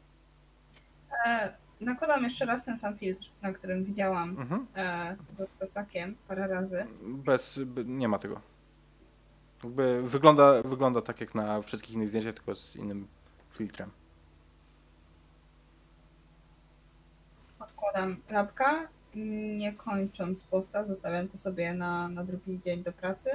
E, 1.26 1.52
nakładam 1.80 2.24
jeszcze 2.24 2.46
raz 2.46 2.64
ten 2.64 2.78
sam 2.78 2.96
filtr, 2.98 3.30
na 3.42 3.52
którym 3.52 3.84
widziałam 3.84 4.30
Mhm. 4.30 4.66
e, 4.76 5.46
z 5.46 5.54
tasakiem 5.54 6.16
parę 6.28 6.46
razy. 6.48 6.86
Bez, 7.02 7.60
nie 7.84 8.08
ma 8.08 8.18
tego. 8.18 8.40
Jakby 9.64 10.02
wygląda, 10.02 10.62
wygląda 10.62 11.02
tak 11.02 11.20
jak 11.20 11.34
na 11.34 11.62
wszystkich 11.62 11.94
innych 11.94 12.08
zdjęciach, 12.08 12.34
tylko 12.34 12.56
z 12.56 12.76
innym 12.76 13.08
filtrem. 13.52 13.90
Odkładam 17.58 18.16
lapka, 18.30 18.88
nie 19.56 19.72
kończąc 19.72 20.42
posta, 20.42 20.84
zostawiam 20.84 21.28
to 21.28 21.38
sobie 21.38 21.74
na, 21.74 22.08
na 22.08 22.24
drugi 22.24 22.58
dzień 22.60 22.82
do 22.82 22.92
pracy. 22.92 23.30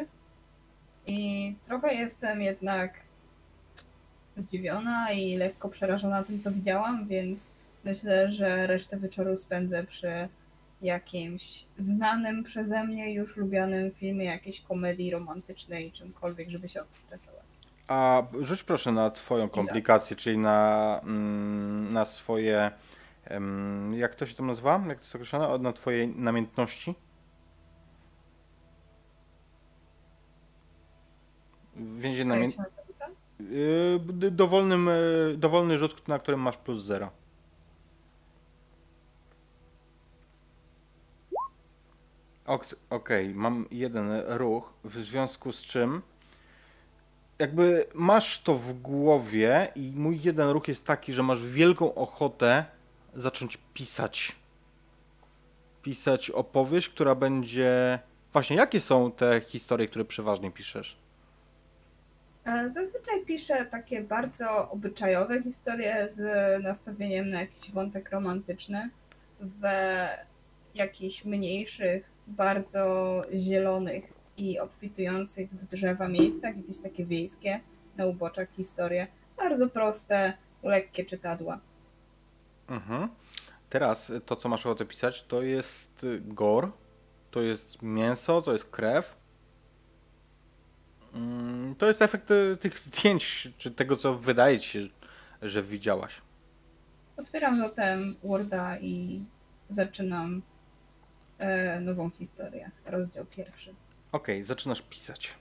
I 1.06 1.56
trochę 1.64 1.94
jestem 1.94 2.42
jednak 2.42 2.94
zdziwiona 4.38 5.12
i 5.12 5.38
lekko 5.38 5.70
przerażona 5.70 6.24
tym, 6.24 6.40
co 6.40 6.52
widziałam, 6.52 7.08
więc 7.08 7.54
myślę, 7.84 8.32
że 8.32 8.68
resztę 8.68 8.98
wieczoru 8.98 9.38
spędzę 9.38 9.84
przy 9.84 10.30
jakimś 10.82 11.66
znanym 11.78 12.44
przeze 12.44 12.84
mnie, 12.84 13.14
już 13.14 13.38
lubianym 13.38 13.92
filmie, 13.92 14.26
jakiejś 14.26 14.62
komedii 14.62 15.12
romantycznej, 15.12 15.92
czymkolwiek, 15.92 16.50
żeby 16.50 16.70
się 16.70 16.82
odstresować. 16.82 17.46
A 17.88 18.24
rzuć 18.40 18.64
proszę 18.64 18.92
na 18.92 19.12
twoją 19.12 19.50
komplikację, 19.50 20.16
czyli 20.16 20.38
na, 20.38 21.00
mm, 21.04 21.94
na 21.94 22.06
swoje, 22.06 22.72
jak 23.92 24.16
to 24.16 24.26
się 24.26 24.36
tam 24.36 24.48
nazywa? 24.48 24.84
Jak 24.88 24.98
to 24.98 25.04
jest 25.04 25.16
określone? 25.16 25.58
Na 25.58 25.74
twoje 25.74 26.08
namiętności? 26.08 26.96
Więzień 31.76 32.32
A 32.32 33.23
Yy, 33.52 34.32
dowolnym, 34.32 34.88
yy, 34.88 35.38
dowolny 35.38 35.78
rzut, 35.78 36.08
na 36.08 36.20
którym 36.20 36.40
masz 36.40 36.58
plus 36.58 36.84
zero. 36.84 37.10
Ok- 42.46 42.76
Okej, 42.90 43.36
mam 43.36 43.66
jeden 43.72 44.12
ruch, 44.28 44.74
w 44.84 44.98
związku 44.98 45.52
z 45.52 45.62
czym 45.62 46.02
jakby 47.40 47.88
masz 47.94 48.40
to 48.42 48.56
w 48.56 48.74
głowie 48.82 49.72
i 49.76 49.94
mój 49.96 50.20
jeden 50.24 50.50
ruch 50.50 50.68
jest 50.68 50.86
taki, 50.86 51.14
że 51.14 51.24
masz 51.24 51.42
wielką 51.46 51.96
ochotę 51.96 52.66
zacząć 53.16 53.58
pisać. 53.74 54.36
Pisać 55.82 56.30
opowieść, 56.30 56.90
która 56.90 57.16
będzie... 57.16 58.00
Właśnie, 58.34 58.56
jakie 58.56 58.82
są 58.82 59.12
te 59.12 59.42
historie, 59.42 59.88
które 59.88 60.06
przeważnie 60.06 60.52
piszesz? 60.52 61.03
E, 62.46 62.70
Zazwyczaj 62.70 63.26
piszę 63.26 63.66
takie 63.66 64.02
bardzo 64.02 64.70
obyczajowe 64.72 65.44
historie 65.44 66.10
z 66.10 66.24
nastawieniem 66.64 67.30
na 67.30 67.40
jakiś 67.40 67.72
wątek 67.72 68.10
romantyczny 68.10 68.90
w 69.40 69.62
jakichś 70.76 71.26
mniejszych, 71.26 72.10
bardzo 72.28 73.22
zielonych 73.34 74.14
i 74.38 74.60
obfitujących 74.60 75.50
w 75.50 75.66
drzewa 75.66 76.08
miejscach, 76.08 76.58
jakieś 76.58 76.80
takie 76.80 77.06
wiejskie 77.06 77.60
na 77.98 78.06
uboczach 78.06 78.50
historie. 78.50 79.08
Bardzo 79.38 79.70
proste, 79.70 80.34
lekkie 80.64 81.06
czytadła. 81.06 81.60
Mhm. 82.68 83.10
Teraz 83.70 84.12
to, 84.26 84.36
co 84.36 84.50
masz 84.50 84.66
ochotę 84.66 84.86
pisać, 84.86 85.24
to 85.24 85.42
jest 85.42 86.06
gore, 86.22 86.72
to 87.32 87.42
jest 87.42 87.82
mięso, 87.82 88.42
to 88.42 88.54
jest 88.54 88.66
krew. 88.66 89.16
Mm, 91.14 91.76
To 91.76 91.86
jest 91.88 92.02
efekt 92.02 92.32
y, 92.32 92.58
tych 92.60 92.80
zdjęć, 92.80 93.48
czy 93.58 93.72
tego, 93.72 93.96
co 93.98 94.16
wydaje 94.18 94.60
ci 94.60 94.70
się, 94.70 94.80
że 95.42 95.64
widziałaś. 95.64 96.22
Otwieram 97.18 97.58
zatem 97.58 98.16
Worda 98.24 98.78
i 98.80 99.24
zaczynam 99.70 100.42
e, 101.38 101.80
nową 101.80 102.10
historię, 102.10 102.72
rozdział 102.86 103.26
pierwszy. 103.26 103.76
Okej, 104.12 104.44
zaczynasz 104.44 104.82
pisać. 104.82 105.34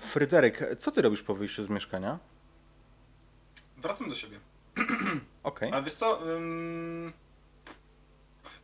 Fryderyk, 0.00 0.64
co 0.78 0.90
ty 0.90 1.02
robisz 1.02 1.22
po 1.22 1.34
wyjściu 1.34 1.64
z 1.64 1.68
mieszkania? 1.68 2.18
Wracam 3.76 4.08
do 4.08 4.14
siebie. 4.14 4.40
Okej. 5.42 5.70
A 5.72 5.82
wiesz 5.82 5.94
co? 5.94 6.32
ym, 6.36 7.12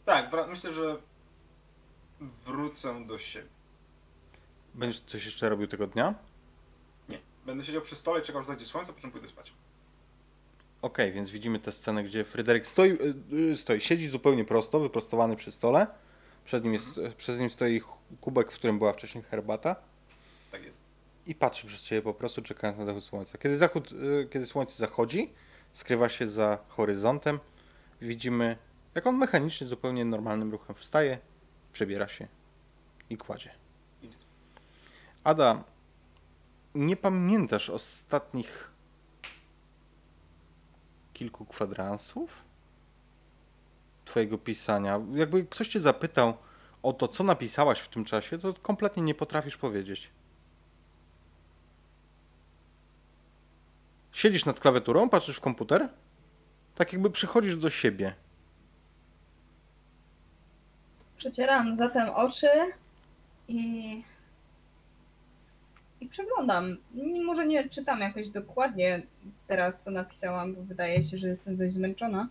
Tak, 0.05 0.31
wra- 0.31 0.49
myślę, 0.49 0.73
że 0.73 0.97
wrócę 2.47 3.07
do 3.07 3.19
siebie. 3.19 3.49
Będziesz 4.75 5.01
coś 5.01 5.25
jeszcze 5.25 5.49
robił 5.49 5.67
tego 5.67 5.87
dnia? 5.87 6.15
Nie. 7.09 7.19
Będę 7.47 7.65
siedział 7.65 7.83
przy 7.83 7.97
stole 7.97 8.21
i 8.21 8.23
czekał, 8.23 8.41
aż 8.41 8.47
zajdzie 8.47 8.65
słońce, 8.67 8.93
po 8.93 9.01
czym 9.01 9.11
pójdę 9.11 9.29
spać. 9.29 9.53
Okej, 10.83 11.13
więc 11.13 11.31
widzimy 11.31 11.59
tę 11.59 11.73
scenę, 11.73 12.05
gdzie 12.05 12.25
Fryderyk 12.25 12.67
stoi, 12.67 12.91
y, 12.91 13.15
y, 13.53 13.57
stoi, 13.57 13.81
siedzi 13.81 14.09
zupełnie 14.09 14.45
prosto, 14.45 14.81
wyprostowany 14.81 15.37
przy 15.37 15.53
stole. 15.53 15.87
Przed 16.45 16.65
nim 16.65 16.73
jest, 16.73 17.01
Przez 17.17 17.39
nim 17.39 17.51
stoi 17.51 17.83
kubek, 18.21 18.53
w 18.53 18.55
którym 18.55 18.79
była 18.79 18.93
wcześniej 18.93 19.25
herbata. 19.25 19.77
Tak 20.53 20.65
jest. 20.65 20.83
I 21.27 21.35
patrzy 21.35 21.67
przez 21.67 21.83
ciebie 21.83 22.03
po 22.03 22.15
prostu, 22.15 22.43
czekając 22.43 22.79
na 22.79 22.85
zachód 22.85 23.05
słońca. 23.05 23.39
Kiedy, 23.39 23.57
zachód, 23.57 23.93
y, 23.93 24.29
kiedy 24.31 24.47
słońce 24.47 24.77
zachodzi, 24.77 25.33
skrywa 25.73 26.09
się 26.09 26.29
za 26.29 26.59
horyzontem, 26.69 27.41
widzimy, 28.01 28.57
jak 28.95 29.07
on 29.07 29.17
mechanicznie, 29.17 29.67
zupełnie 29.67 30.05
normalnym 30.05 30.53
ruchem 30.53 30.77
wstaje, 30.77 31.19
przebiera 31.73 32.09
się 32.09 32.29
i 33.11 33.17
kładzie. 33.17 33.64
Ada, 35.25 35.65
nie 36.75 36.97
pamiętasz 36.97 37.71
ostatnich 37.71 38.71
kilku 41.13 41.45
kwadransów 41.45 42.45
twojego 44.05 44.39
pisania? 44.39 45.01
Jakby 45.15 45.45
ktoś 45.45 45.69
cię 45.69 45.81
zapytał 45.81 46.37
o 46.83 46.93
to, 46.93 47.09
co 47.09 47.25
napisałaś 47.25 47.81
w 47.81 47.89
tym 47.89 48.05
czasie, 48.05 48.39
to 48.39 48.55
kompletnie 48.55 49.03
nie 49.03 49.15
potrafisz 49.15 49.57
powiedzieć. 49.57 50.11
Siedzisz 54.13 54.45
nad 54.45 54.61
klawiaturą, 54.61 55.09
patrzysz 55.09 55.37
w 55.37 55.41
komputer, 55.41 55.89
tak 56.75 56.93
jakby 56.93 57.11
przychodzisz 57.11 57.57
do 57.57 57.71
siebie. 57.71 58.15
Przecieram 61.17 61.75
zatem 61.75 62.09
oczy 62.09 62.49
i. 63.49 64.14
i 66.05 66.09
przeglądam. 66.09 66.77
Może 67.25 67.47
nie 67.47 67.69
czytam 67.69 68.01
jakoś 68.01 68.29
dokładnie 68.29 69.03
teraz, 69.47 69.79
co 69.81 69.91
napisałam, 69.91 70.55
bo 70.55 70.63
wydaje 70.63 71.03
się, 71.03 71.19
że 71.19 71.29
jestem 71.29 71.57
dość 71.57 71.73
zmęczona, 71.73 72.29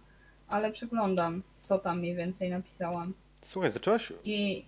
ale 0.48 0.72
przeglądam, 0.72 1.44
co 1.62 1.80
tam 1.80 2.00
mniej 2.00 2.16
więcej 2.16 2.50
napisałam. 2.50 3.14
Słuchaj, 3.42 3.72
zaczęłaś. 3.72 4.14
I 4.24 4.66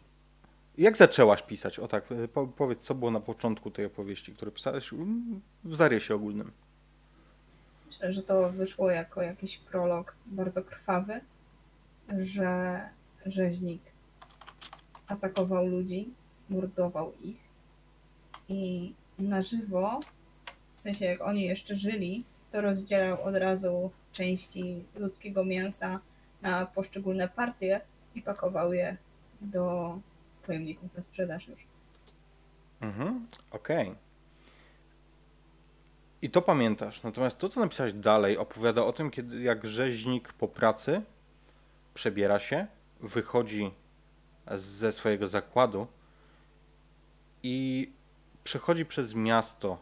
Jak 0.78 0.97
zaczęłaś 0.97 1.41
pisać? 1.41 1.80
O 1.80 1.88
tak, 1.88 2.03
po, 2.34 2.47
powiedz, 2.47 2.80
co 2.80 2.95
było 2.95 3.12
na 3.12 3.20
początku 3.20 3.72
tej 3.72 3.86
opowieści, 3.86 4.34
które 4.34 4.51
pisałeś 4.51 4.91
w 5.64 5.76
zarysie 5.76 6.16
ogólnym. 6.16 6.51
myślę, 7.86 8.14
że 8.14 8.24
to 8.24 8.49
wyszło 8.49 8.91
jako 8.91 9.22
jakiś 9.22 9.58
prolog 9.58 10.16
bardzo 10.26 10.64
krwawy, 10.64 11.22
że 12.20 12.80
rzeźnik 13.26 13.82
atakował 15.08 15.68
ludzi, 15.68 16.14
mordował 16.49 17.14
ich 17.14 17.44
i 18.49 18.93
na 19.19 19.41
żywo, 19.41 19.99
w 20.75 20.79
sensie 20.79 21.05
jak 21.05 21.21
oni 21.21 21.43
jeszcze 21.43 21.75
żyli, 21.75 22.25
to 22.51 22.61
rozdzielał 22.61 23.23
od 23.23 23.35
razu 23.35 23.91
części 24.11 24.83
ludzkiego 24.95 25.45
mięsa 25.45 25.99
na 26.41 26.65
poszczególne 26.65 27.29
partie 27.29 27.81
i 28.15 28.21
pakował 28.21 28.73
je 28.73 28.97
do 29.41 29.97
pojemników 30.45 30.95
na 30.95 31.01
sprzedaż 31.01 31.47
już. 31.47 31.67
Mhm, 32.81 33.27
okej. 33.51 33.95
I 36.21 36.29
to 36.29 36.41
pamiętasz. 36.41 37.03
Natomiast 37.03 37.37
to, 37.37 37.49
co 37.49 37.59
napisałeś 37.59 37.93
dalej, 37.93 38.37
opowiada 38.37 38.83
o 38.83 38.93
tym, 38.93 39.11
kiedy 39.11 39.41
jak 39.41 39.65
rzeźnik 39.65 40.33
po 40.33 40.47
pracy 40.47 41.01
przebiera 41.93 42.39
się, 42.39 42.67
wychodzi 42.99 43.71
ze 44.55 44.91
swojego 44.91 45.27
zakładu 45.27 45.87
i 47.43 47.91
przechodzi 48.45 48.85
przez 48.85 49.13
miasto, 49.13 49.77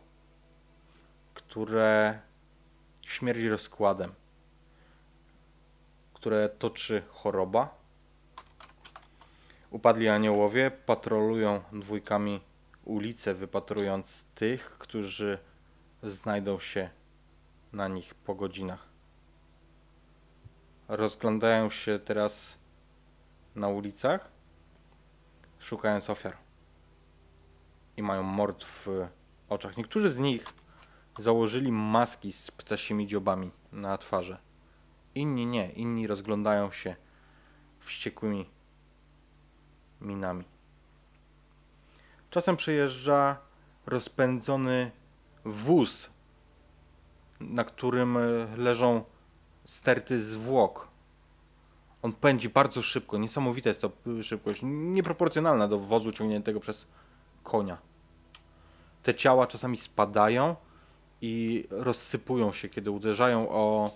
które 1.33 2.19
śmierdzi 3.01 3.49
rozkładem, 3.49 4.13
które 6.13 6.49
toczy 6.49 7.03
choroba. 7.09 7.77
Upadli 9.69 10.09
aniołowie 10.09 10.71
patrolują 10.71 11.61
dwójkami 11.71 12.41
ulice, 12.85 13.33
wypatrując 13.33 14.25
tych, 14.35 14.77
którzy 14.77 15.37
znajdą 16.03 16.59
się 16.59 16.89
na 17.73 17.87
nich 17.87 18.15
po 18.15 18.35
godzinach. 18.35 18.87
Rozglądają 20.87 21.69
się 21.69 21.99
teraz 21.99 22.57
na 23.55 23.67
ulicach, 23.67 24.31
szukając 25.59 26.09
ofiar. 26.09 26.42
I 27.97 28.03
mają 28.03 28.23
mord 28.23 28.63
w 28.63 28.87
oczach. 29.49 29.77
Niektórzy 29.77 30.11
z 30.11 30.17
nich 30.17 30.45
założyli 31.17 31.71
maski 31.71 32.33
z 32.33 32.51
ptasimi 32.51 33.07
dziobami 33.07 33.51
na 33.71 33.97
twarze. 33.97 34.37
Inni 35.15 35.45
nie. 35.45 35.71
Inni 35.71 36.07
rozglądają 36.07 36.71
się 36.71 36.95
wściekłymi 37.79 38.45
minami. 40.01 40.43
Czasem 42.29 42.57
przejeżdża 42.57 43.37
rozpędzony 43.85 44.91
wóz, 45.45 46.09
na 47.39 47.63
którym 47.63 48.17
leżą 48.57 49.03
sterty 49.65 50.21
zwłok. 50.21 50.87
On 52.01 52.13
pędzi 52.13 52.49
bardzo 52.49 52.81
szybko, 52.81 53.17
niesamowita 53.17 53.69
jest 53.69 53.81
to 53.81 53.91
szybkość, 54.21 54.61
nieproporcjonalna 54.63 55.67
do 55.67 55.79
wozu 55.79 56.11
ciągniętego 56.11 56.59
przez 56.59 56.87
konia. 57.43 57.77
Te 59.03 59.15
ciała 59.15 59.47
czasami 59.47 59.77
spadają 59.77 60.55
i 61.21 61.65
rozsypują 61.69 62.53
się, 62.53 62.69
kiedy 62.69 62.91
uderzają 62.91 63.49
o 63.49 63.91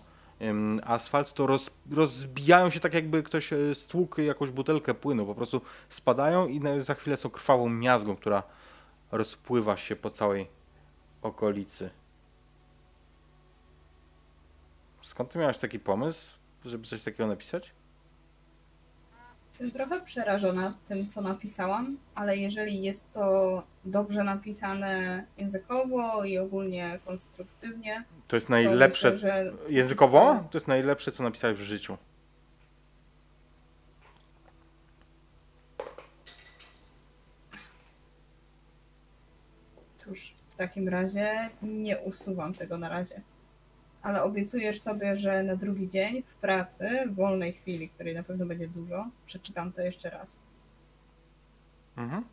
asfalt, 0.84 1.34
to 1.34 1.48
roz, 1.48 1.70
rozbijają 1.92 2.70
się 2.70 2.80
tak 2.80 2.94
jakby 2.94 3.24
ktoś 3.24 3.54
e, 3.54 3.76
stłukł 3.76 4.22
jakąś 4.22 4.50
butelkę 4.50 4.94
płynu, 4.94 5.26
po 5.26 5.36
prostu 5.36 5.62
spadają 5.90 6.48
i 6.48 6.62
za 6.80 6.94
chwilę 6.94 7.18
są 7.18 7.30
krwawą 7.30 7.70
miazgą, 7.70 8.16
która 8.16 8.44
rozpływa 9.12 9.78
się 9.78 9.96
po 9.96 10.10
całej 10.10 10.48
okolicy. 11.22 11.90
Skąd 15.02 15.30
ty 15.30 15.40
miałeś 15.40 15.58
taki 15.58 15.80
pomysł, 15.80 16.32
żeby 16.66 16.88
coś 16.88 17.04
takiego 17.04 17.28
napisać? 17.28 17.72
Jestem 19.60 19.72
trochę 19.72 20.02
przerażona 20.06 20.74
tym, 20.88 21.08
co 21.08 21.22
napisałam, 21.22 21.98
ale 22.16 22.38
jeżeli 22.38 22.82
jest 22.84 23.12
to 23.12 23.64
dobrze 23.86 24.24
napisane 24.24 25.24
językowo 25.38 26.24
i 26.26 26.38
ogólnie 26.38 27.00
konstruktywnie, 27.06 28.04
To 28.28 28.36
jest 28.36 28.48
to 28.48 28.52
najlepsze. 28.52 29.12
myślę, 29.12 29.30
że 29.32 29.52
Językowo? 29.70 30.20
co- 30.44 30.50
To 30.52 30.58
jest 30.58 30.68
najlepsze, 30.68 31.12
co 31.12 31.24
napisałeś 31.24 31.58
w 31.58 31.62
życiu. 31.62 31.98
Cóż, 39.96 40.34
w 40.50 40.56
takim 40.56 40.90
razie 40.90 41.50
nie 41.62 41.98
usuwam 41.98 42.54
tego 42.54 42.78
na 42.78 42.90
razie. 42.90 43.22
Ale 44.02 44.24
obiecujesz 44.24 44.82
sobie, 44.82 45.16
że 45.16 45.44
na 45.44 45.56
drugi 45.56 45.88
dzień 45.88 46.24
w 46.24 46.36
pracy, 46.36 46.90
w 47.08 47.16
wolnej 47.16 47.54
chwili, 47.54 47.90
której 47.90 48.16
na 48.16 48.24
pewno 48.24 48.46
będzie 48.46 48.68
dużo, 48.68 49.10
przeczytam 49.26 49.72
to 49.72 49.82
jeszcze 49.82 50.10
raz. 50.10 50.42
Mhm. 51.98 52.26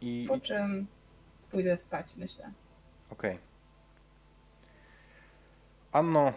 I. 0.00 0.24
Po 0.28 0.40
czym 0.40 0.86
pójdę 1.50 1.76
spać, 1.76 2.16
myślę. 2.16 2.52
Okej. 3.10 3.38
Anno. 5.92 6.32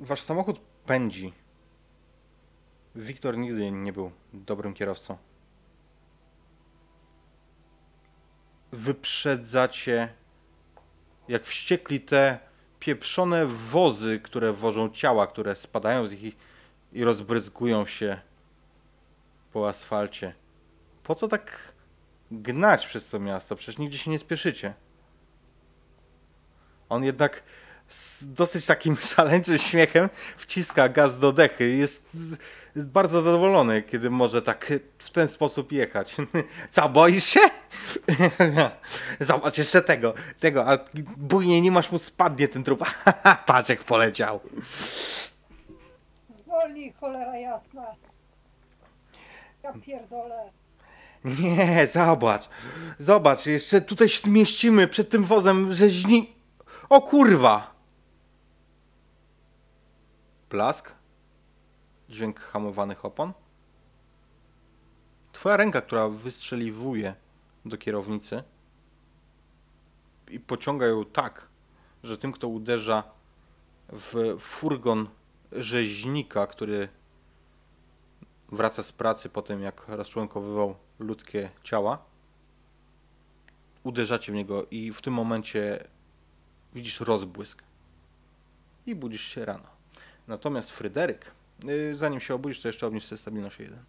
Wasz 0.00 0.22
samochód 0.22 0.60
pędzi. 0.86 1.32
Wiktor 2.94 3.38
nigdy 3.38 3.70
nie 3.70 3.92
był 3.92 4.10
dobrym 4.32 4.74
kierowcą. 4.74 5.16
Wyprzedzacie 8.76 10.08
jak 11.28 11.44
wściekli 11.44 12.00
te 12.00 12.38
pieprzone 12.80 13.46
wozy, 13.46 14.20
które 14.20 14.52
wożą 14.52 14.90
ciała, 14.90 15.26
które 15.26 15.56
spadają 15.56 16.06
z 16.06 16.12
nich 16.12 16.36
i, 16.92 17.04
rozbryzgują 17.04 17.86
się 17.86 18.20
po 19.52 19.68
asfalcie. 19.68 20.34
Po 21.02 21.14
co 21.14 21.28
tak 21.28 21.72
gnać 22.30 22.86
przez 22.86 23.10
to 23.10 23.20
miasto? 23.20 23.56
Przecież 23.56 23.78
nigdzie 23.78 23.98
się 23.98 24.10
nie 24.10 24.18
spieszycie. 24.18 24.74
On 26.88 27.04
jednak 27.04 27.42
z 27.88 28.32
dosyć 28.32 28.66
takim 28.66 28.96
szaleńczym 29.16 29.58
śmiechem 29.58 30.08
wciska 30.36 30.88
gaz 30.88 31.18
do 31.18 31.32
dechy. 31.32 31.68
Jest, 31.68 32.16
jest 32.76 32.88
bardzo 32.88 33.20
zadowolony, 33.22 33.82
kiedy 33.82 34.10
może 34.10 34.42
tak 34.42 34.72
w 34.98 35.10
ten 35.10 35.28
sposób 35.28 35.72
jechać. 35.72 36.16
Co, 36.70 36.88
boisz 36.88 37.24
się? 37.24 37.40
Zobacz 39.20 39.58
jeszcze 39.58 39.82
tego, 39.82 40.14
tego, 40.40 40.72
a 40.72 40.78
bujnie 41.16 41.60
nie 41.60 41.70
masz 41.70 41.92
mu 41.92 41.98
spadnie 41.98 42.48
ten 42.48 42.64
trup. 42.64 42.84
Patrz 43.46 43.68
jak 43.68 43.84
poleciał. 43.84 44.40
Zwolnij, 46.28 46.92
cholera 47.00 47.36
jasna. 47.36 47.86
Ja 49.62 49.72
pierdolę. 49.72 50.50
Nie, 51.24 51.86
zobacz. 51.86 52.48
Zobacz, 52.98 53.46
jeszcze 53.46 53.80
tutaj 53.80 54.08
się 54.08 54.20
zmieścimy 54.20 54.88
przed 54.88 55.10
tym 55.10 55.24
wozem 55.24 55.74
rzeźni... 55.74 56.36
O 56.88 57.02
kurwa! 57.02 57.75
Blask? 60.50 60.94
Dźwięk 62.08 62.40
hamowanych 62.40 63.04
opon? 63.04 63.32
Twoja 65.32 65.56
ręka, 65.56 65.80
która 65.80 66.08
wystrzeliwuje 66.08 67.14
do 67.64 67.78
kierownicy 67.78 68.42
i 70.28 70.40
pociąga 70.40 70.86
ją 70.86 71.04
tak, 71.04 71.48
że 72.02 72.18
tym, 72.18 72.32
kto 72.32 72.48
uderza 72.48 73.02
w 73.88 74.36
furgon 74.40 75.08
rzeźnika, 75.52 76.46
który 76.46 76.88
wraca 78.52 78.82
z 78.82 78.92
pracy 78.92 79.28
po 79.28 79.42
tym, 79.42 79.62
jak 79.62 79.88
rozczłonkowywał 79.88 80.76
ludzkie 80.98 81.50
ciała, 81.62 81.98
uderzacie 83.84 84.32
w 84.32 84.34
niego 84.34 84.66
i 84.70 84.92
w 84.92 85.02
tym 85.02 85.14
momencie 85.14 85.88
widzisz 86.74 87.00
rozbłysk 87.00 87.62
i 88.86 88.94
budzisz 88.94 89.22
się 89.22 89.44
rano. 89.44 89.75
Natomiast 90.28 90.70
Fryderyk, 90.70 91.30
yy, 91.64 91.96
zanim 91.96 92.20
się 92.20 92.34
obudzisz, 92.34 92.60
to 92.60 92.68
jeszcze 92.68 92.86
obniż 92.86 93.04
sobie 93.04 93.18
stabilność 93.18 93.60
o 93.60 93.62
jeden. 93.62 93.84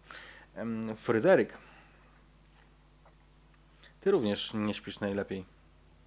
Em, 0.54 0.96
Fryderyk, 0.96 1.58
ty 4.00 4.10
również 4.10 4.54
nie 4.54 4.74
śpisz 4.74 5.00
najlepiej, 5.00 5.44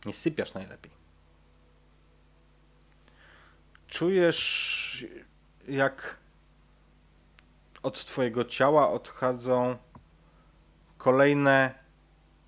nie 0.06 0.14
sypiasz 0.14 0.54
najlepiej. 0.54 0.92
Czujesz, 3.88 5.06
jak 5.68 6.18
od 7.84 8.06
twojego 8.06 8.46
ciała 8.46 8.92
odchodzą 8.92 9.78
kolejne 10.98 11.74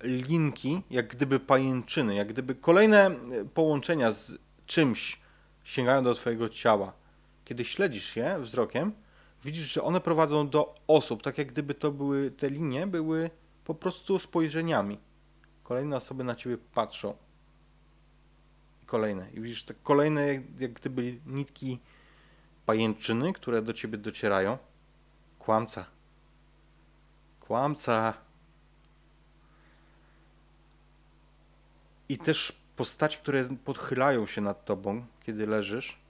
linki, 0.02 0.82
jak 0.90 1.06
gdyby 1.06 1.40
pajęczyny, 1.40 2.14
jak 2.14 2.28
gdyby 2.28 2.54
kolejne 2.54 3.06
e, 3.06 3.14
połączenia 3.54 4.12
z 4.12 4.38
czymś 4.66 5.20
sięgają 5.64 6.04
do 6.04 6.14
twojego 6.14 6.48
ciała. 6.48 6.92
Kiedy 7.44 7.64
śledzisz 7.64 8.16
je 8.16 8.38
wzrokiem, 8.38 8.92
widzisz, 9.44 9.72
że 9.72 9.82
one 9.82 10.00
prowadzą 10.00 10.48
do 10.48 10.74
osób, 10.86 11.22
tak 11.22 11.38
jak 11.38 11.52
gdyby 11.52 11.74
to 11.74 11.92
były, 11.92 12.30
te 12.30 12.50
linie 12.50 12.86
były 12.86 13.30
po 13.64 13.74
prostu 13.74 14.18
spojrzeniami. 14.18 14.98
Kolejne 15.62 15.96
osoby 15.96 16.24
na 16.24 16.34
ciebie 16.34 16.58
patrzą. 16.74 17.16
I 18.82 18.86
kolejne. 18.86 19.30
I 19.32 19.40
widzisz 19.40 19.64
te 19.64 19.74
kolejne, 19.74 20.26
jak, 20.26 20.60
jak 20.60 20.72
gdyby 20.72 21.18
nitki 21.26 21.78
pajęczyny, 22.66 23.32
które 23.32 23.62
do 23.62 23.72
ciebie 23.72 23.98
docierają. 23.98 24.58
Kłamca. 25.38 25.86
Kłamca. 27.40 28.14
I 32.08 32.18
też 32.18 32.52
postaci, 32.76 33.18
które 33.18 33.44
podchylają 33.64 34.26
się 34.26 34.40
nad 34.40 34.64
tobą, 34.64 35.06
kiedy 35.22 35.46
leżysz, 35.46 36.03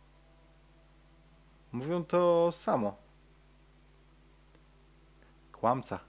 mówią 1.74 2.04
to 2.04 2.52
samo. 2.52 2.96
Kłamca. 5.52 6.00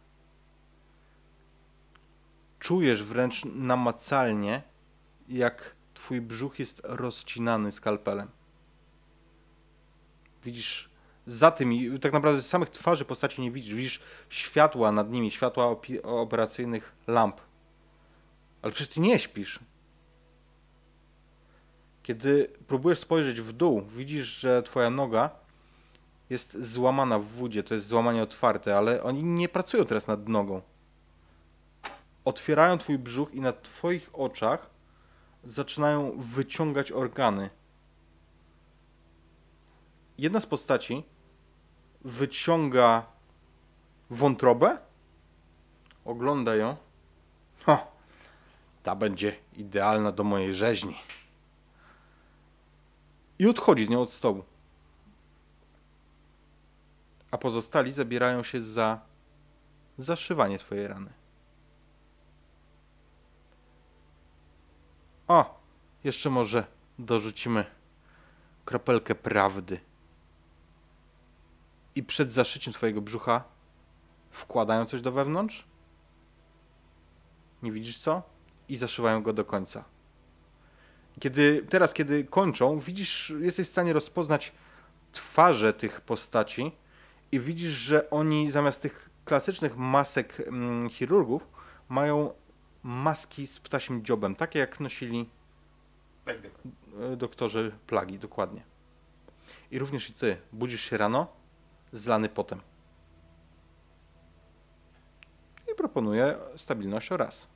Czujesz 2.59 3.03
wręcz 3.03 3.45
namacalnie, 3.45 4.61
jak 5.28 5.76
twój 5.93 6.22
brzuch 6.22 6.59
jest 6.59 6.82
rozcinany 6.84 7.72
skalpelem. 7.72 8.30
Widzisz 10.43 10.89
za 11.28 11.51
tym 11.51 11.74
i 11.74 11.99
tak 11.99 12.13
naprawdę 12.13 12.41
samych 12.41 12.70
twarzy 12.70 13.05
postaci 13.05 13.41
nie 13.41 13.51
widzisz. 13.51 13.74
Widzisz 13.74 13.99
światła 14.30 14.91
nad 14.91 15.11
nimi, 15.11 15.32
światła 15.32 15.76
operacyjnych 16.03 16.95
lamp. 17.07 17.41
Ale 18.61 18.72
przecież 18.72 18.93
ty 18.93 18.99
nie 18.99 19.20
śpisz. 19.20 19.59
Kiedy 22.03 22.51
próbujesz 22.68 22.99
spojrzeć 22.99 23.41
w 23.41 23.53
dół, 23.53 23.82
widzisz, 23.82 24.26
że 24.26 24.63
twoja 24.63 24.89
noga 24.89 25.45
jest 26.30 26.57
złamana 26.61 27.19
w 27.19 27.26
wódzie. 27.26 27.63
To 27.63 27.73
jest 27.73 27.88
złamanie 27.88 28.23
otwarte, 28.23 28.78
ale 28.78 29.03
oni 29.03 29.23
nie 29.23 29.49
pracują 29.49 29.86
teraz 29.86 30.07
nad 30.07 30.28
nogą. 30.28 30.61
Otwierają 32.26 32.78
twój 32.78 32.97
brzuch 32.97 33.34
i 33.34 33.41
na 33.41 33.53
twoich 33.53 34.09
oczach 34.13 34.69
zaczynają 35.43 36.11
wyciągać 36.17 36.91
organy. 36.91 37.49
Jedna 40.17 40.39
z 40.39 40.45
postaci 40.45 41.03
wyciąga 42.01 43.05
wątrobę, 44.09 44.78
ogląda 46.05 46.55
ją. 46.55 46.76
Ha, 47.65 47.88
ta 48.84 48.95
będzie 48.95 49.36
idealna 49.53 50.11
do 50.11 50.23
mojej 50.23 50.53
rzeźni. 50.53 50.97
I 53.39 53.47
odchodzi 53.47 53.86
z 53.86 53.89
nią 53.89 54.01
od 54.01 54.11
stołu. 54.11 54.43
A 57.36 57.38
pozostali 57.38 57.93
zabierają 57.93 58.43
się 58.43 58.61
za 58.61 58.99
zaszywanie 59.97 60.59
twojej 60.59 60.88
rany. 60.88 61.13
O, 65.27 65.59
jeszcze 66.03 66.29
może 66.29 66.65
dorzucimy 66.99 67.65
kropelkę 68.65 69.15
prawdy. 69.15 69.79
I 71.95 72.03
przed 72.03 72.33
zaszyciem 72.33 72.73
twojego 72.73 73.01
brzucha 73.01 73.43
wkładają 74.31 74.86
coś 74.86 75.01
do 75.01 75.11
wewnątrz. 75.11 75.67
Nie 77.63 77.71
widzisz 77.71 77.97
co? 77.97 78.21
I 78.69 78.77
zaszywają 78.77 79.23
go 79.23 79.33
do 79.33 79.45
końca. 79.45 79.83
Kiedy, 81.19 81.65
teraz, 81.69 81.93
kiedy 81.93 82.23
kończą, 82.23 82.79
widzisz, 82.79 83.33
jesteś 83.39 83.67
w 83.67 83.71
stanie 83.71 83.93
rozpoznać 83.93 84.51
twarze 85.11 85.73
tych 85.73 86.01
postaci 86.01 86.84
i 87.32 87.39
widzisz, 87.39 87.71
że 87.71 88.09
oni 88.09 88.51
zamiast 88.51 88.82
tych 88.82 89.09
klasycznych 89.26 89.78
masek 89.78 90.39
mm, 90.39 90.89
chirurgów 90.89 91.47
mają 91.89 92.34
maski 92.84 93.47
z 93.47 93.59
ptasim 93.59 94.05
dziobem, 94.05 94.36
takie 94.36 94.59
jak 94.59 94.80
nosili 94.80 95.30
e, 96.28 97.15
doktorzy 97.17 97.71
plagi, 97.88 98.19
dokładnie. 98.19 98.63
I 99.71 99.80
również 99.80 100.09
i 100.09 100.13
ty 100.13 100.38
budzisz 100.53 100.82
się 100.82 100.97
rano, 100.97 101.28
zlany 101.93 102.30
potem. 102.30 102.61
I 105.71 105.76
proponuję 105.76 106.38
stabilność 106.55 107.11
o 107.11 107.17
raz. 107.17 107.47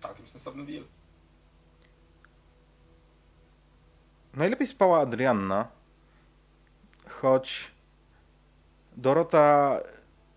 Całkiem 0.00 0.28
sensowny 0.28 0.66
deal. 0.66 0.97
Najlepiej 4.38 4.66
spała 4.66 5.00
Adrianna, 5.00 5.68
choć 7.08 7.70
Dorota 8.96 9.80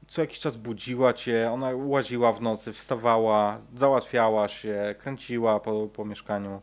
co 0.08 0.22
jakiś 0.22 0.40
czas 0.40 0.56
budziła 0.56 1.14
cię, 1.14 1.52
ona 1.52 1.70
łaziła 1.76 2.32
w 2.34 2.42
nocy, 2.42 2.74
wstawała, 2.74 3.60
załatwiała 3.76 4.48
się, 4.48 4.96
kręciła 5.00 5.60
po, 5.60 5.88
po 5.88 6.06
mieszkaniu, 6.06 6.62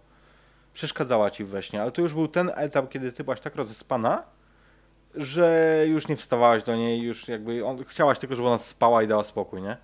przeszkadzała 0.73 1.31
ci 1.31 1.45
we 1.45 1.63
śnie, 1.63 1.83
ale 1.83 1.93
to 1.93 2.03
już 2.03 2.15
był 2.15 2.29
ten 2.29 2.51
etap, 2.55 2.89
kiedy 2.89 3.13
ty 3.13 3.25
byłaś 3.25 3.41
tak 3.41 3.57
rozespana, 3.57 4.23
że 5.15 5.85
już 5.89 6.09
nie 6.09 6.17
wstawałaś 6.17 6.65
do 6.65 6.77
niej, 6.77 7.03
już 7.03 7.29
jakby 7.29 7.65
on, 7.65 7.85
chciałaś 7.85 8.19
tylko, 8.19 8.35
żeby 8.35 8.49
ona 8.49 8.59
spała 8.59 9.03
i 9.03 9.07
dała 9.07 9.25
spokój, 9.25 9.63
nie? 9.63 9.77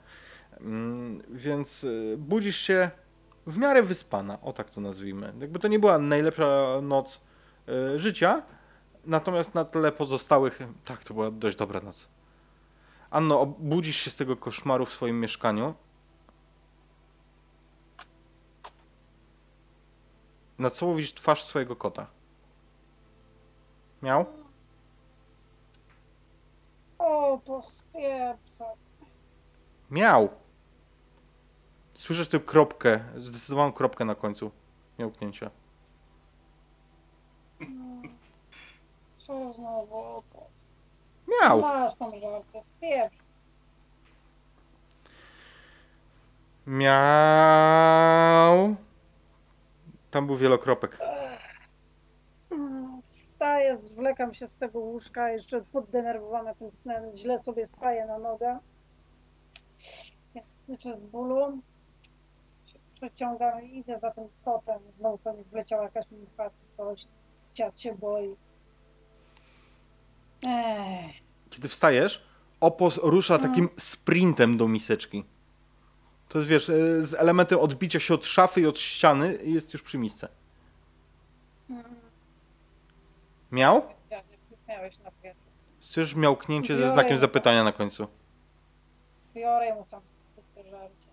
Mm, 0.61 1.23
Więc 1.29 1.85
y, 1.85 2.17
budzisz 2.19 2.57
się 2.57 2.91
w 3.47 3.59
miarę 3.59 3.83
wyspana, 3.83 4.39
o 4.43 4.53
tak 4.53 4.71
to 4.71 4.81
nazwijmy. 4.81 5.33
Jakby 5.41 5.59
to 5.59 5.69
nie 5.69 5.79
była 5.79 5.99
najlepsza 5.99 6.81
noc 6.83 7.21
życia, 7.97 8.43
natomiast 9.05 9.55
na 9.55 9.65
tle 9.65 9.93
pozostałych, 9.93 10.61
tak, 10.85 11.05
to 11.05 11.15
była 11.15 11.31
dość 11.31 11.57
dobra 11.57 11.81
noc. 11.81 12.09
Anno, 13.11 13.41
obudzisz 13.41 13.97
się 13.97 14.11
z 14.11 14.17
tego 14.17 14.37
koszmaru 14.37 14.87
w 14.87 14.93
swoim 14.93 15.21
mieszkaniu. 15.21 15.75
Na 20.59 20.71
co 20.71 20.95
widzisz 20.95 21.15
twarz 21.15 21.45
swojego 21.45 21.77
kota? 21.77 22.07
Miał? 24.03 24.27
O, 26.99 27.39
pospieprza. 27.45 28.65
Miał! 29.91 30.29
Słyszysz 31.95 32.29
tę 32.29 32.41
kropkę, 32.41 33.05
zdecydowaną 33.17 33.73
kropkę 33.73 34.05
na 34.05 34.15
końcu 34.15 34.51
miałknięcia. 34.99 35.51
Co 39.27 39.53
znowu? 39.53 40.23
Miał! 41.29 41.61
Masz 41.61 41.97
tam 41.97 42.17
żarcie, 42.17 42.63
spieprz. 42.63 43.17
Miał. 46.67 46.95
Tam 50.11 50.27
był 50.27 50.37
wielokropek. 50.37 50.99
Wstaję, 53.11 53.77
zwlekam 53.77 54.35
się 54.35 54.49
z 54.49 54.59
tego 54.59 54.79
łóżka, 54.79 55.31
jeszcze 55.31 55.63
poddenerwowana 55.63 56.55
tym 56.55 56.73
snem, 56.73 57.11
źle 57.11 57.39
sobie 57.39 57.67
staję 57.67 58.07
na 58.07 58.19
nogę. 58.19 58.59
Jak 60.35 60.45
syczę 60.67 60.95
z 60.95 61.05
bólu, 61.05 61.59
przeciągam 62.95 63.63
i 63.63 63.79
idę 63.79 63.99
za 63.99 64.11
tym 64.11 64.29
kotem. 64.45 64.79
Znowu 64.97 65.19
pewnie 65.19 65.45
wleciała 65.45 65.83
jakaś 65.83 66.07
czy 66.09 66.17
coś. 66.77 67.07
Dziad 67.55 67.81
się 67.81 67.95
boi. 67.95 68.37
Ech, 70.49 71.15
Kiedy 71.51 71.69
wstajesz, 71.69 72.25
opos 72.61 73.01
rusza 73.03 73.39
takim 73.39 73.69
sprintem 73.79 74.57
do 74.57 74.69
miseczki. 74.69 75.25
To 76.29 76.39
jest, 76.39 76.49
wiesz, 76.51 76.69
e, 76.71 77.03
z 77.03 77.15
elementem 77.15 77.59
odbicia 77.59 78.01
się 78.01 78.15
od 78.15 78.27
szafy 78.27 78.61
i 78.61 78.67
od 78.67 78.79
ściany 78.79 79.39
jest 79.43 79.73
już 79.73 79.83
przy 79.83 79.99
misce. 79.99 80.29
mm, 81.71 81.85
Miał? 83.53 83.83
miałeś 84.69 84.99
na 84.99 85.11
piecu. 85.23 85.41
Słyszysz 85.81 86.15
miałknięcie 86.15 86.79
ze 86.79 86.91
znakiem 86.91 87.19
zapytania 87.19 87.65
na 87.65 87.73
końcu. 87.73 88.07
Biorę 89.35 89.75
mu 89.75 89.87
sam 89.87 90.03
żarcie. 90.71 91.07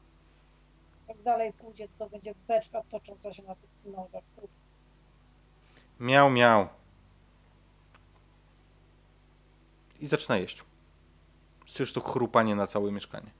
Jak 1.07 1.21
dalej 1.21 1.53
pójdzie, 1.53 1.87
to 1.99 2.09
będzie 2.09 2.33
beczka 2.47 2.81
tocząca 2.89 3.33
się 3.33 3.43
na 3.43 3.55
tych 3.55 3.69
nogach. 3.85 4.23
Miał, 5.99 6.29
miał. 6.29 6.67
I 10.01 10.07
zaczyna 10.07 10.37
jeść. 10.37 10.63
Słyszysz 11.67 11.93
to 11.93 12.01
chrupanie 12.01 12.55
na 12.55 12.67
całe 12.67 12.91
mieszkanie. 12.91 13.31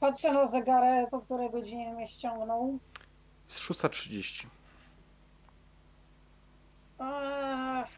Patrzę 0.00 0.32
na 0.32 0.46
zegarek, 0.46 1.14
o 1.14 1.20
której 1.20 1.50
godzinie 1.50 1.92
mnie 1.92 2.08
ściągnął. 2.08 2.78
Jest 3.48 3.60
6.30. 3.60 4.46
Ech, 7.00 7.88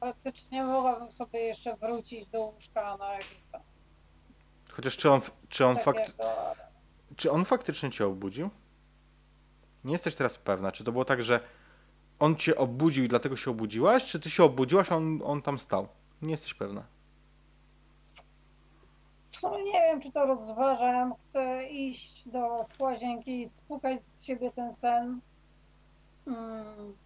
Praktycznie 0.00 0.64
mogłabym 0.64 1.12
sobie 1.12 1.40
jeszcze 1.40 1.76
wrócić 1.76 2.26
do 2.26 2.40
łóżka 2.40 2.96
na 2.96 3.12
jakieś 3.12 3.42
tam 3.52 3.62
Chociaż 4.70 4.96
czy 4.96 5.10
on, 5.10 5.20
czy 5.48 5.66
on, 5.66 5.78
fakt, 5.78 5.98
takiego, 5.98 6.48
ale 6.48 6.68
czy 7.16 7.30
on 7.30 7.44
faktycznie 7.44 7.90
cię 7.90 8.06
obudził? 8.06 8.50
Nie 9.84 9.92
jesteś 9.92 10.14
teraz 10.14 10.38
pewna, 10.38 10.72
czy 10.72 10.84
to 10.84 10.92
było 10.92 11.04
tak, 11.04 11.22
że 11.22 11.40
on 12.18 12.36
cię 12.36 12.56
obudził 12.56 13.04
i 13.04 13.08
dlatego 13.08 13.36
się 13.36 13.50
obudziłaś, 13.50 14.04
czy 14.04 14.20
ty 14.20 14.30
się 14.30 14.44
obudziłaś, 14.44 14.92
a 14.92 14.96
on, 14.96 15.20
on 15.24 15.42
tam 15.42 15.58
stał? 15.58 15.88
Nie 16.22 16.30
jesteś 16.30 16.54
pewna. 16.54 16.84
No 19.42 19.60
nie 19.60 19.72
wiem, 19.72 20.00
czy 20.00 20.12
to 20.12 20.26
rozważam. 20.26 21.14
Chcę 21.14 21.66
iść 21.68 22.28
do 22.28 22.66
łazienki 22.78 23.42
i 23.42 23.48
spukać 23.48 24.06
z 24.06 24.24
siebie 24.24 24.50
ten 24.50 24.74
sen. 24.74 25.20
Mm. 26.26 26.96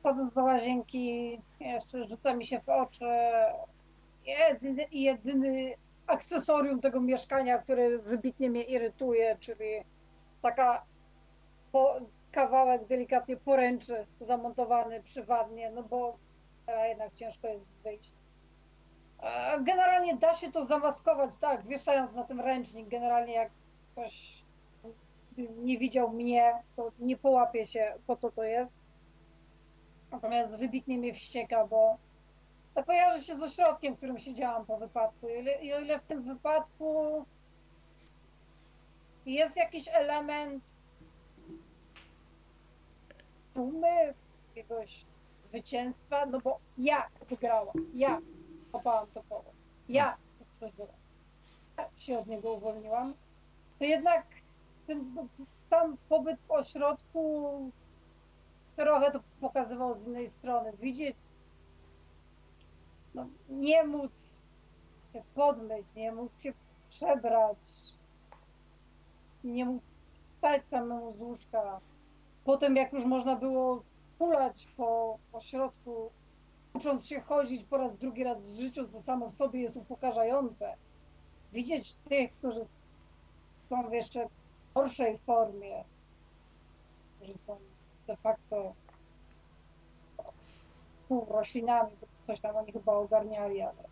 Wchodząc 0.00 0.34
do 0.34 0.42
łazienki, 0.42 1.40
jeszcze 1.60 2.04
rzuca 2.04 2.34
mi 2.34 2.46
się 2.46 2.60
w 2.60 2.68
oczy 2.68 3.04
jedyny, 4.24 4.86
jedyny 4.92 5.74
akcesorium 6.06 6.80
tego 6.80 7.00
mieszkania, 7.00 7.58
które 7.58 7.98
wybitnie 7.98 8.50
mnie 8.50 8.62
irytuje, 8.62 9.36
czyli 9.40 9.84
taka 10.42 10.84
po, 11.72 12.00
kawałek 12.32 12.86
delikatnie 12.86 13.36
poręczy 13.36 14.06
zamontowany 14.20 15.02
przy 15.02 15.24
wannie, 15.24 15.70
no 15.70 15.82
bo 15.82 16.18
jednak 16.88 17.14
ciężko 17.14 17.48
jest 17.48 17.68
wyjść. 17.84 18.14
Generalnie 19.60 20.16
da 20.16 20.34
się 20.34 20.52
to 20.52 20.64
zamaskować, 20.64 21.38
tak, 21.38 21.66
wieszając 21.66 22.14
na 22.14 22.24
tym 22.24 22.40
ręcznik. 22.40 22.88
Generalnie 22.88 23.34
jak 23.34 23.50
ktoś 23.92 24.44
nie 25.36 25.78
widział 25.78 26.10
mnie, 26.10 26.54
to 26.76 26.92
nie 26.98 27.16
połapie 27.16 27.66
się, 27.66 27.94
po 28.06 28.16
co 28.16 28.30
to 28.30 28.42
jest. 28.42 28.78
Natomiast 30.10 30.58
wybitnie 30.58 30.98
mnie 30.98 31.14
wścieka, 31.14 31.66
bo 31.66 31.96
to 32.74 32.84
kojarzy 32.84 33.24
się 33.24 33.34
z 33.34 33.42
ośrodkiem, 33.42 33.94
w 33.94 33.96
którym 33.96 34.18
siedziałam 34.18 34.66
po 34.66 34.76
wypadku. 34.76 35.28
I 35.62 35.72
o 35.72 35.80
ile 35.80 35.98
w 35.98 36.04
tym 36.04 36.22
wypadku 36.22 37.24
jest 39.26 39.56
jakiś 39.56 39.88
element 39.92 40.69
dumy, 43.54 44.14
jakiegoś 44.48 45.06
zwycięstwa, 45.44 46.26
no 46.26 46.40
bo 46.40 46.58
ja 46.78 47.08
wygrałam, 47.28 47.74
ja 47.94 48.20
kopałam 48.72 49.06
to 49.14 49.22
koło. 49.28 49.52
Ja 49.88 50.16
przeżyłam. 50.56 50.96
Ja 51.78 51.88
się 51.96 52.18
od 52.18 52.26
niego 52.26 52.52
uwolniłam. 52.52 53.14
To 53.78 53.84
jednak 53.84 54.26
ten 54.86 55.28
sam 55.70 55.96
pobyt 56.08 56.40
w 56.40 56.50
ośrodku 56.50 57.70
trochę 58.76 59.10
to 59.10 59.20
pokazywał 59.40 59.96
z 59.96 60.06
innej 60.06 60.28
strony. 60.28 60.72
Widzieć, 60.80 61.16
no, 63.14 63.26
nie 63.48 63.84
móc 63.84 64.42
się 65.12 65.22
podmyć, 65.34 65.94
nie 65.94 66.12
móc 66.12 66.40
się 66.40 66.52
przebrać, 66.88 67.58
nie 69.44 69.64
móc 69.64 69.94
wstać 70.12 70.62
samemu 70.70 71.12
z 71.12 71.20
łóżka. 71.20 71.80
Potem 72.50 72.76
jak 72.76 72.92
już 72.92 73.04
można 73.04 73.36
było 73.36 73.82
kulać 74.18 74.66
po 74.76 75.18
ośrodku, 75.32 76.10
ucząc 76.74 77.06
się 77.06 77.20
chodzić 77.20 77.64
po 77.64 77.76
raz 77.76 77.98
drugi 77.98 78.24
raz 78.24 78.42
w 78.42 78.60
życiu, 78.60 78.88
co 78.88 79.02
samo 79.02 79.28
w 79.28 79.34
sobie 79.34 79.60
jest 79.60 79.76
upokarzające. 79.76 80.76
Widzieć 81.52 81.94
tych, 81.94 82.32
którzy 82.32 82.60
są 83.68 83.88
w 83.88 83.92
jeszcze 83.92 84.26
gorszej 84.74 85.18
formie, 85.18 85.84
którzy 87.16 87.38
są 87.38 87.58
de 88.06 88.16
facto 88.16 88.74
pół 91.08 91.26
roślinami, 91.28 91.92
coś 92.24 92.40
tam 92.40 92.56
oni 92.56 92.72
chyba 92.72 92.92
ogarniali, 92.92 93.60
ale 93.60 93.84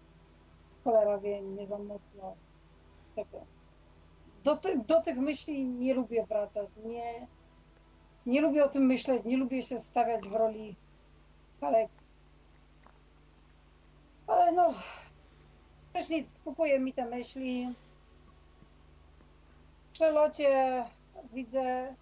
cholera 0.85 1.19
wie, 1.19 1.43
nie 1.43 1.67
za 1.67 1.79
mocno 1.79 2.37
tego. 3.17 3.41
Do, 4.45 4.57
ty, 4.57 4.79
do 4.79 5.01
tych 5.01 5.17
myśli 5.17 5.65
nie 5.65 5.95
lubię 5.95 6.27
wracać, 6.27 6.69
nie, 6.85 7.27
nie 8.27 8.41
lubię 8.41 8.65
o 8.65 8.69
tym 8.69 8.87
myśleć, 8.87 9.25
nie 9.25 9.37
lubię 9.37 9.63
się 9.63 9.79
stawiać 9.79 10.29
w 10.29 10.33
roli 10.33 10.77
kalek 11.61 11.91
ale 14.29 14.53
no, 14.53 14.75
też 15.93 16.09
nic, 16.09 16.31
spokuje 16.31 16.81
mi 16.81 16.93
te 16.93 17.07
myśli. 17.07 17.75
W 19.89 19.93
przelocie 19.93 20.85
widzę 21.33 21.95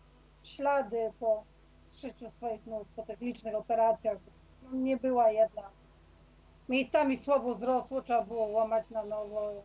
ślady 0.43 1.13
po 1.21 1.45
szyciu 1.91 2.31
swoich 2.31 2.67
nóg, 2.67 2.89
po 2.97 3.03
tych 3.03 3.21
licznych 3.21 3.55
operacjach. 3.55 4.19
No, 4.63 4.79
Nie 4.79 4.97
była 4.97 5.31
jedna. 5.31 5.71
Miejscami 6.69 7.17
słabo 7.17 7.55
zrosło, 7.55 8.03
trzeba 8.03 8.23
było 8.23 8.47
łamać 8.47 8.91
na 8.91 9.05
nowo. 9.05 9.63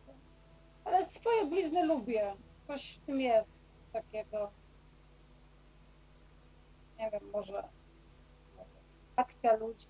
Ale 0.84 1.04
swoje 1.04 1.46
blizny 1.46 1.86
lubię. 1.86 2.34
Coś 2.66 2.94
w 2.94 3.06
tym 3.06 3.20
jest 3.20 3.68
takiego. 3.92 4.50
Nie 7.02 7.10
wiem, 7.10 7.30
może, 7.32 7.68
akcja 9.16 9.56
ludzi 9.56 9.86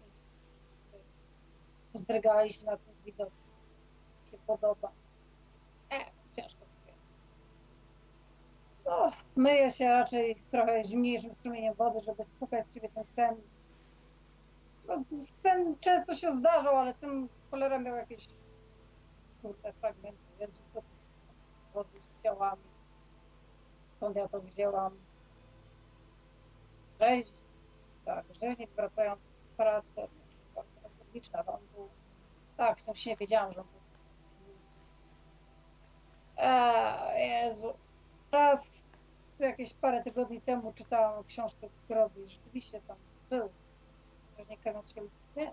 zdrygali 1.93 2.53
się 2.53 2.67
na 2.67 2.77
ten 2.77 2.95
widok. 3.05 3.31
się 4.31 4.39
podoba. 4.47 4.93
E, 5.91 6.05
ciężko 6.37 6.61
sobie. 6.67 6.93
No, 8.87 9.11
myję 9.37 9.71
się 9.71 9.89
raczej 9.89 10.43
trochę 10.51 10.85
zimniejszym 10.85 11.35
strumieniem 11.35 11.75
wody, 11.75 12.01
żeby 12.01 12.25
spukać 12.25 12.69
z 12.69 12.75
siebie 12.75 12.89
ten 12.89 13.05
sen. 13.05 13.37
No, 14.89 14.95
sen 15.43 15.77
często 15.81 16.15
się 16.15 16.31
zdarzał, 16.31 16.77
ale 16.77 16.95
ten 16.95 17.29
cholera 17.51 17.79
miał 17.79 17.97
jakieś 17.97 18.29
kurde 19.43 19.73
fragmenty. 19.73 20.23
Jezu, 20.41 20.63
co 21.75 21.85
z 21.85 22.23
ciałami. 22.23 22.63
Skąd 23.97 24.17
ja 24.17 24.29
to 24.29 24.41
wzięłam? 24.41 25.12
Rzeź, 27.03 27.27
tak, 28.05 28.25
rzeźnik 28.41 28.71
wracający 28.71 29.31
z 29.31 29.57
pracy, 29.57 30.09
publiczna, 30.99 31.47
on 31.47 31.61
był, 31.75 31.89
tak, 32.57 32.79
w 32.79 32.83
tym 32.83 32.95
śnie 32.95 33.17
wiedziałam, 33.17 33.53
że 33.53 33.61
on 33.61 33.67
był. 33.67 33.81
Eee, 36.37 37.29
Jezu, 37.29 37.73
raz 38.33 38.85
jakieś 39.39 39.75
parę 39.75 40.03
tygodni 40.03 40.41
temu 40.41 40.73
czytałam 40.73 41.25
książkę 41.25 41.69
grozy 41.89 42.21
i 42.21 42.29
rzeczywiście 42.29 42.81
tam 42.81 42.97
był. 43.31 43.49
Rzeźnika 44.39 44.73
noc 44.73 44.95
się 44.95 45.01
nie. 45.37 45.53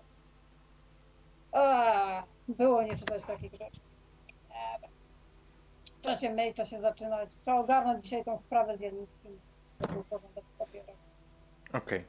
Eee, 1.52 2.22
było 2.48 2.82
nie 2.82 2.96
czytać 2.96 3.26
takich 3.26 3.52
rzeczy. 3.52 3.80
Eee, 4.50 4.88
trzeba 6.02 6.16
się 6.16 6.30
myć, 6.30 6.54
trzeba 6.54 6.68
się 6.68 6.80
zaczynać. 6.80 7.30
Trzeba 7.30 7.60
ogarnąć 7.60 8.04
dzisiaj 8.04 8.24
tą 8.24 8.36
sprawę 8.36 8.76
z 8.76 8.80
Janickim. 8.80 9.40
To 9.78 9.88
był 9.92 10.04
porządek 10.04 10.44
Okej. 11.72 12.04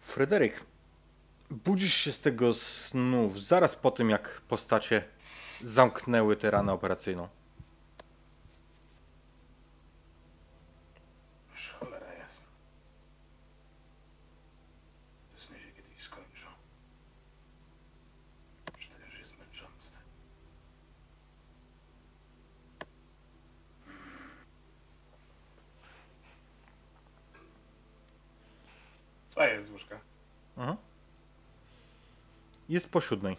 Fryderyk, 0.00 0.64
budzisz 1.50 1.94
się 1.94 2.12
z 2.12 2.20
tego 2.20 2.54
snu 2.54 3.32
zaraz 3.38 3.76
po 3.76 3.90
tym, 3.90 4.10
jak 4.10 4.40
postacie 4.48 5.04
zamknęły 5.62 6.36
tę 6.36 6.50
ranę 6.50 6.72
operacyjną. 6.72 7.28
Wstaję 29.36 29.62
z 29.62 29.70
łóżka. 29.70 30.00
Mhm. 30.56 30.76
Jest 32.68 32.88
po 32.88 33.00
siódmej. 33.00 33.36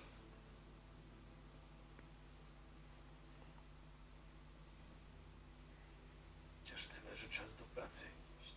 Chociaż 6.60 6.88
tyle, 6.88 7.18
że 7.18 7.30
czas 7.30 7.56
do 7.56 7.64
pracy 7.66 8.06
iść. 8.42 8.56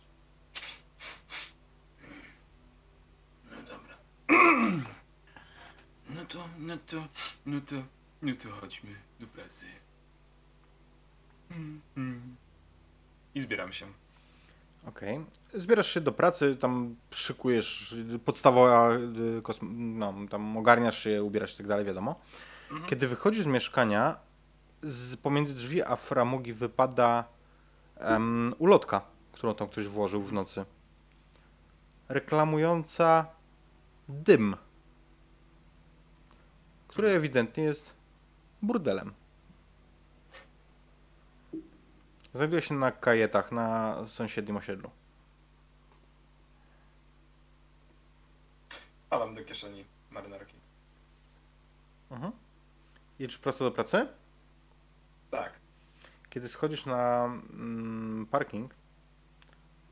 No 3.51 3.57
dobra. 3.61 3.97
No 6.09 6.25
to, 6.25 6.49
no 6.59 6.77
to, 6.77 7.07
no 7.45 7.61
to, 7.61 7.75
no 8.21 8.35
to 8.35 8.51
chodźmy 8.51 8.95
do 9.19 9.27
pracy. 9.27 9.65
Mm, 11.51 11.81
mm. 11.97 12.35
I 13.35 13.39
zbieram 13.41 13.73
się. 13.73 13.87
Okej. 14.87 15.25
Zbierasz 15.53 15.87
się 15.87 16.01
do 16.01 16.11
pracy, 16.11 16.55
tam 16.55 16.95
szykujesz 17.11 17.95
podstawowa, 18.25 18.91
y, 18.93 19.41
no, 19.71 20.13
tam 20.29 20.57
ogarniasz 20.57 21.03
się, 21.03 21.23
ubierasz 21.23 21.53
i 21.53 21.57
tak 21.57 21.67
dalej, 21.67 21.85
wiadomo. 21.85 22.15
Mhm. 22.71 22.89
Kiedy 22.89 23.07
wychodzisz 23.07 23.43
z 23.43 23.47
mieszkania, 23.47 24.17
z 24.83 25.15
pomiędzy 25.15 25.53
drzwi 25.53 25.83
a 25.83 25.95
framugi 25.95 26.53
wypada 26.53 27.23
em, 27.97 28.53
ulotka, 28.59 29.01
którą 29.31 29.55
tam 29.55 29.67
ktoś 29.67 29.87
włożył 29.87 30.21
w 30.23 30.33
nocy. 30.33 30.65
Reklamująca 32.09 33.25
dym, 34.09 34.55
który 36.87 37.09
ewidentnie 37.09 37.63
jest 37.63 37.93
burdelem. 38.61 39.13
Znajduje 42.33 42.61
się 42.61 42.73
na 42.73 42.91
kajetach 42.91 43.51
na 43.51 43.97
sąsiednim 44.07 44.57
osiedlu. 44.57 44.89
Padam 49.09 49.35
do 49.35 49.43
kieszeni 49.43 49.85
marynarki. 50.11 50.55
Mhm. 52.11 52.31
Jedziesz 53.19 53.37
prosto 53.37 53.63
do 53.65 53.71
pracy? 53.71 54.07
Tak. 55.31 55.53
Kiedy 56.29 56.49
schodzisz 56.49 56.85
na 56.85 57.25
mm, 57.25 58.27
parking, 58.31 58.73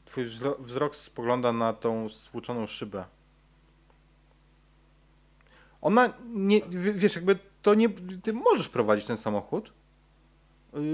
twój 0.06 0.26
wzro- 0.26 0.62
wzrok 0.64 0.96
spogląda 0.96 1.54
na 1.54 1.74
tą 1.74 2.10
stłuczoną 2.10 2.68
szybę. 2.68 3.06
Ona 5.82 6.14
nie, 6.26 6.62
wiesz, 6.94 7.16
jakby 7.16 7.40
to 7.62 7.74
nie, 7.74 7.90
ty 8.24 8.34
możesz 8.34 8.70
prowadzić 8.70 9.06
ten 9.06 9.18
samochód, 9.18 9.74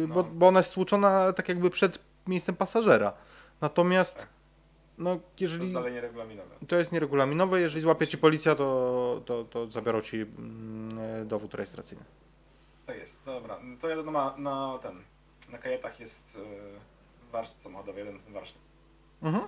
bo, 0.08 0.16
No. 0.16 0.24
bo 0.24 0.48
ona 0.48 0.60
jest 0.60 0.70
stłuczona 0.70 1.34
tak 1.34 1.50
jakby 1.50 1.70
przed 1.70 2.00
miejscem 2.28 2.56
pasażera. 2.56 3.14
Natomiast, 3.62 4.18
Tak. 4.18 4.28
no, 4.98 5.16
To 5.16 5.22
jeżeli 5.40 5.62
jest 5.64 5.74
dalej 5.74 5.94
nieregulaminowe. 5.94 6.56
to 6.68 6.76
jest 6.76 6.92
nieregulaminowe, 6.92 7.62
jeżeli 7.62 7.82
złapie 7.82 8.08
ci 8.08 8.18
policja, 8.18 8.56
to, 8.56 9.22
to, 9.26 9.44
to 9.44 9.68
zabiorą 9.68 10.02
ci 10.02 10.22
mm, 10.22 11.28
dowód 11.28 11.54
rejestracyjny. 11.54 12.04
Tak 12.86 12.98
jest, 12.98 13.26
dobra. 13.26 13.60
To 13.82 13.90
ja 13.90 13.96
na, 14.04 14.38
na 14.38 14.80
ten. 14.82 15.02
Na 15.52 15.58
kajetach 15.58 16.00
jest 16.00 16.36
yy, 16.38 16.44
warsztat 17.32 17.62
samochodowy, 17.62 18.00
jeden 18.00 18.20
ten 18.20 18.34
warsztat. 18.34 18.62
Mhm. 19.24 19.48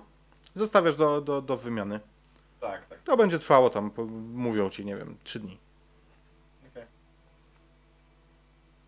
Zostawiasz 0.54 0.96
do, 0.96 1.20
do, 1.20 1.42
do 1.42 1.56
wymiany. 1.56 2.00
Tak, 2.60 2.86
tak. 2.86 2.98
To 3.02 3.16
będzie 3.16 3.38
trwało 3.38 3.70
tam, 3.70 3.90
mówią 4.34 4.70
ci, 4.70 4.84
nie 4.84 4.96
wiem, 4.96 5.16
trzy 5.24 5.40
dni. 5.40 5.58
Okej. 6.70 6.84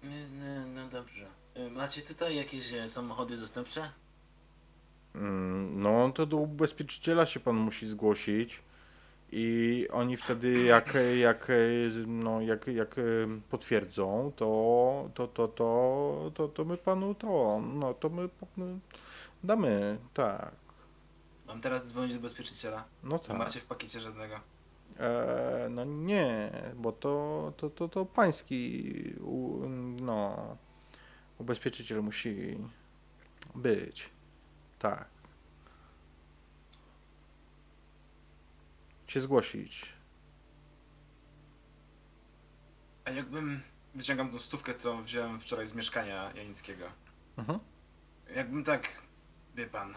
No, 0.03 0.67
no, 0.75 0.89
dobrze. 0.89 1.27
Y, 1.57 1.71
Macie 1.71 2.03
tutaj 2.03 2.37
jakieś 2.37 2.73
e, 2.73 2.89
samochody 2.89 3.37
zastępcze? 3.37 3.91
Mm, 5.15 5.83
No 5.83 6.13
to 6.13 6.27
do 6.27 6.37
ubezpieczyciela 6.37 7.27
się 7.27 7.41
pan 7.41 7.57
musi 7.57 7.89
zgłosić 7.89 8.63
i 9.33 9.87
oni 9.93 10.17
wtedy 10.17 10.63
jak, 10.63 10.97
jak, 11.19 11.49
no, 12.07 12.41
jak, 12.41 12.67
jak 12.67 12.97
potwierdzą, 13.51 14.33
to, 14.37 15.11
to, 15.15 15.29
to, 15.29 15.49
to, 15.49 16.31
to, 16.35 16.49
to 16.49 16.65
my 16.65 16.77
panu 16.77 17.15
to, 17.15 17.61
no 17.75 17.95
to 17.95 18.09
my 18.09 18.29
damy, 19.45 19.99
tak, 20.15 20.53
Mam 21.47 21.61
teraz 21.61 21.89
dzwonić 21.89 22.13
do 22.13 22.19
ubezpieczyciela. 22.19 22.85
no 23.03 23.17
Nie 23.17 23.23
tak. 23.23 23.39
macie 23.39 23.61
w 23.61 23.65
pakiecie 23.65 24.01
żadnego. 24.01 24.41
E, 25.01 25.69
no 25.71 25.85
nie, 25.85 26.53
bo 26.77 26.93
to, 26.93 27.53
to, 27.57 27.71
to, 27.71 27.89
to 27.89 28.07
pański, 28.07 28.93
u, 29.21 29.69
no, 30.01 30.57
ubezpieczyciel 31.39 32.03
musi 32.03 32.59
być. 33.55 34.11
Tak. 34.79 35.09
Się 39.07 39.21
zgłosić. 39.21 39.93
A 43.05 43.11
jakbym. 43.11 43.61
Wyciągam 43.95 44.31
tą 44.31 44.39
stówkę, 44.39 44.75
co 44.75 45.03
wziąłem 45.03 45.41
wczoraj 45.41 45.67
z 45.67 45.75
mieszkania 45.75 46.33
Janickiego. 46.35 46.87
Mhm. 47.37 47.59
Jakbym 48.35 48.65
tak. 48.65 49.03
Wie 49.55 49.67
pan. 49.67 49.95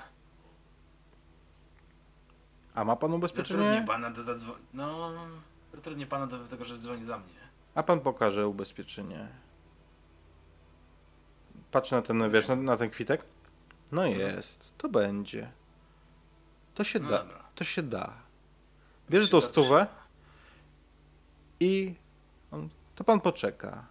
A 2.75 2.83
ma 2.83 2.95
pan 2.95 3.11
Zatrudnię 3.11 3.17
ubezpieczenie? 3.17 3.83
pana 3.87 4.09
do 4.11 4.23
zadzwonienia. 4.23 4.65
No, 4.73 5.11
zatrudnię 5.73 6.05
pana 6.05 6.27
do 6.27 6.47
tego, 6.47 6.65
że 6.65 6.77
dzwoni 6.77 7.05
za 7.05 7.17
mnie. 7.17 7.33
A 7.75 7.83
pan 7.83 7.99
pokaże 7.99 8.47
ubezpieczenie. 8.47 9.27
Patrz 11.71 11.91
na 11.91 12.01
ten, 12.01 12.31
wiesz, 12.31 12.47
na, 12.47 12.55
na 12.55 12.77
ten 12.77 12.89
kwitek? 12.89 13.25
No 13.91 14.05
jest, 14.05 14.73
to 14.77 14.89
będzie. 14.89 15.51
To 16.75 16.83
się 16.83 16.99
No 16.99 17.09
da, 17.09 17.17
dobra. 17.23 17.43
to 17.55 17.63
się 17.63 17.83
da. 17.83 18.13
Bierze 19.09 19.25
Się 19.25 19.31
tą 19.31 19.37
da, 19.37 19.41
to 19.41 19.47
się 19.47 19.51
stówę 19.51 19.87
i 21.59 21.95
on, 22.51 22.69
to 22.95 23.03
pan 23.03 23.19
poczeka. 23.21 23.85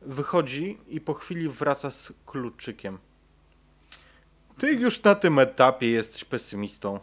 Wychodzi 0.00 0.78
i 0.88 1.00
po 1.00 1.14
chwili 1.14 1.48
wraca 1.48 1.90
z 1.90 2.12
kluczykiem. 2.26 2.98
Ty 4.58 4.72
już 4.72 5.02
na 5.02 5.14
tym 5.14 5.38
etapie 5.38 5.90
jesteś 5.90 6.24
pesymistą. 6.24 7.00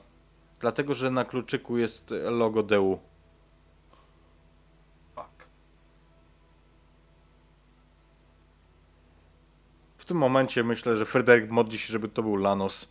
Dlatego, 0.59 0.93
że 0.93 1.11
na 1.11 1.25
kluczyku 1.25 1.77
jest 1.77 2.09
logo 2.11 2.63
DU. 2.63 2.99
Fuck. 5.15 5.45
W 9.97 10.05
tym 10.05 10.17
momencie 10.17 10.63
myślę, 10.63 10.97
że 10.97 11.05
Fryderyk 11.05 11.49
modli 11.49 11.79
się, 11.79 11.93
żeby 11.93 12.09
to 12.09 12.23
był 12.23 12.35
Lanos. 12.35 12.89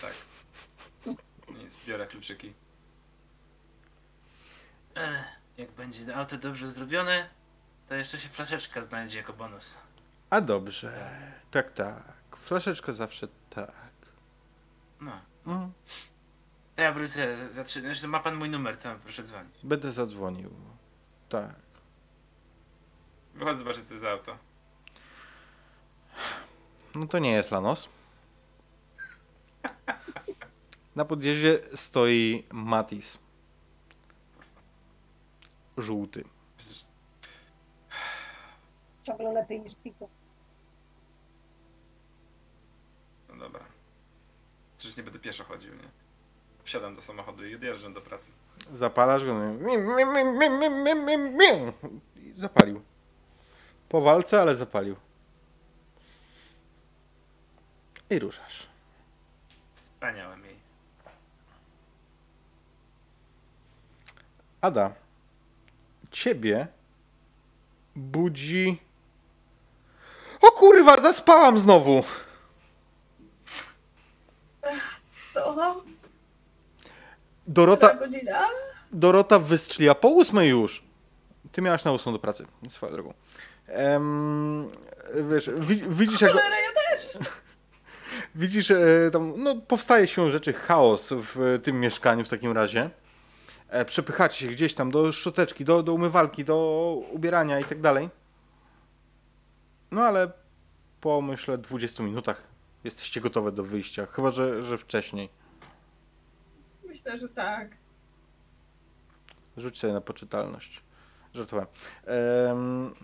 Tak. 0.00 0.12
Nic, 1.58 1.76
biorę 1.86 2.06
kluczyki. 2.06 2.52
E, 4.96 5.24
jak 5.56 5.70
będzie 5.70 6.16
auto 6.16 6.38
dobrze 6.38 6.70
zrobione, 6.70 7.28
to 7.88 7.94
jeszcze 7.94 8.18
się 8.18 8.28
flaszeczka 8.28 8.82
znajdzie 8.82 9.18
jako 9.18 9.32
bonus. 9.32 9.78
A 10.30 10.40
dobrze. 10.40 11.10
Tak, 11.50 11.72
tak. 11.72 12.36
Flaszeczka 12.36 12.92
zawsze 12.92 13.28
tak. 13.50 13.90
No. 15.00 15.29
Mhm. 15.50 15.72
To 16.76 16.82
ja 16.82 16.92
wrócę 16.92 17.52
za 17.52 17.64
trzy. 17.64 17.82
Zresztą 17.82 18.08
ma 18.08 18.20
pan 18.20 18.36
mój 18.36 18.50
numer, 18.50 18.78
to 18.78 18.94
proszę 19.02 19.22
dzwonić. 19.22 19.54
Będę 19.62 19.92
zadzwonił. 19.92 20.50
Tak. 21.28 21.54
Wychodzę 23.34 23.58
zobaczyć 23.58 23.84
co 23.84 23.98
za 23.98 24.10
auto. 24.10 24.38
No 26.94 27.06
to 27.06 27.18
nie 27.18 27.32
jest 27.32 27.50
Lanos. 27.50 27.88
Na 30.96 31.04
podjeździe 31.04 31.58
stoi 31.74 32.46
Matis. 32.52 33.18
Żółty. 35.76 36.24
Ciągle 39.02 39.32
lepiej 39.32 39.60
niż 39.60 39.74
Pico. 39.74 40.08
No 43.28 43.36
dobra. 43.36 43.64
Przecież 44.80 44.96
nie 44.96 45.02
będę 45.02 45.18
pieszo 45.18 45.44
chodził, 45.44 45.74
nie? 45.74 45.88
Wsiadam 46.64 46.94
do 46.94 47.02
samochodu 47.02 47.46
i 47.46 47.54
odjeżdżam 47.54 47.94
do 47.94 48.00
pracy. 48.00 48.30
Zapalasz 48.74 49.24
go. 49.24 49.34
no 49.34 49.44
i 49.44 49.78
mi, 49.78 49.78
mi, 49.78 50.04
mi, 50.04 50.24
mi, 50.24 50.70
mi, 50.70 50.70
mi, 50.70 50.94
mi, 50.94 51.18
mi. 51.18 51.72
I 52.16 52.32
Zapalił. 52.32 52.82
Po 53.88 54.00
walce, 54.00 54.40
ale 54.40 54.56
zapalił. 54.56 54.96
I 58.10 58.18
ruszasz. 58.18 58.66
Wspaniałe 59.74 60.36
miejsce. 60.36 60.74
Ada, 64.60 64.94
ciebie 66.10 66.66
budzi. 67.96 68.78
O 70.42 70.52
kurwa, 70.52 70.96
zaspałam 71.00 71.58
znowu! 71.58 72.04
Co? 75.34 75.82
Dorota, 77.46 77.88
Która 77.88 78.06
godzina? 78.06 78.40
Dorota 78.92 79.38
wystrzeliła 79.38 79.94
po 79.94 80.08
ósmej 80.08 80.48
już. 80.48 80.82
Ty 81.52 81.62
miałaś 81.62 81.84
na 81.84 81.92
ósmą 81.92 82.12
do 82.12 82.18
pracy, 82.18 82.46
swoją 82.68 82.92
drogą. 82.92 83.14
Em, 83.66 84.68
wiesz, 85.30 85.50
wi- 85.58 85.84
widzisz 85.88 86.20
jak, 86.20 86.30
Cholera, 86.30 86.56
ja 86.60 86.68
też! 86.96 87.18
Widzisz, 88.34 88.70
e, 88.70 89.10
tam 89.12 89.32
no, 89.36 89.56
powstaje 89.56 90.06
się 90.06 90.30
rzeczy, 90.30 90.52
chaos 90.52 91.08
w 91.12 91.60
tym 91.64 91.80
mieszkaniu 91.80 92.24
w 92.24 92.28
takim 92.28 92.52
razie. 92.52 92.90
E, 93.68 93.84
Przepychacie 93.84 94.36
się 94.38 94.46
gdzieś 94.46 94.74
tam 94.74 94.90
do 94.90 95.12
szczoteczki, 95.12 95.64
do, 95.64 95.82
do 95.82 95.94
umywalki, 95.94 96.44
do 96.44 96.56
ubierania 97.10 97.60
i 97.60 97.64
tak 97.64 97.80
dalej. 97.80 98.08
No 99.90 100.02
ale 100.04 100.30
po 101.00 101.22
myślę 101.22 101.58
20 101.58 102.02
minutach 102.02 102.42
jesteście 102.84 103.20
gotowe 103.20 103.52
do 103.52 103.62
wyjścia, 103.64 104.06
chyba 104.06 104.30
że, 104.30 104.62
że 104.62 104.78
wcześniej. 104.78 105.28
Myślę, 106.86 107.18
że 107.18 107.28
tak. 107.28 107.76
Rzuć 109.56 109.78
sobie 109.78 109.92
na 109.92 110.00
poczytalność. 110.00 110.82
Żartowałem. 111.34 111.68
Em, 112.06 112.94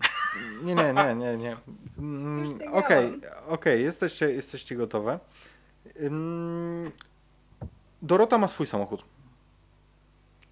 nie, 0.63 0.75
nie, 0.75 0.93
nie, 0.93 1.15
nie, 1.15 1.37
nie. 1.37 1.55
Mm, 1.97 2.39
Już 2.39 2.49
się 2.57 2.71
Okej, 2.71 3.19
grałam. 3.19 3.43
okej, 3.49 3.83
jesteście, 3.83 4.31
jesteście 4.33 4.75
gotowe. 4.75 5.19
Ym, 6.01 6.91
Dorota 8.01 8.37
ma 8.37 8.47
swój 8.47 8.67
samochód. 8.67 9.05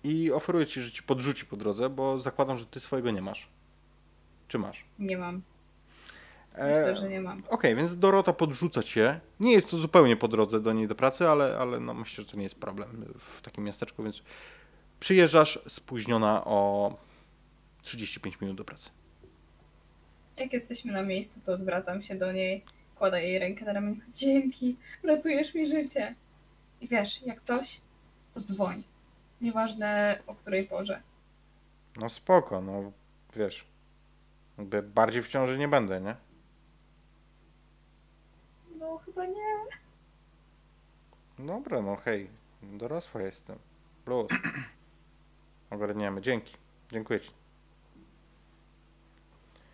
I 0.03 0.31
oferuje 0.31 0.65
ci, 0.65 0.81
że 0.81 0.91
ci 0.91 1.03
podrzuci 1.03 1.45
po 1.45 1.57
drodze, 1.57 1.89
bo 1.89 2.19
zakładam, 2.19 2.57
że 2.57 2.65
ty 2.65 2.79
swojego 2.79 3.11
nie 3.11 3.21
masz. 3.21 3.49
Czy 4.47 4.57
masz? 4.59 4.85
Nie 4.99 5.17
mam. 5.17 5.41
E, 6.57 6.67
Myślę, 6.67 6.95
że 6.95 7.09
nie 7.09 7.21
mam. 7.21 7.43
Okej, 7.49 7.75
więc 7.75 7.97
Dorota 7.97 8.33
podrzuca 8.33 8.83
cię. 8.83 9.19
Nie 9.39 9.51
jest 9.53 9.69
to 9.69 9.77
zupełnie 9.77 10.15
po 10.17 10.27
drodze 10.27 10.59
do 10.61 10.73
niej 10.73 10.87
do 10.87 10.95
pracy, 10.95 11.27
ale, 11.27 11.57
ale 11.57 11.79
no 11.79 11.93
myślę, 11.93 12.23
że 12.23 12.31
to 12.31 12.37
nie 12.37 12.43
jest 12.43 12.55
problem 12.55 13.13
w 13.19 13.41
takim 13.41 13.63
miasteczku, 13.63 14.03
więc 14.03 14.21
przyjeżdżasz 14.99 15.59
spóźniona 15.67 16.45
o 16.45 16.91
35 17.81 18.41
minut 18.41 18.57
do 18.57 18.65
pracy. 18.65 18.89
Jak 20.37 20.53
jesteśmy 20.53 20.91
na 20.91 21.03
miejscu, 21.03 21.41
to 21.45 21.53
odwracam 21.53 22.01
się 22.03 22.15
do 22.15 22.31
niej, 22.31 22.63
kładę 22.95 23.23
jej 23.23 23.39
rękę 23.39 23.65
na 23.65 23.73
ramieniu. 23.73 24.01
Dzięki, 24.13 24.77
ratujesz 25.03 25.53
mi 25.53 25.67
życie. 25.67 26.15
I 26.81 26.87
wiesz, 26.87 27.21
jak 27.21 27.41
coś, 27.41 27.81
to 28.33 28.41
dzwoń. 28.41 28.83
Nieważne 29.41 30.19
o 30.27 30.35
której 30.35 30.63
porze. 30.67 31.01
No 31.97 32.09
spoko, 32.09 32.61
no 32.61 32.91
wiesz. 33.35 33.65
Jakby 34.57 34.81
bardziej 34.83 35.23
w 35.23 35.27
ciąży 35.27 35.57
nie 35.57 35.67
będę, 35.67 36.01
nie? 36.01 36.15
No 38.85 38.97
chyba 38.97 39.25
nie. 39.25 39.55
Dobra, 41.39 41.81
no 41.81 41.95
hej, 41.95 42.29
dorosła 42.61 43.21
jestem. 43.21 43.59
Plus. 44.05 44.27
Ogarniemy, 45.69 46.21
dzięki. 46.21 46.53
Dziękuję 46.91 47.19
ci. 47.19 47.31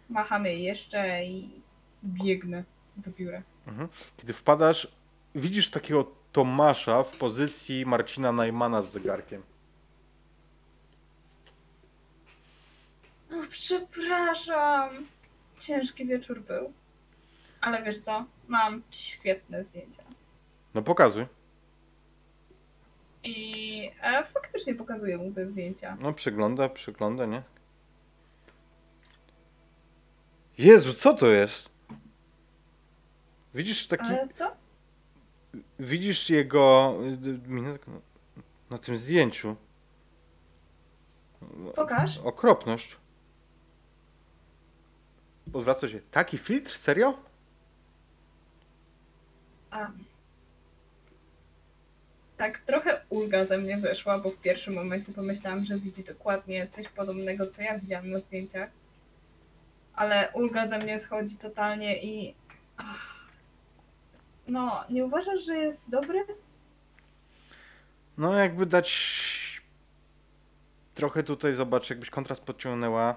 Machamy 0.10 0.56
jeszcze 0.56 1.26
i 1.26 1.62
biegnę 2.04 2.64
do 2.98 3.12
biura. 3.12 3.42
Mhm. 3.68 3.90
Kiedy 4.18 4.34
wpadasz, 4.34 4.88
widzisz 5.36 5.70
takiego 5.70 6.12
Tomasza 6.32 7.04
w 7.04 7.18
pozycji 7.18 7.86
Marcina 7.86 8.32
Najmana 8.32 8.82
z 8.82 8.92
zegarkiem. 8.92 9.44
O, 13.32 13.36
przepraszam. 13.50 15.06
Ciężki 15.60 16.06
wieczór 16.06 16.42
był. 16.42 16.74
Ale 17.62 17.84
wiesz 17.84 18.00
co? 18.00 18.26
Mam 18.52 18.82
świetne 18.90 19.64
zdjęcia. 19.64 20.04
No 20.74 20.82
pokazuj. 20.82 21.26
I 23.24 23.92
e, 24.02 24.26
faktycznie 24.26 24.76
pokazuję 24.76 25.18
mu 25.18 25.32
te 25.32 25.48
zdjęcia. 25.48 25.98
No 26.00 26.14
przygląda, 26.14 26.70
przygląda, 26.70 27.26
nie? 27.26 27.44
Jezu, 30.58 30.94
co 30.94 31.14
to 31.14 31.28
jest? 31.28 31.70
Widzisz 33.54 33.88
taki... 33.88 34.06
Ale 34.06 34.30
co? 34.30 34.52
Widzisz 35.80 36.30
jego 36.30 36.96
y, 37.04 37.80
na 38.70 38.78
tym 38.78 38.98
zdjęciu. 38.98 39.56
Pokaż. 41.76 42.18
Okropność. 42.18 42.98
Odwraca 45.54 45.90
się. 45.90 46.02
Taki 46.12 46.38
filtr? 46.38 46.78
Serio? 46.78 47.31
A. 49.72 49.92
Tak, 52.38 52.58
trochę 52.58 53.02
ulga 53.10 53.46
ze 53.46 53.58
mnie 53.58 53.80
zeszła, 53.80 54.20
bo 54.20 54.32
w 54.32 54.38
pierwszym 54.38 54.74
momencie 54.74 55.14
pomyślałam, 55.14 55.66
że 55.66 55.78
widzi 55.78 56.04
dokładnie 56.04 56.68
coś 56.68 56.88
podobnego, 56.88 57.48
co 57.48 57.62
ja 57.62 57.80
widziałam 57.80 58.10
na 58.10 58.20
zdjęciach. 58.20 58.70
Ale 59.94 60.30
ulga 60.34 60.68
ze 60.68 60.80
mnie 60.80 61.00
schodzi 61.00 61.38
totalnie 61.38 62.04
i. 62.04 62.36
No, 64.48 64.84
nie 64.90 65.06
uważasz, 65.06 65.46
że 65.46 65.58
jest 65.58 65.90
dobry? 65.90 66.26
No 68.18 68.34
jakby 68.34 68.66
dać 68.66 68.92
trochę 70.96 71.24
tutaj, 71.24 71.54
zobacz, 71.54 71.90
jakbyś 71.90 72.10
kontrast 72.10 72.42
podciągnęła 72.42 73.16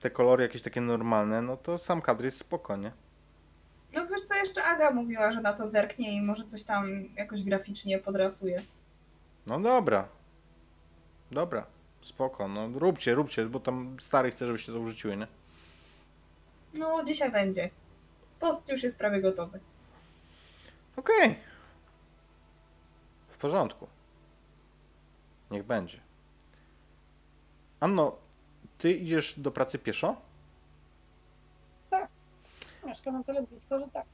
te 0.00 0.10
kolory 0.10 0.42
jakieś 0.42 0.62
takie 0.62 0.80
normalne, 0.80 1.42
no 1.42 1.56
to 1.56 1.78
sam 1.78 2.02
kadr 2.02 2.24
jest 2.24 2.38
spokojnie. 2.38 2.92
No 3.92 4.06
wiesz 4.06 4.24
co, 4.24 4.34
jeszcze 4.34 4.64
Aga 4.64 4.90
mówiła, 4.90 5.32
że 5.32 5.40
na 5.40 5.52
to 5.52 5.66
zerknie 5.66 6.16
i 6.16 6.22
może 6.22 6.44
coś 6.44 6.62
tam 6.64 7.14
jakoś 7.16 7.42
graficznie 7.42 7.98
podrasuje. 7.98 8.62
No 9.46 9.60
dobra. 9.60 10.08
Dobra. 11.30 11.66
Spoko, 12.02 12.48
no 12.48 12.68
róbcie, 12.74 13.14
róbcie, 13.14 13.46
bo 13.46 13.60
tam 13.60 13.96
stary 14.00 14.30
chce, 14.30 14.46
żebyście 14.46 14.72
to 14.72 14.80
wrzuciły, 14.80 15.16
nie? 15.16 15.26
No, 16.74 17.04
dzisiaj 17.04 17.32
będzie. 17.32 17.70
Post 18.40 18.68
już 18.68 18.82
jest 18.82 18.98
prawie 18.98 19.20
gotowy. 19.20 19.60
Okej. 20.96 21.38
W 23.28 23.36
porządku. 23.38 23.86
Niech 25.50 25.64
będzie. 25.64 26.00
Anno, 27.80 28.16
ty 28.78 28.92
idziesz 28.92 29.40
do 29.40 29.50
pracy 29.50 29.78
pieszo? 29.78 30.16
Mieszkam 32.86 33.14
na 33.14 33.22
tyle 33.22 33.42
blisko, 33.42 33.78
że 33.78 33.86
tak. 33.86 34.06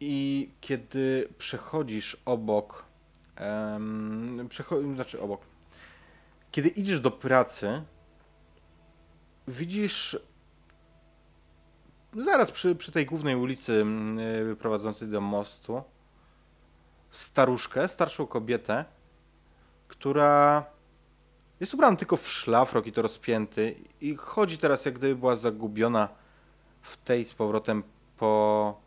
I 0.00 0.50
kiedy 0.60 1.28
przechodzisz 1.38 2.16
obok, 2.24 2.84
em, 3.36 4.48
przecho- 4.48 4.94
znaczy 4.94 5.20
obok, 5.20 5.40
kiedy 6.50 6.68
idziesz 6.68 7.00
do 7.00 7.10
pracy, 7.10 7.82
widzisz 9.48 10.18
zaraz 12.24 12.50
przy, 12.50 12.74
przy 12.74 12.92
tej 12.92 13.06
głównej 13.06 13.36
ulicy 13.36 13.72
mm, 13.72 14.18
y, 14.52 14.56
prowadzącej 14.56 15.08
do 15.08 15.20
mostu 15.20 15.82
staruszkę, 17.10 17.88
starszą 17.88 18.26
kobietę, 18.26 18.84
która 19.88 20.64
jest 21.60 21.74
ubrana 21.74 21.96
tylko 21.96 22.16
w 22.16 22.28
szlafrok 22.28 22.86
i 22.86 22.92
to 22.92 23.02
rozpięty 23.02 23.74
i 24.00 24.16
chodzi 24.16 24.58
teraz 24.58 24.84
jak 24.84 24.94
gdyby 24.94 25.16
była 25.16 25.36
zagubiona 25.36 26.08
w 26.84 26.96
tej 26.96 27.24
z 27.24 27.34
powrotem 27.34 27.82
po 28.16 28.80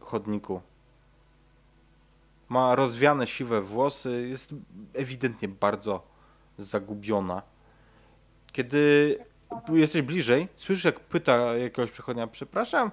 chodniku. 0.00 0.60
Ma 2.48 2.74
rozwiane 2.74 3.26
siwe 3.26 3.60
włosy, 3.62 4.26
jest 4.28 4.54
ewidentnie 4.94 5.48
bardzo 5.48 6.02
zagubiona. 6.58 7.42
Kiedy 8.52 9.18
jesteś 9.68 10.02
bliżej, 10.02 10.48
słyszysz 10.56 10.84
jak 10.84 11.00
pyta 11.00 11.34
jakiegoś 11.56 11.90
przechodnia, 11.90 12.26
przepraszam, 12.26 12.90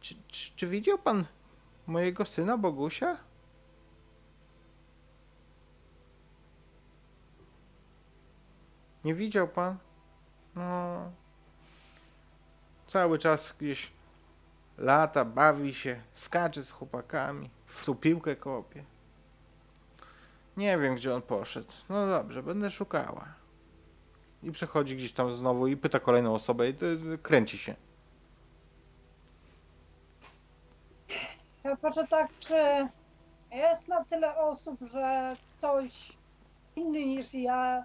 czy, 0.00 0.14
czy, 0.28 0.50
czy 0.56 0.66
widział 0.66 0.98
pan 0.98 1.24
mojego 1.86 2.24
syna 2.24 2.58
Bogusia? 2.58 3.16
Nie 9.04 9.14
widział 9.14 9.48
pan? 9.48 9.78
No. 10.54 11.27
Cały 12.88 13.18
czas 13.18 13.54
gdzieś 13.58 13.92
lata, 14.78 15.24
bawi 15.24 15.74
się, 15.74 16.00
skacze 16.14 16.62
z 16.62 16.70
chłopakami, 16.70 17.50
w 17.66 17.84
tą 17.84 17.94
piłkę 17.94 18.36
kopie. 18.36 18.84
Nie 20.56 20.78
wiem, 20.78 20.96
gdzie 20.96 21.14
on 21.14 21.22
poszedł. 21.22 21.72
No 21.88 22.06
dobrze, 22.06 22.42
będę 22.42 22.70
szukała. 22.70 23.24
I 24.42 24.52
przechodzi 24.52 24.96
gdzieś 24.96 25.12
tam 25.12 25.32
znowu 25.32 25.66
i 25.66 25.76
pyta 25.76 26.00
kolejną 26.00 26.34
osobę 26.34 26.68
i 26.68 26.74
kręci 27.22 27.58
się. 27.58 27.74
Ja 31.64 31.76
patrzę 31.76 32.06
tak, 32.06 32.30
czy 32.38 32.88
jest 33.52 33.88
na 33.88 34.04
tyle 34.04 34.36
osób, 34.36 34.80
że 34.92 35.36
ktoś 35.58 36.12
inny 36.76 37.06
niż 37.06 37.34
ja 37.34 37.84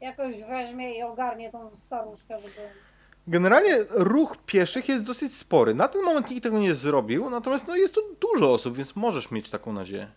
jakoś 0.00 0.42
weźmie 0.42 0.98
i 0.98 1.02
ogarnie 1.02 1.50
tą 1.50 1.76
staruszkę, 1.76 2.40
żeby... 2.40 2.91
Generalnie 3.26 3.76
ruch 3.90 4.36
pieszych 4.46 4.88
jest 4.88 5.04
dosyć 5.04 5.36
spory. 5.36 5.74
Na 5.74 5.88
ten 5.88 6.02
moment 6.02 6.30
nikt 6.30 6.42
tego 6.42 6.58
nie 6.58 6.74
zrobił, 6.74 7.30
natomiast 7.30 7.66
no, 7.66 7.76
jest 7.76 7.94
tu 7.94 8.00
dużo 8.20 8.52
osób, 8.52 8.76
więc 8.76 8.96
możesz 8.96 9.30
mieć 9.30 9.50
taką 9.50 9.72
nadzieję. 9.72 10.10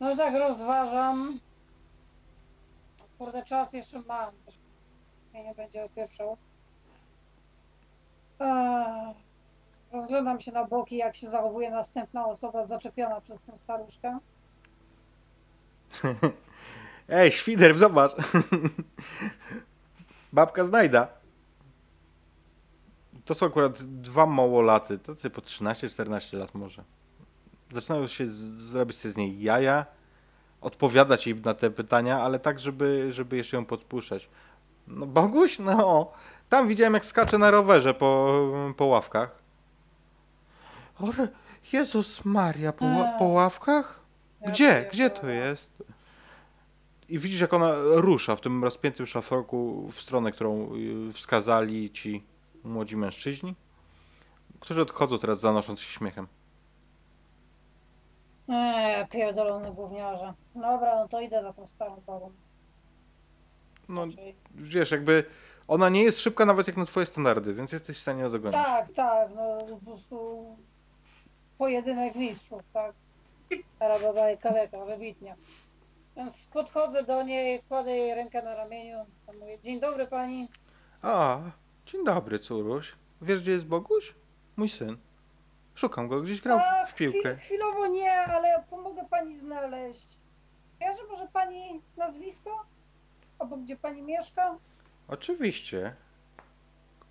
No 0.00 0.16
tak 0.16 0.34
rozważam. 0.34 1.38
Kurde, 3.18 3.42
czas 3.44 3.72
jeszcze 3.72 4.00
mam. 4.00 4.36
coś 4.36 4.54
Mnie 5.32 5.44
nie 5.44 5.54
będzie 5.54 5.84
opieprzał. 5.84 6.36
Eee, 8.40 9.14
rozglądam 9.92 10.40
się 10.40 10.52
na 10.52 10.64
boki, 10.64 10.96
jak 10.96 11.16
się 11.16 11.28
zachowuje 11.30 11.70
następna 11.70 12.26
osoba 12.26 12.62
zaczepiona 12.62 13.20
przez 13.20 13.42
tę 13.42 13.58
staruszkę. 13.58 14.18
Ej, 17.12 17.32
świder, 17.32 17.78
zobacz. 17.78 18.12
Babka 20.32 20.64
znajda. 20.64 21.08
To 23.24 23.34
są 23.34 23.46
akurat 23.46 23.82
dwa 23.82 24.26
małolaty, 24.26 24.98
tacy 24.98 25.30
po 25.30 25.40
13-14 25.40 26.38
lat 26.38 26.54
może. 26.54 26.84
Zaczynają 27.70 28.06
się 28.06 28.28
z, 28.28 28.34
zrobić 28.60 28.98
sobie 28.98 29.14
z 29.14 29.16
niej 29.16 29.42
jaja, 29.42 29.86
odpowiadać 30.60 31.26
jej 31.26 31.36
na 31.36 31.54
te 31.54 31.70
pytania, 31.70 32.20
ale 32.22 32.38
tak, 32.38 32.58
żeby, 32.58 33.12
żeby 33.12 33.36
jeszcze 33.36 33.56
ją 33.56 33.64
podpuszczać. 33.64 34.28
No 34.86 35.06
Boguś, 35.06 35.58
no, 35.58 36.12
tam 36.48 36.68
widziałem 36.68 36.94
jak 36.94 37.04
skacze 37.04 37.38
na 37.38 37.50
rowerze 37.50 37.94
po, 37.94 38.40
po 38.76 38.86
ławkach. 38.86 39.42
Ore, 41.00 41.28
Jezus 41.72 42.24
Maria, 42.24 42.72
po, 42.72 42.84
ła- 42.84 43.18
po 43.18 43.24
ławkach? 43.24 44.00
Gdzie? 44.46 44.88
Gdzie 44.92 45.10
to 45.10 45.28
jest? 45.28 45.82
I 47.12 47.18
widzisz, 47.18 47.40
jak 47.40 47.54
ona 47.54 47.74
rusza 47.84 48.36
w 48.36 48.40
tym 48.40 48.64
rozpiętym 48.64 49.06
szafroku 49.06 49.88
w 49.92 50.00
stronę, 50.00 50.32
którą 50.32 50.74
y, 51.10 51.12
wskazali 51.12 51.90
ci 51.90 52.24
młodzi 52.64 52.96
mężczyźni, 52.96 53.54
którzy 54.60 54.82
odchodzą 54.82 55.18
teraz 55.18 55.40
zanosząc 55.40 55.80
się 55.80 55.92
śmiechem. 55.92 56.26
Eee, 58.48 59.08
pierdolony 59.08 59.72
gówniarze. 59.72 60.34
Dobra, 60.54 60.96
no 60.96 61.08
to 61.08 61.20
idę 61.20 61.42
za 61.42 61.52
tą 61.52 61.66
starą 61.66 62.02
babą. 62.06 62.30
No, 63.88 64.06
wiesz, 64.54 64.90
jakby 64.90 65.24
ona 65.68 65.88
nie 65.88 66.02
jest 66.02 66.20
szybka 66.20 66.46
nawet 66.46 66.66
jak 66.66 66.76
na 66.76 66.86
twoje 66.86 67.06
standardy, 67.06 67.54
więc 67.54 67.72
jesteś 67.72 67.98
w 67.98 68.00
stanie 68.00 68.22
ją 68.22 68.30
dogonić. 68.30 68.56
Tak, 68.56 68.92
tak, 68.92 69.28
no 69.34 69.66
po 69.70 69.76
prostu 69.84 70.46
pojedynek 71.58 72.14
mistrzów, 72.14 72.62
tak. 72.72 72.94
Stara 73.76 73.98
baba 73.98 74.30
i 74.30 74.38
kaleka, 74.38 74.84
wybitnie. 74.84 75.36
Więc 76.16 76.46
podchodzę 76.46 77.02
do 77.04 77.22
niej, 77.22 77.62
kładę 77.68 77.90
jej 77.96 78.14
rękę 78.14 78.42
na 78.42 78.54
ramieniu, 78.54 79.06
a 79.26 79.32
mówię, 79.32 79.58
dzień 79.62 79.80
dobry 79.80 80.06
pani. 80.06 80.48
A, 81.02 81.38
dzień 81.86 82.04
dobry, 82.04 82.38
córuś. 82.38 82.92
Wiesz, 83.22 83.40
gdzie 83.42 83.52
jest 83.52 83.66
Boguś? 83.66 84.14
Mój 84.56 84.68
syn. 84.68 84.96
Szukam 85.74 86.08
go, 86.08 86.20
gdzieś 86.20 86.40
grał 86.40 86.58
A, 86.58 86.86
w, 86.86 86.90
w 86.90 86.94
piłkę. 86.94 87.18
chwil- 87.34 87.36
chwilowo 87.36 87.86
nie, 87.86 88.12
ale 88.12 88.64
pomogę 88.70 89.04
pani 89.10 89.36
znaleźć. 89.38 90.18
Kojarzy 90.78 91.02
może 91.10 91.28
pani 91.28 91.80
nazwisko? 91.96 92.66
Albo 93.38 93.56
gdzie 93.56 93.76
pani 93.76 94.02
mieszka? 94.02 94.56
Oczywiście. 95.08 95.94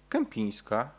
Kępińska. 0.09 0.91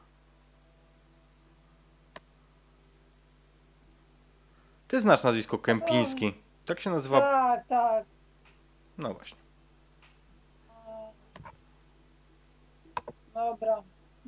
Ty 4.88 5.00
znasz 5.00 5.22
nazwisko 5.22 5.58
Kępiński. 5.58 6.41
Tak 6.66 6.80
się 6.80 6.90
nazywa. 6.90 7.20
Tak, 7.20 7.66
tak. 7.66 8.04
No 8.98 9.14
właśnie. 9.14 9.38
Dobra. 13.34 13.82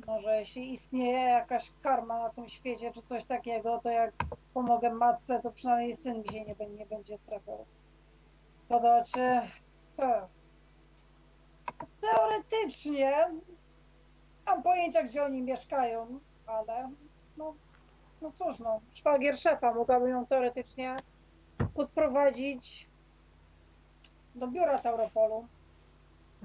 Może 0.07 0.39
jeśli 0.39 0.73
istnieje 0.73 1.19
jakaś 1.19 1.71
karma 1.81 2.19
na 2.19 2.29
tym 2.29 2.49
świecie, 2.49 2.91
czy 2.91 3.01
coś 3.01 3.25
takiego, 3.25 3.79
to 3.79 3.89
jak 3.89 4.13
pomogę 4.53 4.93
matce, 4.93 5.41
to 5.41 5.51
przynajmniej 5.51 5.95
syn 5.95 6.17
mi 6.21 6.27
się 6.29 6.45
nie, 6.45 6.55
bę- 6.55 6.77
nie 6.77 6.85
będzie 6.85 7.19
trafiał. 7.19 7.65
To 8.69 8.79
znaczy... 8.79 9.39
he. 9.97 10.27
Teoretycznie 12.01 13.27
mam 14.45 14.63
pojęcia, 14.63 15.03
gdzie 15.03 15.23
oni 15.23 15.41
mieszkają, 15.41 16.19
ale 16.45 16.91
no, 17.37 17.55
no 18.21 18.31
cóż, 18.31 18.59
no, 18.59 18.81
szwagier 18.93 19.37
szefa 19.37 19.73
mogłaby 19.73 20.09
ją 20.09 20.25
teoretycznie 20.25 20.97
podprowadzić 21.73 22.87
do 24.35 24.47
biura 24.47 24.79
Tauropolu. 24.79 25.47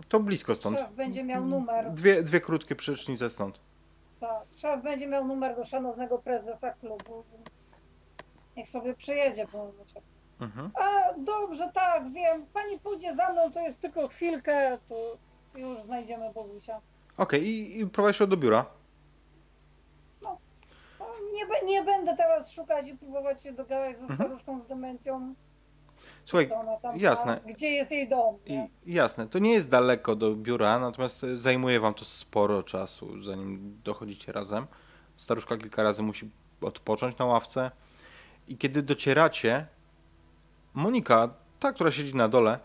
To 0.08 0.20
blisko 0.20 0.54
stąd. 0.54 0.78
Szef 0.78 0.92
będzie 0.92 1.24
miał 1.24 1.46
numer. 1.46 1.92
Dwie, 1.92 2.22
dwie 2.22 2.40
krótkie 2.40 2.76
przecznice 2.76 3.30
stąd. 3.30 3.60
Tak, 4.20 4.42
szef 4.56 4.82
będzie 4.82 5.06
miał 5.06 5.24
numer 5.24 5.56
do 5.56 5.64
szanownego 5.64 6.18
prezesa 6.18 6.70
klubu. 6.72 7.24
Niech 8.56 8.68
sobie 8.68 8.94
przyjedzie 8.94 9.46
momencie. 9.52 10.00
Mhm. 10.40 10.70
A 10.74 11.14
dobrze, 11.18 11.70
tak, 11.74 12.12
wiem. 12.12 12.46
Pani 12.52 12.78
pójdzie 12.78 13.14
za 13.14 13.32
mną, 13.32 13.52
to 13.52 13.60
jest 13.60 13.80
tylko 13.80 14.08
chwilkę, 14.08 14.78
to 14.88 15.16
już 15.54 15.82
znajdziemy 15.82 16.32
Bogusia. 16.32 16.80
Okej, 17.16 17.42
i, 17.44 17.80
i 17.80 17.86
prowadzisz 17.86 18.20
ją 18.20 18.26
do 18.26 18.36
biura. 18.36 18.66
Nie, 21.32 21.66
nie 21.66 21.82
będę 21.84 22.16
teraz 22.16 22.52
szukać 22.52 22.88
i 22.88 22.94
próbować 22.94 23.42
się 23.42 23.52
dogadać 23.52 23.96
ze 23.96 24.02
Mhm. 24.02 24.18
staruszką 24.18 24.60
z 24.60 24.66
demencją, 24.66 25.34
Słuchaj, 26.24 26.50
jasne. 26.96 27.40
Ma, 27.46 27.52
gdzie 27.52 27.70
jest 27.70 27.90
jej 27.90 28.08
dom. 28.08 28.36
i, 28.46 28.60
jasne, 28.86 29.26
to 29.28 29.38
nie 29.38 29.52
jest 29.52 29.68
daleko 29.68 30.16
do 30.16 30.34
biura, 30.34 30.78
natomiast 30.78 31.24
e, 31.24 31.36
zajmuje 31.36 31.80
wam 31.80 31.94
to 31.94 32.04
sporo 32.04 32.62
czasu, 32.62 33.22
zanim 33.22 33.80
dochodzicie 33.84 34.32
razem. 34.32 34.66
Staruszka 35.16 35.56
kilka 35.56 35.82
razy 35.82 36.02
musi 36.02 36.30
odpocząć 36.60 37.18
na 37.18 37.24
ławce. 37.24 37.70
I 38.48 38.56
kiedy 38.56 38.82
docieracie, 38.82 39.66
Monika, 40.74 41.28
ta, 41.60 41.72
która 41.72 41.90
siedzi 41.90 42.14
na 42.16 42.28
dole, 42.28 42.58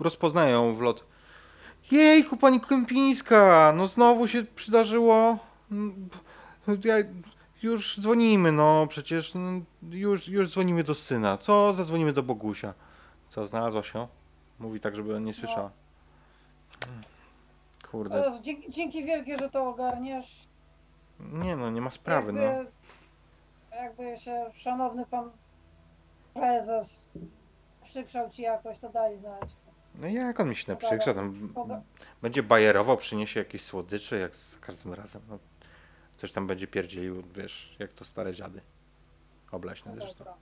rozpoznaje 0.00 0.52
ją 0.52 0.74
w 0.74 0.80
lot. 0.80 1.04
Jejku, 1.90 2.36
pani 2.36 2.60
Kępińska, 2.60 3.72
no 3.76 3.86
znowu 3.86 4.28
się 4.28 4.44
przydarzyło. 4.44 5.38
Mm, 5.72 6.08
Ja, 6.84 6.94
już 7.64 8.00
dzwonimy, 8.00 8.52
no 8.52 8.86
przecież 8.86 9.36
mm, 9.36 9.64
już, 9.90 10.28
już 10.28 10.50
dzwonimy 10.50 10.84
do 10.84 10.94
syna. 10.94 11.38
Co? 11.38 11.72
Zadzwonimy 11.72 12.12
do 12.12 12.22
Bogusia. 12.22 12.74
Co, 13.28 13.46
znalazła 13.46 13.82
się? 13.82 14.08
Mówi 14.58 14.80
tak, 14.80 14.96
żeby 14.96 15.20
nie 15.20 15.32
słyszała. 15.32 15.70
Kurde. 17.90 18.26
O, 18.26 18.40
dzięki, 18.40 18.70
dzięki 18.70 19.04
wielkie, 19.04 19.38
że 19.38 19.50
to 19.50 19.68
ogarniesz. 19.68 20.48
Nie 21.20 21.56
no, 21.56 21.70
nie 21.70 21.80
ma 21.80 21.90
sprawy, 21.90 22.32
no. 22.32 22.40
jakby, 22.40 22.72
jakby 23.70 24.16
się 24.16 24.46
szanowny 24.52 25.06
pan 25.06 25.30
prezes 26.34 27.06
przykrzał 27.84 28.30
ci 28.30 28.42
jakoś, 28.42 28.78
to 28.78 28.88
daj 28.88 29.16
znać. 29.16 29.56
No 29.94 30.06
jak 30.08 30.40
on 30.40 30.48
mi 30.48 30.56
się 30.56 30.72
naprzykrza, 30.72 31.14
tam 31.14 31.54
będzie 32.22 32.42
bajerował, 32.42 32.96
przyniesie 32.96 33.40
jakieś 33.40 33.62
słodycze, 33.62 34.18
jak 34.18 34.36
z 34.36 34.58
każdym 34.58 34.94
razem. 34.94 35.22
No, 35.28 35.38
coś 36.24 36.32
tam 36.32 36.46
będzie 36.46 36.66
pierdzielił, 36.66 37.22
wiesz, 37.34 37.76
jak 37.78 37.92
to 37.92 38.04
stare 38.04 38.34
dziady. 38.34 38.60
Obleśne 39.52 39.92
No 39.92 39.98
zresztą. 39.98 40.18
dobra. 40.18 40.34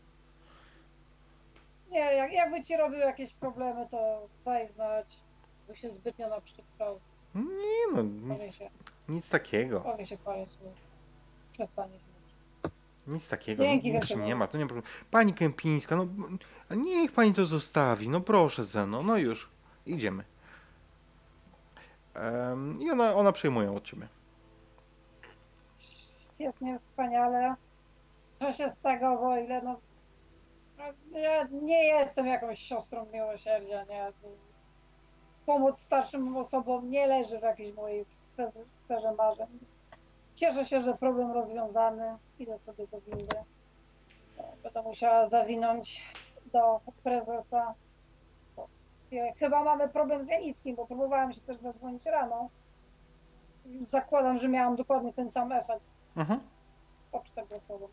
Nie, 1.90 1.98
jak, 1.98 2.32
jakby 2.32 2.62
ci 2.62 2.76
robił 2.76 2.98
jakieś 2.98 3.34
problemy, 3.34 3.86
to 3.90 4.28
daj 4.44 4.68
znać. 4.68 5.20
By 5.68 5.76
się 5.76 5.90
zbytnio 5.90 6.28
naprzykrzał. 6.28 7.00
Nie 7.34 7.94
no, 7.94 8.02
nic, 8.02 8.58
nic 9.08 9.28
takiego. 9.28 9.80
powie 9.80 10.06
się 10.06 10.18
parę 10.18 10.46
słów. 10.46 10.74
Przestanie 11.52 11.98
się. 11.98 12.04
Nic 13.06 13.28
takiego. 13.28 13.62
Dzięki 13.64 13.92
nic 13.92 14.06
wielkie. 14.06 14.24
nie 14.24 14.34
ma, 14.34 14.46
to 14.46 14.58
nie 14.58 14.64
ma 14.64 14.68
problemu. 14.68 14.94
Pani 15.10 15.34
Kępińska, 15.34 15.96
no 15.96 16.06
niech 16.76 17.12
pani 17.12 17.32
to 17.34 17.46
zostawi, 17.46 18.08
no 18.08 18.20
proszę 18.20 18.64
ze 18.64 18.86
mną, 18.86 19.02
no 19.02 19.16
już, 19.16 19.48
idziemy. 19.86 20.24
Em, 22.14 22.80
I 22.82 22.90
ona, 22.90 23.14
ona 23.14 23.32
przejmuje 23.32 23.72
od 23.72 23.84
ciebie. 23.84 24.08
Świetnie, 26.42 26.78
wspaniale. 26.78 27.54
Że 28.40 28.52
się 28.52 28.70
z 28.70 28.80
tego, 28.80 29.16
bo 29.16 29.36
ile 29.36 29.62
no... 29.62 29.76
no, 30.78 31.18
Ja 31.18 31.48
nie 31.50 31.84
jestem 31.84 32.26
jakąś 32.26 32.58
siostrą 32.58 33.06
miłosierdzia, 33.12 33.84
nie. 33.84 34.12
Pomoc 35.46 35.80
starszym 35.80 36.36
osobom 36.36 36.90
nie 36.90 37.06
leży 37.06 37.38
w 37.38 37.42
jakiejś 37.42 37.74
mojej 37.74 38.06
sferze, 38.84 39.12
marzeń. 39.18 39.58
Cieszę 40.34 40.64
się, 40.64 40.80
że 40.80 40.94
problem 40.94 41.32
rozwiązany. 41.32 42.16
Idę 42.38 42.58
sobie 42.58 42.86
do 42.86 43.00
windy. 43.00 43.36
Będę 44.62 44.82
musiała 44.82 45.24
zawinąć 45.26 46.04
do 46.52 46.80
prezesa. 47.02 47.74
E, 49.12 49.32
Chyba 49.32 49.64
mamy 49.64 49.88
problem 49.88 50.24
z 50.24 50.28
Janickim, 50.28 50.76
bo 50.76 50.86
próbowałam 50.86 51.32
się 51.32 51.40
też 51.40 51.58
zadzwonić 51.58 52.06
rano. 52.06 52.50
Zakładam, 53.80 54.38
że 54.38 54.48
miałam 54.48 54.76
dokładnie 54.76 55.12
ten 55.12 55.30
sam 55.30 55.52
efekt 55.52 55.91
Mhm. 56.16 56.40
pocztę 57.12 57.46
głosową. 57.46 57.88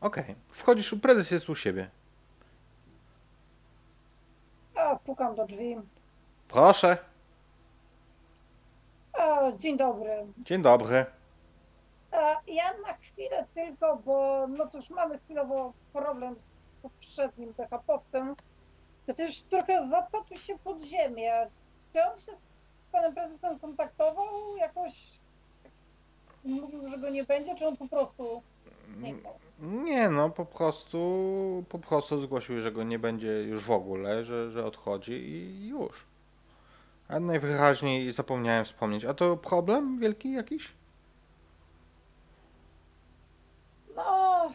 Okej, 0.00 0.34
wchodzisz, 0.50 0.94
prezes 1.02 1.30
jest 1.30 1.48
u 1.48 1.54
siebie. 1.54 1.90
A, 4.74 4.96
pukam 4.96 5.34
do 5.34 5.46
drzwi. 5.46 5.76
Proszę, 6.48 6.98
A, 9.12 9.52
dzień 9.58 9.76
dobry. 9.76 10.26
dzień 10.38 10.62
dobry. 10.62 11.06
A, 12.12 12.36
ja 12.46 12.72
na 12.86 12.92
chwilę 12.94 13.46
tylko, 13.54 13.96
bo 13.96 14.46
no 14.48 14.68
cóż, 14.68 14.90
mamy 14.90 15.18
chwilowo 15.18 15.72
problem 15.92 16.36
z 16.40 16.66
poprzednim 16.82 17.52
BHP-owcem. 17.54 18.34
To 19.06 19.14
też 19.14 19.42
trochę 19.42 19.88
zapadł 19.88 20.36
się 20.36 20.58
pod 20.58 20.80
ziemię. 20.82 21.50
Czy 21.92 22.04
on 22.04 22.16
się 22.16 22.36
z 22.36 22.78
panem 22.92 23.14
prezesem 23.14 23.58
kontaktował 23.58 24.56
jakoś? 24.56 25.19
Mówił, 26.44 26.88
że 26.88 26.98
go 26.98 27.10
nie 27.10 27.24
będzie, 27.24 27.54
czy 27.54 27.66
on 27.66 27.76
po 27.76 27.88
prostu 27.88 28.42
zniknął? 28.98 29.34
Nie 29.60 30.10
no, 30.10 30.30
po 30.30 30.44
prostu, 30.44 31.64
po 31.68 31.78
prostu 31.78 32.20
zgłosił, 32.20 32.60
że 32.60 32.72
go 32.72 32.82
nie 32.82 32.98
będzie 32.98 33.42
już 33.42 33.64
w 33.64 33.70
ogóle, 33.70 34.24
że, 34.24 34.50
że 34.50 34.66
odchodzi 34.66 35.12
i 35.12 35.68
już. 35.68 36.06
A 37.08 37.20
najwyraźniej 37.20 38.12
zapomniałem 38.12 38.64
wspomnieć. 38.64 39.04
A 39.04 39.14
to 39.14 39.36
problem 39.36 39.98
wielki 39.98 40.32
jakiś? 40.32 40.72
No, 43.96 44.50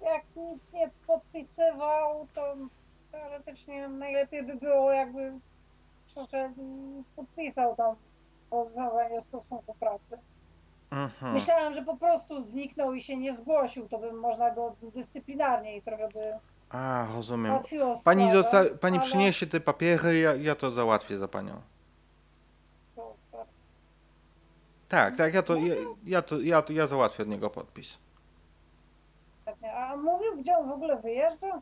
jak 0.00 0.22
nic 0.36 0.72
nie 0.72 0.90
podpisywał, 1.06 2.26
to 2.34 2.56
teoretycznie 3.12 3.88
najlepiej 3.88 4.42
by 4.42 4.56
było, 4.56 4.92
jakby 4.92 5.32
przyszedł 6.06 6.54
i 6.62 7.02
podpisał 7.16 7.76
tam 7.76 7.96
rozwiązanie 8.50 9.20
stosunku 9.20 9.74
pracy. 9.74 10.18
Mhm. 10.90 11.32
Myślałem, 11.32 11.74
że 11.74 11.82
po 11.82 11.96
prostu 11.96 12.42
zniknął 12.42 12.94
i 12.94 13.02
się 13.02 13.16
nie 13.16 13.34
zgłosił, 13.36 13.88
to 13.88 13.98
by 13.98 14.12
można 14.12 14.50
go 14.50 14.76
dyscyplinarnie 14.82 15.76
i 15.76 15.82
trochę 15.82 16.08
by 16.08 16.32
A, 16.70 17.06
rozumiem. 17.14 17.58
Pani, 18.04 18.22
sprawę, 18.28 18.32
zosta- 18.42 18.78
pani 18.80 18.98
ale- 18.98 19.06
przyniesie 19.06 19.46
te 19.46 19.60
papiery, 19.60 20.18
ja, 20.18 20.34
ja 20.34 20.54
to 20.54 20.70
załatwię 20.72 21.18
za 21.18 21.28
panią. 21.28 21.60
Super. 22.94 23.46
Tak, 24.88 25.16
tak, 25.16 25.34
ja 25.34 25.42
to, 25.42 25.56
ja, 25.56 25.74
ja 26.04 26.22
to, 26.22 26.40
ja 26.40 26.62
to, 26.62 26.72
ja 26.72 26.86
załatwię 26.86 27.22
od 27.22 27.28
niego 27.28 27.50
podpis. 27.50 27.98
A 29.76 29.96
mówił, 29.96 30.36
gdzie 30.36 30.56
on 30.58 30.68
w 30.68 30.72
ogóle 30.72 31.00
wyjeżdża? 31.00 31.60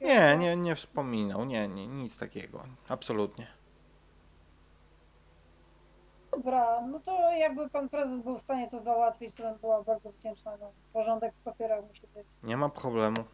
Nie, 0.00 0.36
nie, 0.36 0.56
nie 0.56 0.74
wspominał, 0.74 1.44
nie, 1.44 1.68
nie, 1.68 1.86
nic 1.86 2.18
takiego, 2.18 2.62
absolutnie. 2.88 3.46
Dobra, 6.32 6.80
no 6.80 7.00
to 7.00 7.30
jakby 7.32 7.70
pan 7.70 7.88
prezes 7.88 8.20
był 8.20 8.38
w 8.38 8.42
stanie 8.42 8.70
to 8.70 8.80
załatwić, 8.80 9.34
to 9.34 9.42
bym 9.42 9.58
była 9.58 9.82
bardzo 9.82 10.12
wdzięczna. 10.12 10.56
No, 10.60 10.72
porządek 10.92 11.34
w 11.34 11.42
papierach 11.42 11.84
musi 11.88 12.06
być. 12.14 12.26
Nie 12.42 12.56
ma 12.56 12.68
problemu. 12.68 13.24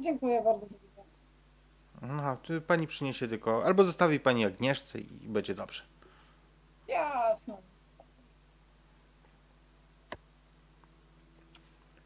Dziękuję 0.00 0.42
bardzo. 0.42 0.66
No, 2.02 2.36
to 2.36 2.60
pani 2.66 2.86
przyniesie 2.86 3.28
tylko, 3.28 3.64
albo 3.64 3.84
zostawi 3.84 4.20
pani 4.20 4.44
Agnieszce 4.44 4.98
i 4.98 5.28
będzie 5.28 5.54
dobrze. 5.54 5.82
Jasne. 6.88 7.56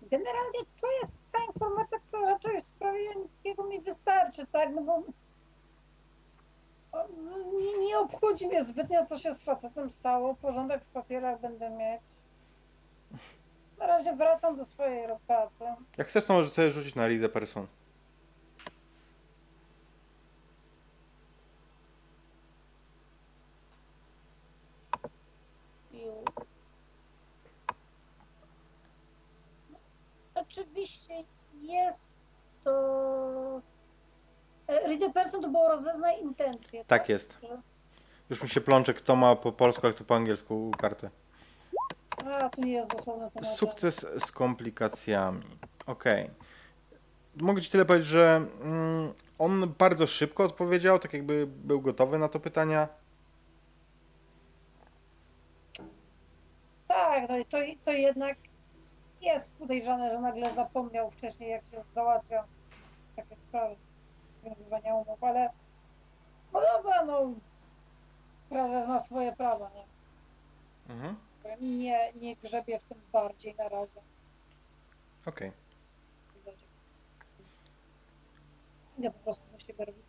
Generalnie 0.03 0.59
to 0.81 0.87
jest 1.03 1.21
ta 1.33 1.39
informacja, 1.45 1.99
która 1.99 2.31
raczej 2.31 2.61
w 2.61 2.67
sprawie 2.67 3.05
Janickiego 3.05 3.65
mi 3.65 3.81
wystarczy, 3.81 4.47
tak? 4.47 4.75
No 4.75 4.83
bo 4.83 5.03
nie, 7.53 7.87
nie 7.87 7.99
obchodzi 7.99 8.47
mnie 8.49 8.65
zbytnio, 8.65 9.07
co 9.07 9.19
się 9.19 9.35
z 9.35 9.43
facetem 9.43 9.91
stało. 9.91 10.35
Porządek 10.35 10.85
w 10.85 10.89
papierach 10.89 11.41
będę 11.41 11.71
mieć. 11.71 12.03
Na 13.79 13.87
razie 13.87 14.17
wracam 14.17 14.57
do 14.57 14.65
swojej 14.65 15.09
pracy. 15.27 15.65
Jak 15.97 16.09
chcesz, 16.09 16.25
to 16.25 16.33
możesz 16.33 16.53
sobie 16.53 16.71
rzucić 16.71 16.95
na 16.95 17.05
a 17.25 17.29
Person. 17.29 17.67
Oczywiście 30.35 31.25
jest 31.63 32.09
to. 32.65 33.72
Read 34.81 35.03
a 35.03 35.11
person 35.11 35.43
to 35.43 35.49
było 35.49 35.69
rozeznaj 35.69 36.21
intencje. 36.21 36.85
Tak 36.85 37.09
jest. 37.09 37.39
Już 38.31 38.43
mi 38.43 38.49
się 38.49 38.61
plącze, 38.61 38.95
kto 38.95 39.17
ma 39.17 39.37
po 39.37 39.53
polsku, 39.53 39.87
jak 39.87 39.97
to 39.97 40.05
po 40.05 40.17
angielsku 40.17 40.71
kartę. 40.79 41.11
A, 42.27 42.49
tu 42.49 42.61
nie 42.61 42.73
jest 42.73 42.91
dosłownie 42.91 43.31
to. 43.31 43.45
Sukces 43.45 44.07
z 44.27 44.33
komplikacjami. 44.33 45.45
Okej. 45.87 46.31
Mogę 47.37 47.63
ci 47.63 47.71
tyle 47.71 47.85
powiedzieć, 47.85 48.09
że 48.09 48.47
mm, 48.63 49.13
on 49.39 49.75
bardzo 49.79 50.07
szybko 50.07 50.45
odpowiedział, 50.45 50.99
tak 50.99 51.13
jakby 51.13 51.47
był 51.47 51.81
gotowy 51.81 52.19
na 52.19 52.29
to 52.29 52.41
pytania. 52.41 52.89
Tak, 56.89 57.29
no 57.29 57.39
i 57.39 57.45
to, 57.45 57.59
to 57.85 57.91
jednak 57.91 58.37
jest 59.21 59.51
podejrzane, 59.51 60.11
że 60.11 60.21
nagle 60.21 60.55
zapomniał 60.55 61.11
wcześniej, 61.11 61.51
jak 61.51 61.67
się 61.67 61.85
załatwia 61.93 62.45
takie 63.17 63.37
sprawy 63.37 63.77
związywania 64.43 64.95
umów, 64.95 65.25
ale 65.25 65.51
no 66.53 66.61
dobra, 66.61 67.05
no 67.05 67.33
prezes 68.49 68.89
ma 68.89 69.01
swoje 69.01 69.33
prawa, 69.33 69.71
nie? 69.75 69.85
Mhm. 70.95 71.17
Nie, 71.61 72.13
nie 72.13 72.37
grzebie 72.37 72.79
w 72.79 72.85
tym 72.85 72.99
bardziej 73.13 73.55
na 73.55 73.69
razie. 73.69 74.01
Okej. 75.27 75.53
Nie 78.99 79.11
po 79.11 79.19
prostu 79.19 79.43
do 79.53 79.59
siebie 79.59 79.85
robić. 79.85 80.03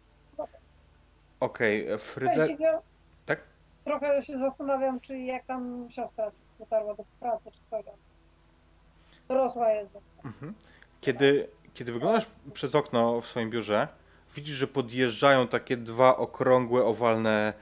Okej, 1.40 2.00
Fryde... 2.00 2.36
Właściwie 2.36 2.80
Tak? 3.26 3.40
trochę 3.84 4.22
się 4.22 4.38
zastanawiam, 4.38 5.00
czy 5.00 5.20
jak 5.20 5.46
tam 5.46 5.88
siostra 5.90 6.32
dotarła 6.60 6.96
do 6.96 7.06
pracy, 7.20 7.52
czy 7.52 7.60
co 7.70 7.84
tam. 7.84 7.96
Dorosła 9.28 9.70
jest. 9.72 9.98
Mhm. 10.26 10.54
Kiedy, 11.02 11.50
kiedy 11.74 11.94
wyglądasz 11.94 12.26
przez 12.54 12.76
okno 12.76 13.22
w 13.22 13.28
swoim 13.28 13.50
biurze, 13.50 13.88
widzisz, 14.36 14.56
że 14.56 14.68
podjeżdżają 14.68 15.48
takie 15.48 15.78
dwa 15.78 16.18
okrągłe, 16.18 16.86
owalne 16.86 17.54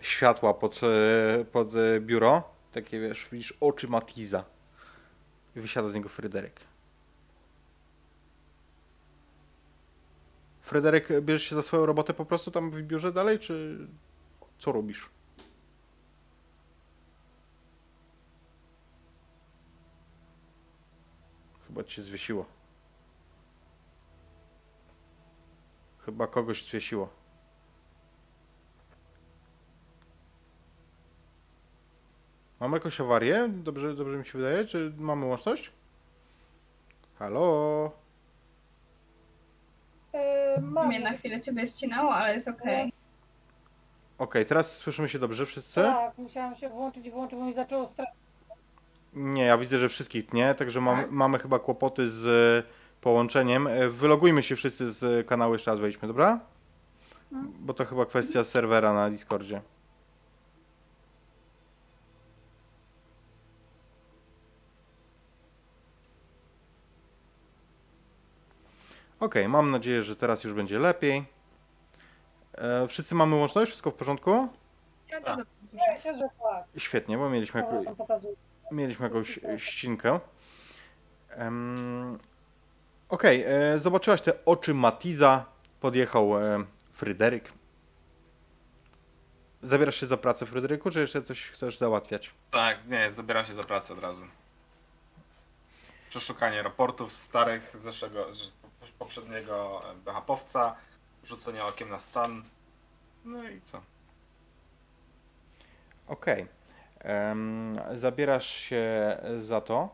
światła 0.00 0.54
pod, 0.54 0.80
e, 0.82 1.44
pod 1.44 1.76
e, 1.76 2.00
biuro. 2.00 2.42
Takie, 2.72 3.00
wiesz, 3.00 3.28
widzisz 3.32 3.54
oczy 3.60 3.88
Matiza. 3.88 4.44
I 5.56 5.60
wysiada 5.60 5.88
z 5.88 5.94
niego 5.94 6.08
Fryderyk. 6.08 6.60
Fryderyk, 10.62 11.08
bierzesz 11.20 11.48
się 11.48 11.54
za 11.54 11.62
swoją 11.62 11.86
robotę 11.86 12.14
po 12.14 12.24
prostu 12.24 12.50
tam 12.50 12.70
w 12.70 12.82
biurze 12.82 13.12
dalej, 13.12 13.38
czy 13.38 13.78
co 14.58 14.72
robisz? 14.72 15.10
Chyba 21.66 21.84
cię 21.84 22.02
zwiesiło. 22.02 22.61
Chyba 26.04 26.26
kogoś 26.26 26.64
zwiesiło. 26.64 27.08
Mamy 32.60 32.76
jakąś 32.76 33.00
awarię? 33.00 33.48
Dobrze, 33.48 33.94
dobrze 33.94 34.16
mi 34.16 34.26
się 34.26 34.38
wydaje? 34.38 34.64
Czy 34.64 34.92
mamy 34.98 35.26
łączność? 35.26 35.72
Halo? 37.18 37.90
Yy, 40.14 40.20
mam. 40.62 40.88
Mnie 40.88 41.00
na 41.00 41.12
chwilę 41.12 41.40
ciebie 41.40 41.66
ścinało, 41.66 42.14
ale 42.14 42.34
jest 42.34 42.48
okej. 42.48 42.92
Okej, 44.18 44.46
teraz 44.46 44.76
słyszymy 44.76 45.08
się 45.08 45.18
dobrze 45.18 45.46
wszyscy? 45.46 45.74
Tak, 45.80 46.18
musiałam 46.18 46.56
się 46.56 46.68
włączyć 46.68 47.06
i 47.06 47.10
włączyć, 47.10 47.38
bo 47.38 47.44
mi 47.44 47.54
zaczęło 47.54 47.86
strasznie. 47.86 48.14
Nie, 49.14 49.44
ja 49.44 49.58
widzę, 49.58 49.78
że 49.78 49.88
wszystkich 49.88 50.26
tnie, 50.26 50.54
także 50.54 50.80
mam, 50.80 50.96
Tak? 50.96 51.10
mamy 51.10 51.38
chyba 51.38 51.58
kłopoty 51.58 52.10
z 52.10 52.26
e, 52.26 52.72
połączeniem. 53.02 53.66
E, 53.66 53.88
Wylogujmy 53.88 54.42
się 54.42 54.56
wszyscy 54.56 54.92
z 54.92 55.26
kanału, 55.26 55.52
jeszcze 55.52 55.70
raz 55.70 55.80
wejdźmy, 55.80 56.08
dobra? 56.08 56.40
Mhm. 57.32 57.52
Bo 57.60 57.74
to 57.74 57.84
chyba 57.84 58.06
kwestia 58.06 58.44
serwera 58.44 58.92
na 58.92 59.10
Discordzie. 59.10 59.62
Okej, 69.20 69.48
mam 69.48 69.70
nadzieję, 69.70 70.02
że 70.02 70.16
teraz 70.16 70.44
już 70.44 70.54
będzie 70.54 70.78
lepiej. 70.78 71.24
E, 72.54 72.88
wszyscy 72.88 73.14
mamy 73.14 73.36
łączność? 73.36 73.70
Wszystko 73.70 73.90
w 73.90 73.94
porządku? 73.94 74.30
Ja 75.10 75.18
cię 75.18 75.24
Tak. 75.24 75.36
dobrze 75.36 75.52
słyszę. 75.62 76.18
Tak. 76.42 76.64
Świetnie, 76.76 77.18
bo 77.18 77.30
mieliśmy, 77.30 77.60
jak, 77.60 77.70
mieliśmy 78.72 79.04
jakąś 79.06 79.38
e, 79.44 79.58
ścinkę. 79.58 80.20
Em, 81.30 82.18
Okej, 83.12 83.44
e, 83.46 83.78
zobaczyłaś 83.78 84.22
te 84.22 84.44
oczy 84.44 84.74
Matiza. 84.74 85.44
Podjechał 85.80 86.38
e, 86.38 86.64
Fryderyk. 86.92 87.52
Zabierasz 89.62 89.96
się 89.96 90.06
za 90.06 90.16
pracę, 90.16 90.46
Fryderyku, 90.46 90.90
czy 90.90 91.00
jeszcze 91.00 91.22
coś 91.22 91.50
chcesz 91.50 91.78
załatwiać? 91.78 92.34
Tak, 92.50 92.78
nie, 92.88 93.10
zabieram 93.10 93.46
się 93.46 93.54
za 93.54 93.62
pracę 93.62 93.92
od 93.94 94.00
razu. 94.00 94.24
Przeszukanie 96.10 96.62
raportów 96.62 97.12
starych 97.12 97.74
z 97.78 97.82
zeszłego, 97.82 98.26
poprzedniego 98.98 99.82
BHP-owca, 100.04 100.74
rzucenie 101.24 101.64
okiem 101.64 101.88
na 101.90 101.98
stan. 101.98 102.42
No 103.24 103.48
i 103.48 103.60
co? 103.60 103.82
Okej. 106.06 106.46
Em, 107.00 107.76
Zabierasz 107.94 108.46
się 108.46 109.16
za 109.38 109.60
to. 109.60 109.88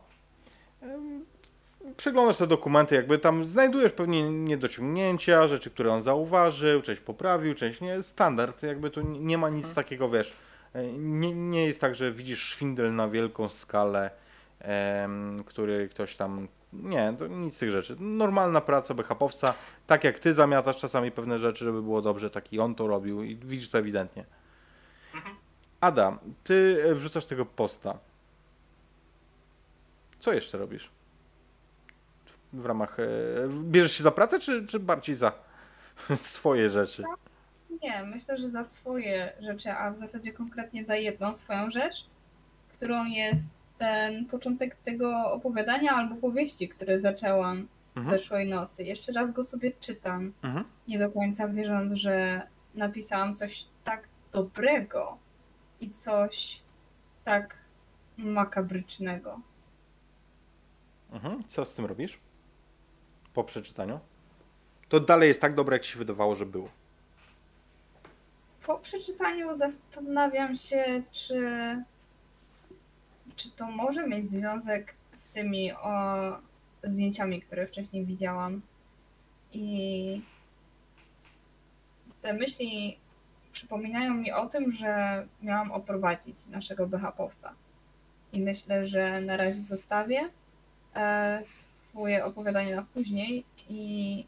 Przeglądasz 1.97 2.37
te 2.37 2.47
dokumenty, 2.47 2.95
jakby 2.95 3.19
tam 3.19 3.45
znajdujesz 3.45 3.91
pewnie 3.91 4.29
niedociągnięcia, 4.29 5.47
rzeczy, 5.47 5.69
które 5.69 5.93
on 5.93 6.01
zauważył, 6.01 6.81
część 6.81 7.01
poprawił, 7.01 7.55
część 7.55 7.81
nie. 7.81 8.03
Standard, 8.03 8.63
jakby 8.63 8.89
tu 8.89 9.01
nie 9.01 9.37
ma 9.37 9.49
nic 9.49 9.73
takiego, 9.73 10.09
wiesz, 10.09 10.33
E, 10.73 10.93
Nie, 10.93 11.33
nie 11.33 11.65
jest 11.65 11.81
tak, 11.81 11.95
że 11.95 12.11
widzisz 12.11 12.39
szwindel 12.43 12.95
na 12.95 13.09
wielką 13.09 13.49
skalę, 13.49 14.11
em, 14.59 15.43
który 15.45 15.89
ktoś 15.89 16.15
tam. 16.15 16.47
Nie, 16.73 17.13
to 17.19 17.27
nic 17.27 17.55
z 17.55 17.59
tych 17.59 17.71
rzeczy. 17.71 17.95
Normalna 17.99 18.61
praca 18.61 18.93
BHP-owca, 18.93 19.53
tak 19.87 20.03
jak 20.03 20.19
ty 20.19 20.33
zamiatasz 20.33 20.77
czasami 20.77 21.11
pewne 21.11 21.39
rzeczy, 21.39 21.65
żeby 21.65 21.81
było 21.81 22.01
dobrze, 22.01 22.29
tak 22.29 22.53
i 22.53 22.59
on 22.59 22.75
to 22.75 22.87
robił 22.87 23.23
i 23.23 23.35
widzisz 23.35 23.69
to 23.69 23.77
ewidentnie. 23.77 24.25
Ada, 25.81 26.19
ty 26.43 26.83
e, 26.85 26.95
wrzucasz 26.95 27.25
tego 27.25 27.45
posta. 27.45 27.97
Co 30.19 30.33
jeszcze 30.33 30.57
robisz? 30.57 30.91
W 32.53 32.65
ramach. 32.65 32.99
e, 32.99 33.03
Bierzesz 33.63 33.91
się 33.91 34.03
za 34.03 34.11
pracę, 34.11 34.39
czy, 34.39 34.67
czy 34.67 34.79
bardziej 34.79 35.15
za 35.15 35.31
swoje 36.15 36.69
rzeczy? 36.69 37.03
Nie, 37.83 38.03
myślę, 38.03 38.37
że 38.37 38.47
za 38.47 38.63
swoje 38.63 39.33
rzeczy, 39.39 39.71
a 39.71 39.91
w 39.91 39.97
zasadzie 39.97 40.33
konkretnie 40.33 40.85
za 40.85 40.95
jedną 40.95 41.35
swoją 41.35 41.69
rzecz, 41.69 42.05
którą 42.69 43.05
jest 43.05 43.53
ten 43.77 44.25
początek 44.25 44.75
tego 44.75 45.31
opowiadania 45.31 45.91
albo 45.91 46.15
powieści, 46.15 46.69
które 46.69 46.99
zaczęłam 46.99 47.67
Mhm. 47.95 48.17
zeszłej 48.17 48.49
nocy. 48.49 48.83
Jeszcze 48.83 49.11
raz 49.11 49.31
go 49.31 49.43
sobie 49.43 49.71
czytam, 49.79 50.33
Mhm. 50.43 50.65
nie 50.87 50.99
do 50.99 51.11
końca 51.11 51.47
wierząc, 51.47 51.93
że 51.93 52.41
napisałam 52.75 53.35
coś 53.35 53.65
tak 53.83 54.07
dobrego 54.31 55.17
i 55.81 55.89
coś 55.89 56.61
tak 57.23 57.57
makabrycznego. 58.17 59.39
Mhm. 61.11 61.43
Co 61.47 61.65
z 61.65 61.73
tym 61.73 61.85
robisz? 61.85 62.19
Po 63.33 63.43
przeczytaniu? 63.43 63.99
To 64.89 64.99
dalej 64.99 65.27
jest 65.27 65.41
tak 65.41 65.55
dobre, 65.55 65.75
jak 65.75 65.83
ci 65.83 65.91
się 65.91 65.99
wydawało, 65.99 66.35
że 66.35 66.45
było. 66.45 66.69
Po 68.65 68.79
przeczytaniu 68.79 69.53
zastanawiam 69.53 70.55
się, 70.55 71.03
czy, 71.11 71.43
czy 73.35 73.51
to 73.51 73.71
może 73.71 74.07
mieć 74.07 74.29
związek 74.29 74.95
z 75.11 75.29
tymi 75.29 75.73
o, 75.73 75.91
zdjęciami, 76.83 77.41
które 77.41 77.67
wcześniej 77.67 78.05
widziałam. 78.05 78.61
I 79.51 80.21
te 82.21 82.33
myśli 82.33 82.97
przypominają 83.51 84.13
mi 84.13 84.31
o 84.31 84.45
tym, 84.45 84.71
że 84.71 85.25
miałam 85.41 85.71
oprowadzić 85.71 86.47
naszego 86.47 86.87
BHP-owca. 86.87 87.53
I 88.33 88.41
myślę, 88.41 88.85
że 88.85 89.21
na 89.21 89.37
razie 89.37 89.61
zostawię 89.61 90.29
e, 90.95 91.41
swoje 91.89 92.25
opowiadanie 92.25 92.75
na 92.75 92.81
później 92.81 93.45
i 93.69 94.25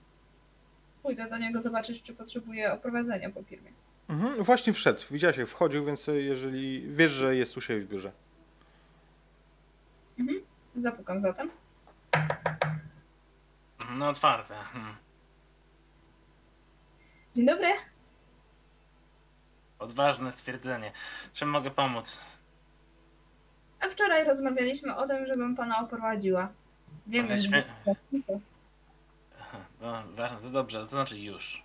pójdę 1.03 1.29
do 1.29 1.37
niego 1.37 1.61
zobaczyć, 1.61 2.01
czy 2.01 2.15
potrzebuje 2.15 2.73
oprowadzenia 2.73 3.29
po 3.29 3.43
firmie. 3.43 3.71
Mhm. 4.09 4.43
Właśnie 4.43 4.73
wszedł. 4.73 5.01
Widziałeś, 5.11 5.37
jak 5.37 5.47
wchodził, 5.47 5.85
więc 5.85 6.09
e, 6.09 6.21
jeżeli 6.21 6.87
wiesz, 6.87 7.11
że 7.11 7.35
jest 7.35 7.57
u 7.57 7.61
siebie 7.61 7.81
w 7.81 7.87
biurze. 7.87 8.11
Zapukam 10.75 11.21
zatem. 11.21 11.49
No 13.95 14.09
otwarte. 14.09 14.55
Hmm. 14.55 14.95
Dzień 17.35 17.45
dobry. 17.45 17.67
Odważne 19.79 20.31
stwierdzenie. 20.31 20.91
Czym 21.33 21.49
mogę 21.49 21.71
pomóc? 21.71 22.19
A 23.79 23.89
wczoraj 23.89 24.25
rozmawialiśmy 24.25 24.95
o 24.95 25.07
tym, 25.07 25.25
żebym 25.25 25.55
pana 25.55 25.79
oprowadziła. 25.79 26.49
Wiem 27.07 27.27
co. 28.27 28.33
Aha, 29.39 29.57
No, 29.81 30.03
bardzo 30.15 30.49
dobrze, 30.49 30.79
to 30.79 30.85
znaczy 30.85 31.19
już. 31.19 31.63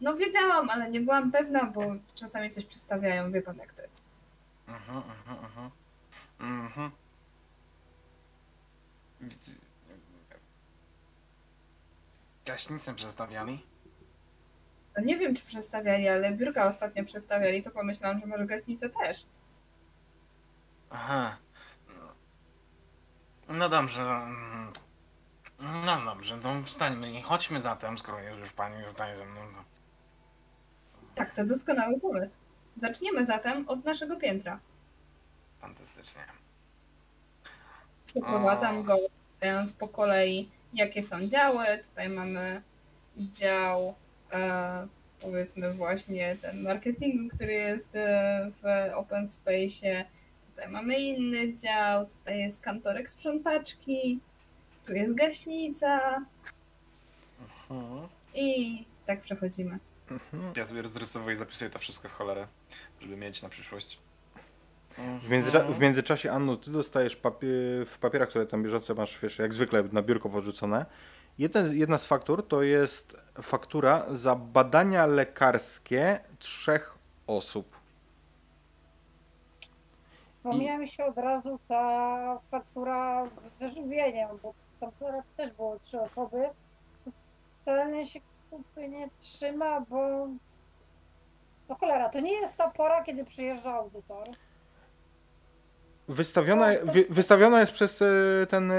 No 0.00 0.14
wiedziałam, 0.16 0.70
ale 0.70 0.90
nie 0.90 1.00
byłam 1.00 1.32
pewna, 1.32 1.64
bo 1.66 1.82
czasami 2.14 2.50
coś 2.50 2.64
przedstawiają. 2.64 3.30
Wie 3.30 3.42
pan, 3.42 3.56
jak 3.56 3.72
to 3.72 3.82
jest. 3.82 4.10
Mhm, 4.68 4.96
mhm, 4.96 5.44
mhm. 5.44 5.70
Mhm. 6.40 6.90
Widz- 9.20 9.54
Gaśnicę 12.46 12.94
przestawiali? 12.94 13.66
No 14.96 15.04
nie 15.04 15.16
wiem, 15.16 15.34
czy 15.34 15.42
przestawiali, 15.44 16.08
ale 16.08 16.32
biurka 16.32 16.66
ostatnio 16.66 17.04
przestawiali, 17.04 17.62
to 17.62 17.70
pomyślałam, 17.70 18.20
że 18.20 18.26
może 18.26 18.46
gaśnicę 18.46 18.90
też. 18.90 19.26
Aha. 20.90 21.36
No 23.50 23.68
dobrze. 23.68 24.02
mm. 24.02 24.72
No 25.84 26.04
dobrze, 26.04 26.38
to 26.38 26.62
wstańmy 26.64 27.12
i 27.12 27.22
chodźmy 27.22 27.62
zatem, 27.62 27.98
skoro 27.98 28.18
jest 28.18 28.38
już 28.38 28.52
pani 28.52 28.84
tutaj 28.84 29.16
ze 29.18 29.24
mną. 29.24 29.40
To... 29.40 29.64
Tak, 31.14 31.32
to 31.32 31.44
doskonały 31.44 32.00
pomysł. 32.00 32.38
Zaczniemy 32.76 33.26
zatem 33.26 33.68
od 33.68 33.84
naszego 33.84 34.16
piętra. 34.16 34.58
Fantastycznie. 35.60 36.22
Przeprowadzam 38.06 38.78
O. 38.78 38.82
go, 38.82 38.94
opowiadając 38.94 39.74
po 39.74 39.88
kolei, 39.88 40.48
jakie 40.74 41.02
są 41.02 41.26
działy. 41.26 41.64
Tutaj 41.88 42.08
mamy 42.08 42.62
dział, 43.16 43.94
e, 44.32 44.86
powiedzmy 45.20 45.74
właśnie 45.74 46.36
ten 46.36 46.62
marketingu, 46.62 47.36
który 47.36 47.52
jest 47.52 47.96
e, 47.96 48.50
w 48.62 48.94
open 48.94 49.26
space'ie. 49.28 50.04
Tutaj 50.60 50.72
mamy 50.72 50.98
inny 50.98 51.54
dział, 51.56 52.06
tutaj 52.06 52.38
jest 52.38 52.62
kantorek 52.64 53.10
sprzątaczki, 53.10 54.20
tu 54.86 54.92
jest 54.92 55.14
gaśnica 55.14 56.00
Mhm. 57.70 58.08
i 58.34 58.84
tak 59.06 59.20
przechodzimy. 59.20 59.78
Mhm. 60.10 60.52
Ja 60.56 60.66
sobie 60.66 60.82
rozrysuję 60.82 61.32
i 61.32 61.36
zapisuję 61.36 61.70
to 61.70 61.78
wszystko 61.78 62.08
w 62.08 62.12
cholerę, 62.12 62.46
żeby 63.00 63.16
mieć 63.16 63.42
na 63.42 63.48
przyszłość. 63.48 63.98
W, 64.98 65.28
międzycza- 65.30 65.72
w 65.74 65.78
międzyczasie, 65.78 66.32
Anno, 66.32 66.56
ty 66.56 66.70
dostajesz 66.70 67.18
w 67.86 67.98
papierach, 68.00 68.28
które 68.28 68.46
tam 68.46 68.62
bieżące 68.62 68.94
masz, 68.94 69.18
wiesz, 69.22 69.38
jak 69.38 69.54
zwykle 69.54 69.82
na 69.92 70.02
biurko 70.02 70.28
podrzucone. 70.28 70.86
Jeden, 71.38 71.76
jedna 71.78 71.98
z 71.98 72.06
faktur 72.06 72.48
to 72.48 72.62
jest 72.62 73.16
faktura 73.42 74.06
za 74.12 74.34
badania 74.36 75.06
lekarskie 75.06 76.20
trzech 76.38 76.94
osób. 77.26 77.79
Pomija 80.42 80.78
mi 80.78 80.88
się 80.88 81.04
od 81.04 81.18
razu 81.18 81.58
ta 81.68 82.38
faktura 82.50 83.26
z 83.30 83.48
wyżywieniem, 83.48 84.28
bo 84.42 84.54
tam 84.80 84.90
też 85.36 85.50
było 85.50 85.78
trzy 85.78 86.00
osoby. 86.00 86.48
Totalnie 87.64 88.06
się 88.06 88.20
kupy 88.50 88.88
nie 88.88 89.08
trzyma, 89.18 89.80
bo 89.80 90.28
no 91.68 91.74
cholera, 91.74 92.08
to 92.08 92.20
nie 92.20 92.32
jest 92.32 92.56
ta 92.56 92.70
pora, 92.70 93.04
kiedy 93.04 93.24
przyjeżdża 93.24 93.72
audytor. 93.72 94.28
Wystawiona, 96.08 96.66
wy, 96.84 97.04
wystawiona 97.10 97.60
jest 97.60 97.72
przez 97.72 98.02
e, 98.02 98.06
ten 98.48 98.72
e, 98.72 98.76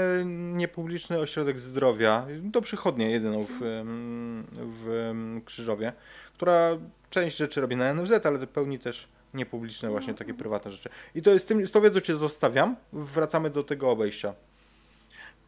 niepubliczny 0.54 1.18
ośrodek 1.18 1.58
zdrowia, 1.58 2.26
to 2.52 2.62
przychodnia 2.62 3.08
jedyną 3.08 3.46
w, 3.46 3.62
em, 3.62 4.46
w 4.52 5.12
Krzyżowie, 5.44 5.92
która 6.34 6.70
część 7.10 7.36
rzeczy 7.36 7.60
robi 7.60 7.76
na 7.76 7.94
NFZ, 7.94 8.26
ale 8.26 8.46
pełni 8.46 8.78
też 8.78 9.08
niepubliczne 9.34 9.90
właśnie 9.90 10.14
takie 10.14 10.34
prywatne 10.34 10.72
rzeczy. 10.72 10.88
I 11.14 11.22
to 11.22 11.30
jest 11.30 11.48
tym, 11.48 11.66
z 11.66 11.72
tą 11.72 11.80
wiedzą 11.80 12.00
cię 12.00 12.16
zostawiam, 12.16 12.76
wracamy 12.92 13.50
do 13.50 13.64
tego 13.64 13.90
obejścia. 13.90 14.34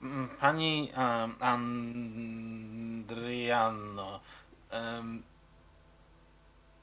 Mm, 0.03 0.29
Pani 0.41 0.93
um, 0.97 1.35
Andriano, 3.01 4.21
em, 4.71 5.23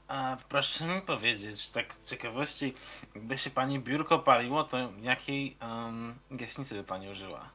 a 0.08 0.36
proszę 0.48 0.86
mi 0.86 1.02
powiedzieć, 1.02 1.70
tak 1.70 1.94
z 1.94 2.04
ciekawości, 2.10 2.74
jakby 3.14 3.38
się 3.38 3.50
pani 3.50 3.78
biurko 3.78 4.18
paliło, 4.18 4.64
to 4.64 4.92
jakiej 5.00 5.56
um, 5.62 6.14
gaśnicy 6.30 6.74
by 6.74 6.84
pani 6.84 7.08
użyła? 7.08 7.50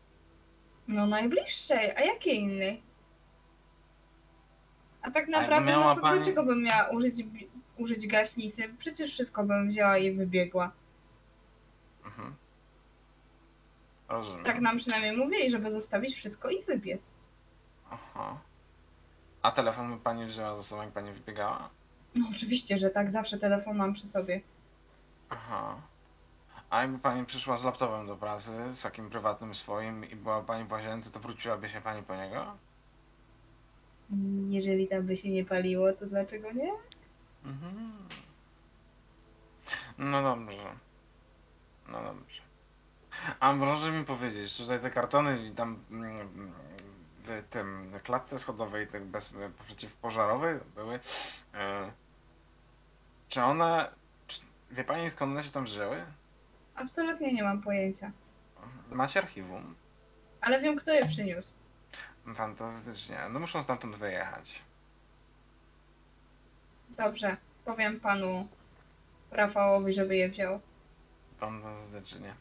No 0.88 1.06
najbliższej, 1.08 1.92
a 1.96 2.02
jakiej 2.02 2.40
innej? 2.40 2.82
A 5.02 5.12
tak 5.12 5.28
naprawdę, 5.28 5.72
miała 5.72 5.86
no 5.86 5.96
to 5.96 6.02
pani- 6.02 6.16
dlaczego 6.18 6.44
bym 6.44 6.64
miała 6.64 6.90
użyć, 6.90 7.24
użyć 7.78 8.08
gaśnicy? 8.08 8.74
Przecież 8.78 9.12
wszystko 9.12 9.44
bym 9.44 9.68
wzięła 9.68 9.98
i 9.98 10.12
wybiegła. 10.12 10.72
Mhm. 12.06 12.36
Rozumiem. 14.10 14.44
Tak 14.44 14.60
nam 14.60 14.78
przynajmniej 14.78 15.18
mówili, 15.18 15.50
żeby 15.50 15.72
zostawić 15.72 16.16
wszystko 16.16 16.50
i 16.50 16.64
wybiec. 16.64 17.14
Aha. 17.90 18.38
A 19.42 19.52
telefon 19.52 19.94
by 19.94 20.04
pani 20.04 20.26
wzięła 20.26 20.56
ze 20.56 20.64
sobą, 20.64 20.82
jak 20.82 20.92
pani 20.92 21.12
wybiegała? 21.12 21.70
No 22.16 22.28
oczywiście, 22.32 22.78
że 22.78 22.90
tak, 22.90 23.10
zawsze 23.10 23.38
telefon 23.38 23.78
mam 23.78 23.94
przy 23.94 24.08
sobie. 24.08 24.42
Aha. 25.30 25.82
A 26.70 26.82
jakby 26.82 27.00
pani 27.00 27.26
przyszła 27.26 27.58
z 27.58 27.64
laptopem 27.64 28.08
do 28.08 28.16
pracy, 28.16 28.52
z 28.74 28.82
takim 28.82 29.10
prywatnym 29.10 29.56
swoim 29.56 30.10
i 30.10 30.16
była 30.16 30.42
pani 30.42 30.68
w 30.68 30.72
łazience, 30.72 31.12
to 31.12 31.20
wróciłaby 31.20 31.70
się 31.70 31.82
pani 31.82 32.04
po 32.04 32.16
niego? 32.16 32.58
Jeżeli 34.50 34.88
tam 34.88 35.04
by 35.04 35.16
się 35.16 35.30
nie 35.30 35.46
paliło, 35.46 35.94
to 35.94 36.06
dlaczego 36.06 36.52
nie? 36.52 36.72
Mhm. 37.46 38.08
No 39.98 40.22
dobrze. 40.22 40.76
No 41.88 42.04
dobrze. 42.04 42.42
A 43.40 43.54
proszę 43.54 43.92
mi 43.92 44.06
powiedzieć, 44.06 44.58
tutaj 44.58 44.80
te 44.80 44.92
kartony 44.92 45.52
tam 45.52 45.80
mm, 45.92 46.54
w 47.24 47.44
tym 47.50 47.94
klatce 48.04 48.40
schodowej, 48.40 48.88
tak 48.88 49.06
bez, 49.06 49.34
przeciwpożarowej 49.66 50.60
były. 50.76 51.00
E, 51.54 51.92
czy 53.30 53.42
one. 53.42 53.92
Czy, 54.28 54.42
Wie 54.72 54.84
pani 54.84 55.12
skąd 55.12 55.32
one 55.32 55.44
się 55.44 55.52
tam 55.52 55.66
wzięły? 55.66 56.06
Absolutnie 56.76 57.34
nie 57.34 57.44
mam 57.44 57.62
pojęcia. 57.62 58.12
Macie 58.92 59.20
archiwum? 59.20 59.76
Ale 60.42 60.62
wiem, 60.62 60.76
kto 60.76 60.94
je 60.94 61.06
przyniósł. 61.06 61.56
Fantastycznie. 62.36 63.20
No 63.30 63.40
muszą 63.40 63.64
stamtąd 63.64 63.96
wyjechać. 63.96 64.62
Dobrze, 66.98 67.38
powiem 67.66 68.00
panu 68.00 68.48
Rafałowi, 69.32 69.94
żeby 69.94 70.16
je 70.16 70.30
wziął. 70.30 70.60
Fantastycznie. 71.38 72.34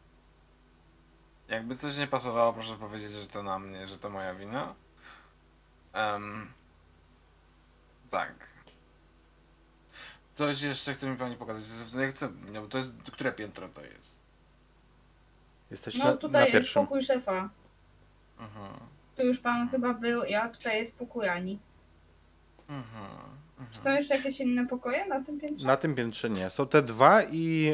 Jakby 1.48 1.76
coś 1.76 1.96
nie 1.98 2.06
pasowało, 2.06 2.52
proszę 2.52 2.76
powiedzieć, 2.76 3.12
że 3.12 3.26
to 3.26 3.42
na 3.42 3.58
mnie, 3.58 3.88
że 3.88 3.98
to 3.98 4.10
moja 4.10 4.34
wina. 4.34 4.74
Em, 5.92 6.52
tak. 8.10 8.32
Coś 10.34 10.60
jeszcze 10.62 10.94
chce 10.94 11.06
mi 11.08 11.16
pani 11.16 11.36
pokazać. 11.36 11.64
Jak 12.00 12.10
chcę, 12.10 12.28
no, 12.52 12.62
bo 12.62 12.68
to 12.68 12.78
jest, 12.78 12.90
które 13.12 13.32
piętro 13.32 13.68
to 13.68 13.84
jest? 13.84 14.16
Jesteś 15.70 15.94
No 15.98 16.04
na, 16.04 16.16
tutaj 16.16 16.32
na 16.42 16.46
jest 16.46 16.52
pierwszym. 16.52 16.82
pokój 16.82 17.02
szefa. 17.02 17.48
Mhm. 18.38 18.72
Tu 19.16 19.22
już 19.26 19.38
pan 19.38 19.68
chyba 19.68 19.94
był, 19.94 20.24
ja 20.24 20.48
tutaj 20.48 20.76
jest 20.78 20.98
pokój 20.98 21.28
Ani. 21.28 21.58
Mhm. 22.68 23.06
Czy 23.70 23.78
są 23.78 23.90
mhm. 23.90 23.96
jeszcze 23.96 24.16
jakieś 24.16 24.40
inne 24.40 24.66
pokoje 24.66 25.06
na 25.06 25.24
tym 25.24 25.40
piętrze? 25.40 25.66
Na 25.66 25.76
tym 25.76 25.94
piętrze 25.94 26.30
nie. 26.30 26.50
Są 26.50 26.66
te 26.66 26.82
dwa 26.82 27.22
i 27.22 27.72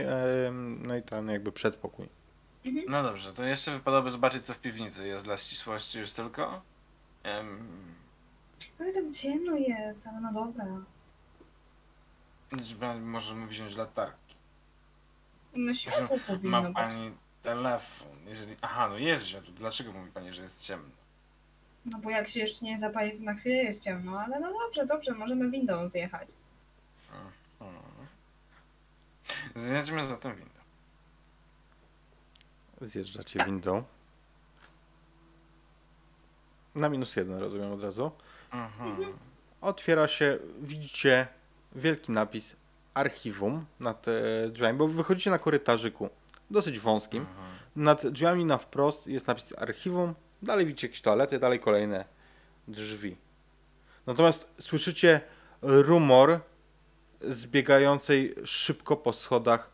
no 0.83 0.97
i 0.97 1.03
tam 1.03 1.29
jakby 1.29 1.53
przedpokój. 1.53 2.09
Mhm. 2.65 2.85
No 2.89 3.03
dobrze, 3.03 3.33
to 3.33 3.45
jeszcze 3.45 3.71
wypadałoby 3.71 4.11
zobaczyć, 4.11 4.45
co 4.45 4.55
w 4.55 4.59
piwnicy 4.59 5.07
jest 5.07 5.25
dla 5.25 5.37
ścisłości 5.37 5.99
już 5.99 6.13
tylko. 6.13 6.63
Em, 7.23 7.69
Ale 8.79 8.93
tam 8.93 9.13
ciemno 9.13 9.57
jest, 9.57 10.07
ale 10.07 10.21
no 10.21 10.33
dobra. 10.33 10.67
możemy 13.01 13.47
wziąć 13.47 13.77
latarki. 13.77 14.35
No 15.55 15.75
światło 15.75 16.17
powinno 16.27 16.63
Ma 16.63 16.69
być. 16.69 16.75
pani 16.75 17.13
telefon, 17.43 18.09
jeżeli... 18.27 18.57
Aha, 18.63 18.89
no 18.89 18.99
jest 18.99 19.27
światło. 19.27 19.55
Dlaczego 19.57 19.93
mówi 19.93 20.11
pani, 20.11 20.33
że 20.33 20.43
jest 20.43 20.63
ciemno? 20.63 21.02
No 21.87 21.99
bo 21.99 22.11
jak 22.11 22.29
się 22.29 22.41
jeszcze 22.41 22.65
nie 22.65 22.79
zapali, 22.79 23.19
to 23.19 23.25
na 23.25 23.35
chwilę 23.35 23.57
jest 23.57 23.83
ciemno, 23.83 24.21
ale 24.21 24.41
no 24.41 24.53
dobrze, 24.53 24.87
dobrze, 24.87 25.13
możemy 25.13 25.51
windą 25.51 25.89
zjechać. 25.89 26.29
Mhm. 27.61 28.07
Zjedziemy 29.55 30.07
za 30.07 30.17
tą 30.17 30.35
windę. 30.35 30.61
Zjeżdżacie 32.81 33.45
windą. 33.45 33.85
Na 36.75 36.89
minus 36.89 37.17
jeden, 37.17 37.39
rozumiem 37.39 37.73
od 37.73 37.83
razu. 37.83 38.11
Mhm. 38.53 39.19
Otwiera 39.61 40.09
się, 40.09 40.39
widzicie 40.61 41.27
wielki 41.75 42.13
napis 42.13 42.57
archiwum 42.95 43.67
nad 43.81 44.07
e, 44.09 44.13
drzwiami, 44.51 44.79
bo 44.79 44.89
wychodzicie 44.89 45.31
na 45.31 45.39
korytarzyku, 45.39 46.09
dosyć 46.51 46.79
wąskim. 46.79 47.23
Mhm. 47.23 47.53
Nad 47.77 48.07
drzwiami 48.07 48.45
na 48.45 48.59
wprost 48.59 49.07
jest 49.07 49.27
napis 49.27 49.55
archiwum, 49.59 50.15
dalej 50.43 50.67
widzicie 50.67 50.87
jakieś 50.87 51.03
toalety, 51.03 51.39
dalej 51.39 51.61
kolejne 51.61 52.05
drzwi. 52.69 53.17
Natomiast 54.07 54.47
słyszycie 54.61 55.21
rumor 55.63 56.41
zbiegającej 57.21 58.35
szybko 58.45 58.97
po 58.97 59.13
schodach 59.13 59.71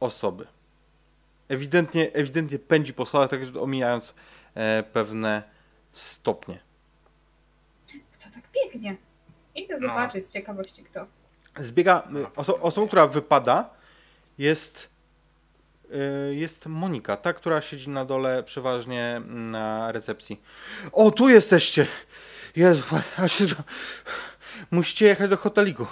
osoby. 0.00 0.46
Ewidentnie, 1.48 2.12
ewidentnie 2.12 2.58
pędzi 2.58 2.94
po 2.94 3.06
schodach, 3.06 3.30
tak 3.30 3.40
omijając 3.60 4.14
e, 4.54 4.82
pewne 4.82 5.42
stopnie. 5.92 6.58
Kto 8.12 8.30
tak 8.34 8.42
biegnie? 8.54 8.96
Idę 9.54 9.74
No. 9.74 9.80
zobaczyć 9.80 10.26
z 10.26 10.32
ciekawości 10.32 10.82
kto. 10.84 11.06
Zbiega, 11.58 12.08
y, 12.16 12.26
oso, 12.36 12.60
osobą, 12.60 12.86
która 12.86 13.06
wypada 13.06 13.70
jest, 14.38 14.88
jest 16.30 16.66
Monika, 16.66 17.16
ta, 17.16 17.32
która 17.32 17.62
siedzi 17.62 17.90
na 17.90 18.04
dole 18.04 18.42
przeważnie 18.42 19.22
na 19.26 19.92
recepcji. 19.92 20.40
O, 20.92 21.10
tu 21.10 21.28
jesteście! 21.28 21.86
Jezu, 22.56 22.82
a 23.16 23.28
się, 23.28 23.44
musicie 24.70 25.06
jechać 25.06 25.30
do 25.30 25.36
hoteliku. 25.36 25.86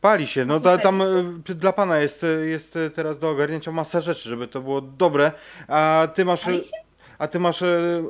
Pali 0.00 0.26
się, 0.26 0.44
no 0.44 0.60
ta, 0.60 0.78
tam 0.78 1.02
y, 1.50 1.54
dla 1.54 1.72
pana 1.72 1.98
jest, 1.98 2.24
y, 2.24 2.48
jest 2.48 2.76
y, 2.76 2.90
teraz 2.90 3.18
do 3.18 3.30
ogarnięcia 3.30 3.72
masa 3.72 4.00
rzeczy, 4.00 4.28
żeby 4.28 4.48
to 4.48 4.60
było 4.60 4.80
dobre, 4.80 5.32
a 5.68 6.08
ty 6.14 6.24
masz... 6.24 6.44
Pali 6.44 6.64
się? 6.64 6.70
A 7.18 7.28
ty 7.28 7.38
masz, 7.38 7.62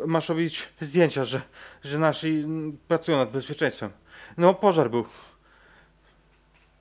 masz 0.06 0.28
robić 0.28 0.68
zdjęcia, 0.80 1.24
że, 1.24 1.40
że 1.84 1.98
nasi 1.98 2.28
mm, 2.28 2.78
pracują 2.88 3.18
nad 3.18 3.30
bezpieczeństwem. 3.30 3.90
No, 4.38 4.54
pożar 4.54 4.90
był. 4.90 5.04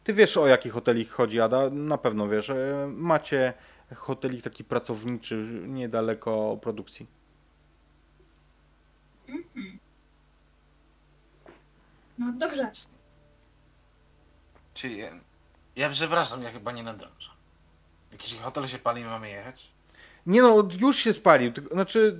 Ty 0.03 0.13
wiesz, 0.13 0.37
o 0.37 0.47
jaki 0.47 0.69
hotelik 0.69 1.09
chodzi, 1.09 1.41
Ada? 1.41 1.69
Na 1.69 1.97
pewno 1.97 2.27
wiesz. 2.27 2.51
Macie 2.87 3.53
hotelik 3.95 4.43
taki 4.43 4.63
pracowniczy 4.63 5.61
niedaleko 5.67 6.57
produkcji. 6.61 7.07
No 12.17 12.33
dobrze. 12.33 12.71
Czyli 14.73 14.97
ja, 14.97 15.11
ja 15.75 15.89
przepraszam, 15.89 16.43
ja 16.43 16.51
chyba 16.51 16.71
nie 16.71 16.83
nadążę. 16.83 17.31
Jakiś 18.11 18.35
hotel 18.35 18.67
się 18.67 18.79
pali, 18.79 19.03
mamy 19.03 19.29
jechać? 19.29 19.67
Nie 20.25 20.41
no, 20.41 20.67
już 20.79 20.95
się 20.95 21.13
spalił. 21.13 21.51
Znaczy, 21.71 22.17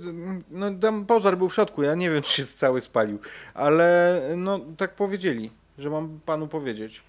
no 0.50 0.74
tam 0.74 1.06
pożar 1.06 1.38
był 1.38 1.48
w 1.48 1.54
środku. 1.54 1.82
Ja 1.82 1.94
nie 1.94 2.10
wiem, 2.10 2.22
czy 2.22 2.32
się 2.32 2.46
cały 2.46 2.80
spalił. 2.80 3.18
Ale 3.54 4.20
no, 4.36 4.60
tak 4.76 4.94
powiedzieli, 4.94 5.50
że 5.78 5.90
mam 5.90 6.20
panu 6.26 6.48
powiedzieć. 6.48 7.02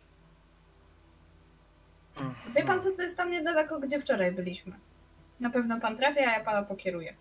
Wie 2.55 2.63
pan 2.65 2.81
co 2.81 2.91
to 2.91 3.01
jest 3.01 3.17
tam 3.17 3.31
niedaleko, 3.31 3.79
gdzie 3.79 3.99
wczoraj 3.99 4.31
byliśmy? 4.31 4.73
Na 5.39 5.49
pewno 5.49 5.79
pan 5.81 5.97
trafi, 5.97 6.19
a 6.19 6.31
ja 6.37 6.43
pana 6.43 6.63
pokieruję. 6.63 7.15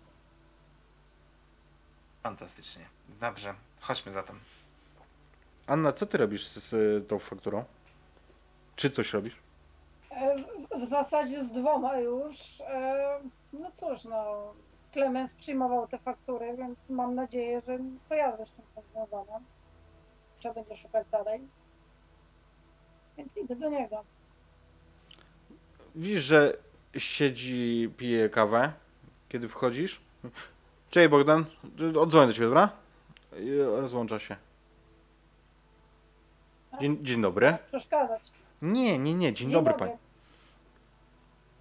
Fantastycznie. 2.23 2.85
Dobrze, 3.21 3.53
chodźmy 3.79 4.11
zatem. 4.11 4.39
Anna, 5.67 5.91
co 5.91 6.05
ty 6.05 6.17
robisz 6.17 6.47
z, 6.47 6.63
z 6.63 7.07
tą 7.07 7.19
fakturą? 7.19 7.63
Czy 8.75 8.89
coś 8.89 9.13
robisz? 9.13 9.35
E, 10.11 10.35
w- 10.37 10.79
W 10.79 10.85
zasadzie 10.85 11.43
z 11.43 11.51
dwoma 11.51 11.97
już. 11.97 12.61
E, 12.61 13.19
No 13.53 13.71
cóż, 13.71 14.03
no. 14.03 14.53
Klemens 14.91 15.33
przyjmował 15.33 15.87
te 15.87 15.97
faktury, 15.97 16.57
więc 16.57 16.89
mam 16.89 17.15
nadzieję, 17.15 17.61
że 17.67 17.79
kojarzę 18.09 18.45
z 18.45 18.53
czym 18.53 18.65
są 18.67 18.81
związane. 18.91 19.39
Trzeba 20.39 20.53
będzie 20.55 20.75
szukać 20.75 21.07
dalej. 21.11 21.47
Więc 23.17 23.37
idę 23.37 23.55
do 23.55 23.69
niego. 23.69 24.03
Widzisz, 25.95 26.23
że 26.23 26.57
siedzi, 26.97 27.89
pije 27.97 28.29
kawę, 28.29 28.73
kiedy 29.29 29.49
wchodzisz. 29.49 30.01
Cześć 30.89 31.09
Bogdan, 31.09 31.45
odzwonię 31.99 32.27
do 32.27 32.33
ciebie, 32.33 32.45
dobra? 32.45 32.69
I 33.39 33.57
Rozłącza 33.57 34.19
się. 34.19 34.35
Dzień, 36.81 36.97
dzień 37.01 37.21
dobry. 37.21 37.57
Przeszkadzać. 37.67 38.31
Nie, 38.61 38.99
nie, 38.99 39.13
nie, 39.13 39.33
dzień, 39.33 39.51
dobry 39.51 39.73
pani. 39.73 39.91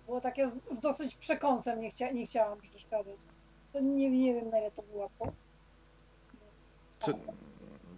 Było 0.07 0.21
takie 0.21 0.51
z, 0.51 0.55
z 0.73 0.81
dosyć 0.81 1.15
przekąsem, 1.15 1.81
nie, 1.81 1.91
chcia, 1.91 2.11
nie 2.11 2.27
chciałam 2.27 2.61
przeszkadzać. 2.61 3.15
To 3.73 3.81
nie, 3.81 4.11
nie 4.11 4.35
wiem 4.35 4.51
na 4.51 4.59
ile 4.59 4.71
to 4.71 4.83
było 4.83 5.03
łatwo. 5.03 5.33
Co- 7.01 7.13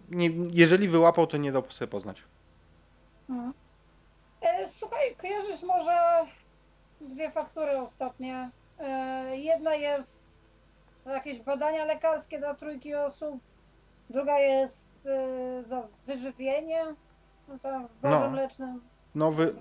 Nie, 0.09 0.29
jeżeli 0.51 0.87
wyłapał, 0.87 1.27
to 1.27 1.37
nie 1.37 1.51
dał 1.51 1.63
sobie 1.69 1.91
poznać. 1.91 2.23
Mhm. 3.29 3.53
E, 4.41 4.67
słuchaj, 4.67 5.15
kojarzysz 5.15 5.63
może 5.63 6.25
dwie 7.01 7.31
faktury 7.31 7.77
ostatnie? 7.79 8.49
E, 8.79 9.37
jedna 9.37 9.75
jest 9.75 10.23
za 11.05 11.11
jakieś 11.11 11.39
badania 11.39 11.85
lekarskie 11.85 12.39
dla 12.39 12.53
trójki 12.55 12.95
osób, 12.95 13.39
druga 14.09 14.39
jest 14.39 14.89
e, 15.05 15.63
za 15.63 15.87
wyżywienie 16.07 16.85
no 17.47 17.59
tam 17.59 17.87
w 17.87 18.01
barze 18.01 18.19
No. 18.19 18.29
mlecznym. 18.29 18.81
Nowy, 19.15 19.55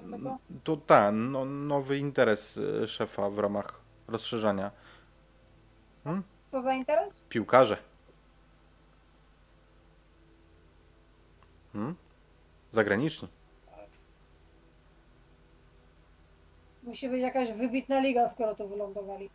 to 0.65 0.77
ten, 0.77 1.33
no, 1.33 1.45
nowy 1.45 1.99
interes 1.99 2.61
szefa 2.87 3.31
w 3.31 3.39
ramach 3.39 3.81
rozszerzania. 4.09 4.71
Co 6.51 6.63
za 6.63 6.75
interes? 6.75 7.23
Piłkarze. 7.29 7.77
Hmm? 11.73 11.95
Zagraniczni. 12.73 13.29
Musi 16.91 17.09
być 17.09 17.21
jakaś 17.21 17.53
wybitna 17.53 18.01
liga, 18.01 18.29
skoro 18.29 18.55
tu 18.55 18.69
wylądowali. 18.69 19.31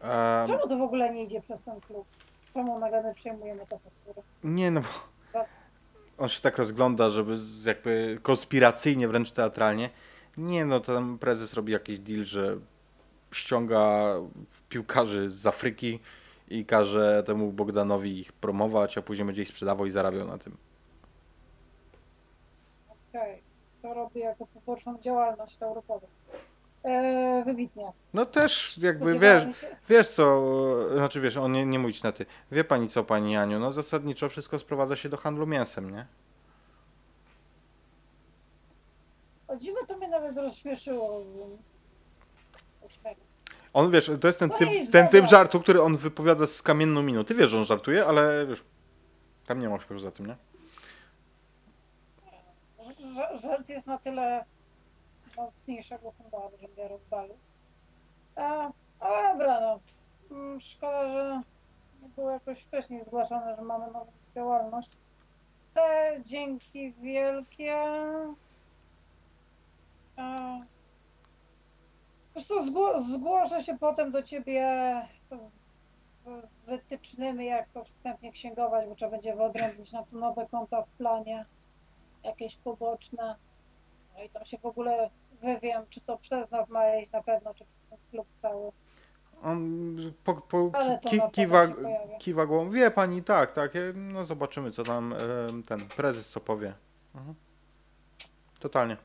Em, 0.00 0.46
Czemu 0.46 0.68
to 0.68 0.78
w 0.78 0.82
ogóle 0.82 1.12
nie 1.14 1.22
idzie 1.22 1.40
przez 1.42 1.62
ten 1.62 1.80
klub? 1.80 2.06
Czemu 2.54 2.78
nagle 2.78 3.02
my 3.02 3.14
przyjmujemy 3.14 3.66
te 3.66 3.78
faktury? 3.78 4.22
Nie, 4.44 4.70
no 4.70 4.80
bo 4.80 4.86
on 6.18 6.28
się 6.28 6.40
tak 6.40 6.58
rozgląda, 6.58 7.10
żeby 7.10 7.38
jakby 7.66 8.18
konspiracyjnie, 8.22 9.08
wręcz 9.08 9.32
teatralnie. 9.32 9.90
Nie, 10.36 10.64
no 10.64 10.80
tam 10.80 11.18
prezes 11.18 11.54
robi 11.54 11.72
jakiś 11.72 11.98
deal, 11.98 12.24
że 12.24 12.56
ściąga 13.32 14.14
piłkarzy 14.68 15.30
z 15.30 15.46
Afryki 15.46 16.00
i 16.48 16.66
każe 16.66 17.22
temu 17.26 17.52
Bogdanowi 17.52 18.20
ich 18.20 18.32
promować, 18.32 18.98
a 18.98 19.02
później 19.02 19.26
będzie 19.26 19.42
ich 19.42 19.48
sprzedawał 19.48 19.86
i 19.86 19.90
zarabiał 19.90 20.26
na 20.26 20.38
tym. 20.38 20.56
Okej. 23.10 23.42
to 23.82 23.94
robi 23.94 24.20
jako 24.20 24.46
poboczną 24.46 24.98
działalność 24.98 25.56
europową. 25.62 26.06
E, 26.86 27.42
wybitnie. 27.44 27.92
No 28.14 28.26
też 28.26 28.78
jakby 28.78 29.18
wiesz, 29.18 29.44
wiesz 29.88 30.08
co, 30.08 30.44
znaczy 30.94 31.20
wiesz, 31.20 31.36
on 31.36 31.52
nie, 31.52 31.66
nie 31.66 31.78
mówić 31.78 32.02
na 32.02 32.12
ty. 32.12 32.26
Wie 32.52 32.64
pani 32.64 32.88
co, 32.88 33.04
pani 33.04 33.36
Aniu, 33.36 33.58
no 33.58 33.72
zasadniczo 33.72 34.28
wszystko 34.28 34.58
sprowadza 34.58 34.96
się 34.96 35.08
do 35.08 35.16
handlu 35.16 35.46
mięsem, 35.46 35.90
nie? 35.90 36.06
O 39.48 39.56
dziwo 39.56 39.86
to 39.86 39.96
mnie 39.96 40.08
nawet 40.08 40.36
rozśmieszyło. 40.36 41.22
Uśmiech. 42.82 43.18
On 43.72 43.90
wiesz, 43.90 44.10
to 44.20 44.26
jest 44.26 44.38
ten 44.38 44.48
No 44.48 44.58
typ, 44.58 44.68
ten 44.92 45.08
typ 45.08 45.26
żartu, 45.26 45.60
który 45.60 45.82
on 45.82 45.96
wypowiada 45.96 46.46
z 46.46 46.62
kamienną 46.62 47.02
miną. 47.02 47.24
Ty 47.24 47.34
wiesz, 47.34 47.50
że 47.50 47.58
on 47.58 47.64
żartuje, 47.64 48.06
ale 48.06 48.46
wiesz, 48.46 48.64
tam 49.46 49.60
nie 49.60 49.68
ma 49.68 49.78
śmiechu 49.78 49.98
za 49.98 50.10
tym, 50.10 50.26
nie? 50.26 50.36
Żart 53.42 53.68
jest 53.68 53.86
na 53.86 53.98
tyle 53.98 54.44
mocniejszego 55.36 56.12
humoru, 56.12 56.56
że 56.58 56.68
mnie 56.68 56.88
rozwalił. 56.88 57.34
A, 58.36 58.70
a 59.00 59.32
dobra, 59.32 59.60
no. 59.60 59.80
Mm, 60.30 60.60
Szkoda, 60.60 61.08
że 61.08 61.42
nie 62.02 62.08
było 62.08 62.30
jakoś 62.30 62.60
wcześniej 62.62 63.02
zgłaszane, 63.04 63.56
że 63.56 63.62
mamy 63.62 63.86
nową 63.86 64.06
działalność. 64.34 64.90
Ale 65.74 66.22
dzięki 66.24 66.92
wielkie. 66.92 67.76
Wiesz 72.36 72.46
co, 72.46 72.54
zgło- 72.62 73.00
zgłoszę 73.00 73.62
się 73.62 73.78
potem 73.78 74.12
do 74.12 74.22
ciebie 74.22 74.66
z, 75.32 75.60
z 76.50 76.60
wytycznymi, 76.66 77.46
jak 77.46 77.68
to 77.68 77.84
wstępnie 77.84 78.32
księgować, 78.32 78.88
bo 78.88 78.94
trzeba 78.94 79.10
będzie 79.10 79.36
wyodrębnić 79.36 79.92
na 79.92 80.02
to 80.02 80.16
nowe 80.16 80.46
konta 80.46 80.82
w 80.82 80.88
planie 80.88 81.44
jakieś 82.24 82.56
poboczne. 82.56 83.36
No 84.16 84.22
i 84.22 84.30
tam 84.30 84.44
się 84.44 84.58
w 84.58 84.66
ogóle 84.66 85.10
wywiem, 85.42 85.82
czy 85.90 86.00
to 86.00 86.18
przez 86.18 86.50
nas 86.50 86.68
ma 86.68 86.96
iść 86.96 87.12
na 87.12 87.22
pewno, 87.22 87.54
czy 87.54 87.64
przez 87.86 88.00
klub 88.10 88.26
cały. 88.42 88.72
On 89.42 89.96
po, 90.24 90.34
po, 90.34 90.70
ki, 91.10 91.20
kiwa, 91.32 91.66
kiwa 92.18 92.46
głową. 92.46 92.70
Wie 92.70 92.90
pani, 92.90 93.22
tak, 93.22 93.52
tak, 93.52 93.76
e, 93.76 93.92
no 93.94 94.24
zobaczymy, 94.24 94.70
co 94.70 94.82
tam 94.82 95.12
e, 95.12 95.16
ten 95.68 95.78
prezes 95.96 96.28
co 96.28 96.40
powie. 96.40 96.74
Mhm. 97.14 97.34
Totalnie. 98.60 98.96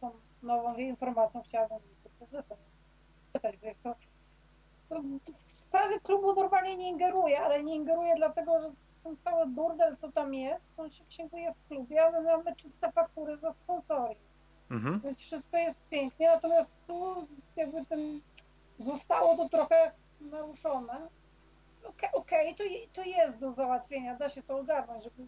Tą 0.00 0.10
nową 0.42 0.76
informacją 0.76 1.42
chciałabym 1.42 1.78
z 2.04 2.08
prezesem 2.18 2.58
pytać, 3.32 3.56
bo 3.56 3.66
jest 3.66 3.82
to 3.82 3.94
to 4.88 5.02
w 5.46 5.52
sprawy 5.52 6.00
klubu 6.00 6.34
normalnie 6.34 6.76
nie 6.76 6.88
ingeruje, 6.88 7.40
ale 7.40 7.62
nie 7.62 7.74
ingeruje 7.74 8.14
dlatego, 8.16 8.60
że 8.60 8.72
ten 9.06 9.16
cały 9.16 9.46
burdel, 9.46 9.96
co 9.96 10.12
tam 10.12 10.34
jest, 10.34 10.74
on 10.80 10.90
się 10.90 11.04
księguje 11.04 11.54
w 11.54 11.68
klubie, 11.68 12.04
a 12.06 12.10
my 12.10 12.20
mamy 12.22 12.56
czyste 12.56 12.92
faktury 12.92 13.36
za 13.36 13.50
sponsoring. 13.50 14.18
Mhm. 14.70 15.00
Więc 15.00 15.18
wszystko 15.20 15.56
jest 15.56 15.88
pięknie, 15.88 16.30
natomiast 16.30 16.76
tu 16.86 17.26
jakby 17.56 17.84
ten 17.84 18.20
zostało 18.78 19.36
to 19.36 19.48
trochę 19.48 19.90
naruszone. 20.20 21.08
Okej, 21.84 22.08
okej, 22.12 22.54
to, 22.54 22.62
je- 22.62 22.88
to 22.92 23.02
jest 23.02 23.38
do 23.38 23.52
załatwienia, 23.52 24.16
da 24.16 24.28
się 24.28 24.42
to 24.42 24.56
ogarnąć, 24.58 25.04
żeby 25.04 25.22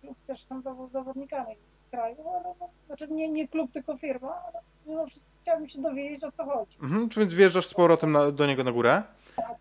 klub 0.00 0.16
też 0.26 0.46
handlował 0.46 0.88
z 0.88 0.92
zawodnikami 0.92 1.56
w 1.86 1.90
kraju, 1.90 2.28
ale 2.28 2.54
no, 2.60 2.68
znaczy 2.86 3.08
nie, 3.08 3.28
nie 3.28 3.48
klub, 3.48 3.72
tylko 3.72 3.96
firma, 3.96 4.42
ale 4.46 4.60
mimo 4.86 5.06
wszystko 5.06 5.30
chciałabym 5.42 5.68
się 5.68 5.80
dowiedzieć 5.80 6.24
o 6.24 6.32
co 6.32 6.44
chodzi. 6.44 6.78
Mhm, 6.82 7.08
więc 7.16 7.34
wjeżdżasz 7.34 7.66
z 7.66 7.74
powrotem 7.74 8.12
na, 8.12 8.30
do 8.32 8.46
niego 8.46 8.64
na 8.64 8.72
górę. 8.72 9.02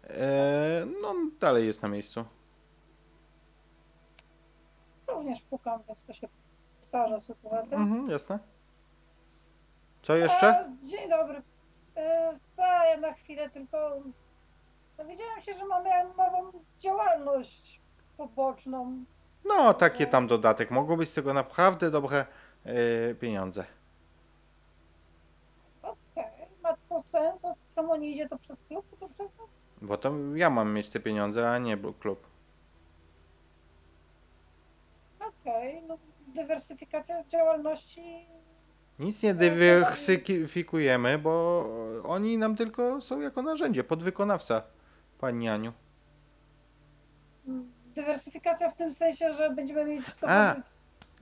E, 0.09 0.85
no, 1.01 1.13
dalej 1.39 1.67
jest 1.67 1.81
na 1.81 1.87
miejscu. 1.89 2.25
Również 5.17 5.41
pukam, 5.41 5.83
więc 5.87 6.03
to 6.03 6.13
się 6.13 6.27
powtarza 6.81 7.21
sytuacja. 7.21 7.77
Mhm, 7.77 8.09
jasne. 8.09 8.39
Co 10.01 10.15
jeszcze? 10.15 10.47
E, 10.47 10.75
dzień 10.83 11.09
dobry. 11.09 11.41
E, 11.95 12.37
ta, 12.55 12.85
ja 12.85 12.97
na 12.97 13.13
chwilę 13.13 13.49
tylko 13.49 13.97
dowiedziałam 14.97 15.41
się, 15.41 15.53
że 15.53 15.65
mamy 15.65 15.89
nową 16.17 16.51
działalność 16.79 17.81
poboczną. 18.17 19.05
No, 19.45 19.73
takie 19.73 20.07
tam 20.07 20.27
dodatek. 20.27 20.71
Mogą 20.71 20.97
być 20.97 21.09
z 21.09 21.13
tego 21.13 21.33
naprawdę 21.33 21.91
dobre 21.91 22.25
e, 22.65 23.15
pieniądze. 23.15 23.65
Okej, 25.81 26.47
ma 26.63 26.73
to 26.89 27.01
sens? 27.01 27.45
A 27.45 27.53
czemu 27.75 27.95
nie 27.95 28.09
idzie 28.09 28.29
to 28.29 28.37
przez 28.37 28.63
klub, 28.63 28.89
tylko 28.89 29.09
przez 29.09 29.37
nas? 29.37 29.49
Bo 29.81 29.97
to 29.97 30.13
ja 30.35 30.49
mam 30.49 30.73
mieć 30.73 30.89
te 30.89 30.99
pieniądze, 30.99 31.51
a 31.51 31.57
nie 31.57 31.77
klub. 31.77 32.36
Okej, 35.27 35.81
no 35.87 35.97
dywersyfikacja 36.27 37.23
działalności. 37.23 38.01
Nic 38.99 39.23
nie 39.23 39.33
dywersyfikujemy, 39.33 41.17
bo 41.17 41.65
oni 42.03 42.37
nam 42.37 42.55
tylko 42.55 43.01
są 43.01 43.19
jako 43.19 43.41
narzędzie, 43.41 43.83
podwykonawca, 43.83 44.61
pani 45.19 45.49
Aniu. 45.49 45.73
Dywersyfikacja 47.95 48.69
w 48.69 48.75
tym 48.75 48.93
sensie, 48.93 49.33
że 49.33 49.49
będziemy 49.49 49.85
mieć 49.85 50.05
A. 50.21 50.55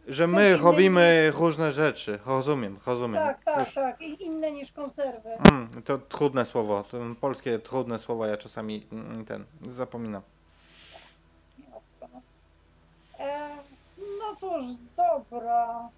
Że 0.08 0.28
my 0.28 0.58
robimy 0.58 1.32
różne 1.32 1.72
rzeczy. 1.72 2.20
Rozumiem, 2.26 2.80
rozumiem. 2.86 3.24
Tak, 3.24 3.44
tak, 3.44 3.60
Już- 3.60 3.76
tak. 3.76 4.02
I 4.02 4.24
inne 4.24 4.52
niż 4.52 4.72
konserwy. 4.72 5.30
Mm, 5.52 5.84
to 5.84 5.98
trudne 5.98 6.46
słowo. 6.46 6.84
To 6.92 6.98
polskie 7.22 7.60
trudne 7.60 8.00
słowa 8.00 8.28
ja 8.28 8.38
czasami 8.38 8.88
mm, 8.92 9.26
ten 9.26 9.46
zapominam. 9.68 10.22
Nie 11.60 11.66
ma 11.70 11.78
problemu. 12.00 12.22
E, 13.20 13.50
no 14.20 14.34
cóż, 14.46 14.64
dobra. 14.98 15.90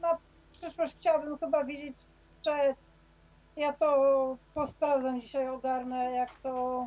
Na 0.00 0.18
przyszłość 0.52 0.96
chciałabym 0.96 1.38
chyba 1.38 1.64
wiedzieć, 1.64 1.96
że 2.46 2.74
ja 3.56 3.72
to 3.72 4.36
posprawdzam 4.54 5.20
dzisiaj, 5.20 5.48
ogarnę, 5.48 6.12
jak 6.12 6.30
to, 6.42 6.86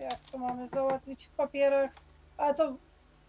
jak 0.00 0.20
to 0.32 0.38
mamy 0.38 0.68
załatwić 0.68 1.26
w 1.26 1.30
papierach. 1.30 1.90
Ale 2.36 2.54
to 2.54 2.76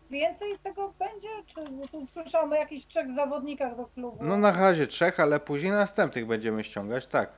więcej 0.10 0.60
tego 0.64 0.94
będzie? 1.00 1.28
Czy 1.46 1.56
tu 1.92 2.08
słyszałam 2.08 2.52
o 2.52 2.56
jakichś 2.56 2.86
trzech 2.86 3.10
zawodnikach 3.10 3.78
do 3.78 3.86
klubu? 3.86 4.18
No 4.22 4.38
na 4.38 4.52
razie 4.52 4.88
trzech, 4.88 5.20
ale 5.20 5.40
później 5.40 5.72
następnych 5.72 6.26
będziemy 6.26 6.64
ściągać, 6.64 7.08
tak. 7.08 7.30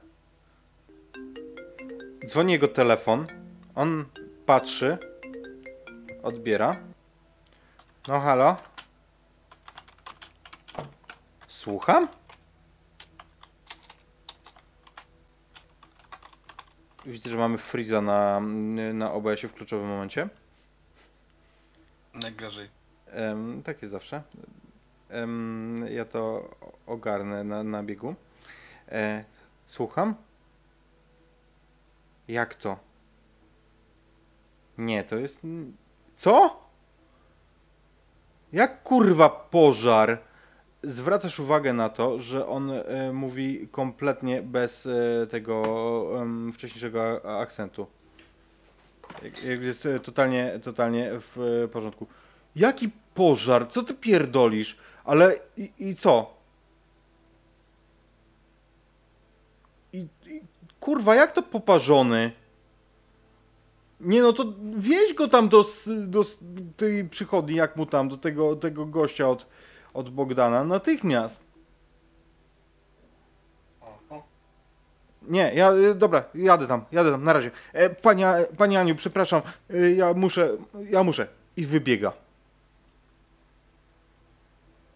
Dzwoni 2.26 2.54
jego 2.54 2.68
telefon. 2.68 3.28
On 3.76 4.06
patrzy. 4.46 4.98
Odbiera. 6.24 6.76
No 8.08 8.20
halo? 8.20 8.56
Słucham? 11.60 12.08
Widzę, 17.06 17.30
że 17.30 17.38
mamy 17.38 17.58
Freeza 17.58 18.02
na, 18.02 18.40
na 18.94 19.14
OBS-ie 19.14 19.50
w 19.50 19.54
kluczowym 19.54 19.88
momencie. 19.88 20.30
Najgorzej. 22.14 22.70
Em, 23.08 23.62
tak 23.64 23.82
jest 23.82 23.92
zawsze. 23.92 24.22
Em, 25.10 25.86
ja 25.92 26.06
to 26.06 26.50
ogarnę 26.88 27.44
na, 27.44 27.64
na 27.64 27.84
biegu. 27.84 28.16
E, 28.92 29.24
słucham? 29.66 30.16
Jak 32.28 32.56
to? 32.56 32.80
Nie, 34.78 35.04
to 35.04 35.16
jest. 35.16 35.40
Co? 36.16 36.62
Jak 38.54 38.84
kurwa 38.84 39.30
pożar? 39.30 40.29
Zwracasz 40.84 41.40
uwagę 41.40 41.74
na 41.74 41.90
to, 41.90 42.20
że 42.20 42.48
on 42.48 42.72
e, 42.72 43.14
mówi 43.14 43.68
kompletnie 43.72 44.42
bez 44.42 44.86
e, 44.86 45.28
tego 45.28 45.64
em, 46.22 46.54
wcześniejszego 46.54 47.22
akcentu. 47.40 47.88
Jest 49.62 49.86
e, 49.86 50.00
totalnie, 50.00 50.60
totalnie 50.64 51.12
w 51.14 51.68
porządku. 51.72 52.08
Jaki 52.56 52.90
pożar? 53.14 53.68
Co 53.68 53.84
ty 53.84 53.94
pierdolisz? 53.94 54.78
Ale 55.04 55.40
i, 55.58 55.72
i 55.80 55.96
co? 55.96 56.34
I, 59.94 60.08
I 60.26 60.42
kurwa, 60.80 61.16
jak 61.16 61.32
to 61.32 61.44
poparzony? 61.44 62.32
Nie 64.00 64.22
no, 64.22 64.34
to 64.34 64.54
wieź 64.78 65.14
go 65.14 65.28
tam 65.28 65.50
do, 65.50 65.66
do 65.88 66.26
tej 66.78 67.10
przychodni, 67.10 67.56
jak 67.56 67.76
mu 67.76 67.86
tam, 67.86 68.10
do 68.10 68.18
tego, 68.18 68.56
tego 68.56 68.86
gościa 68.86 69.30
od, 69.30 69.46
od 69.94 70.10
Bogdana, 70.10 70.64
natychmiast. 70.64 71.50
Nie, 75.22 75.52
ja, 75.56 75.74
y, 75.74 75.96
dobra, 75.96 76.24
jadę 76.36 76.68
tam, 76.68 76.86
jadę 76.92 77.12
tam, 77.12 77.24
na 77.24 77.34
razie. 77.34 77.52
E, 77.74 77.90
pani, 77.90 78.24
pani 78.58 78.78
Aniu, 78.78 78.96
przepraszam, 78.96 79.42
y, 79.72 79.96
ja 79.96 80.14
muszę, 80.14 80.58
ja 80.90 81.04
muszę. 81.04 81.28
I 81.58 81.66
wybiega. 81.66 82.14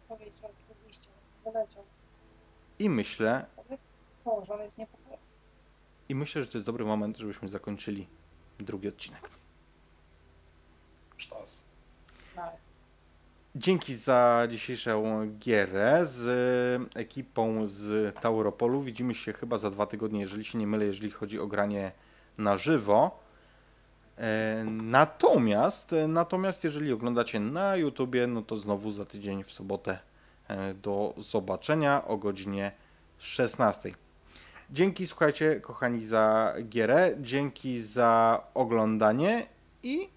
Powiedział 0.07 0.51
oczywiście, 0.71 1.09
wyleciał. 1.45 1.83
I 2.79 2.89
myślę, 2.89 3.45
jest. 4.63 4.83
I 6.09 6.15
myślę, 6.15 6.41
że 6.41 6.47
to 6.47 6.57
jest 6.57 6.65
dobry 6.65 6.85
moment, 6.85 7.17
żebyśmy 7.17 7.49
zakończyli 7.49 8.07
drugi 8.59 8.87
odcinek. 8.87 9.29
Sztos. 11.17 11.62
Dzięki 13.55 13.95
za 13.95 14.47
dzisiejszą 14.49 15.27
gierę 15.39 16.05
z 16.05 16.91
ekipą 16.95 17.67
z 17.67 18.15
Tauropolu. 18.19 18.81
Widzimy 18.81 19.13
się 19.13 19.33
chyba 19.33 19.57
za 19.57 19.71
dwa 19.71 19.85
tygodnie, 19.85 20.19
jeżeli 20.21 20.45
się 20.45 20.57
nie 20.57 20.67
mylę, 20.67 20.85
jeżeli 20.85 21.11
chodzi 21.11 21.39
o 21.39 21.47
granie 21.47 21.91
na 22.37 22.57
żywo. 22.57 23.19
E, 24.17 24.65
Natomiast, 24.71 25.95
natomiast 26.07 26.63
jeżeli 26.63 26.93
oglądacie 26.93 27.39
na 27.39 27.75
YouTubie, 27.75 28.27
no 28.27 28.41
to 28.41 28.57
znowu 28.57 28.91
za 28.91 29.05
tydzień 29.05 29.43
w 29.43 29.51
sobotę 29.51 29.99
e, 30.47 30.73
do 30.73 31.13
zobaczenia 31.17 32.07
o 32.07 32.17
godzinie 32.17 32.71
16. 33.17 33.91
Dzięki, 34.71 35.07
słuchajcie, 35.07 35.61
kochani, 35.61 36.05
za 36.05 36.53
gierę. 36.63 37.15
Dzięki 37.21 37.81
za 37.81 38.43
oglądanie 38.53 39.45
i 39.83 40.12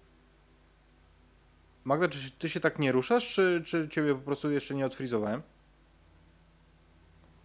Magda, 1.87 2.07
czy 2.07 2.31
ty 2.31 2.49
się 2.49 2.59
tak 2.59 2.79
nie 2.79 2.91
ruszasz, 2.91 3.33
czy, 3.33 3.63
czy 3.65 3.89
ciebie 3.89 4.15
po 4.15 4.21
prostu 4.21 4.51
jeszcze 4.51 4.75
nie 4.75 4.85
odfrizowałem? 4.85 5.41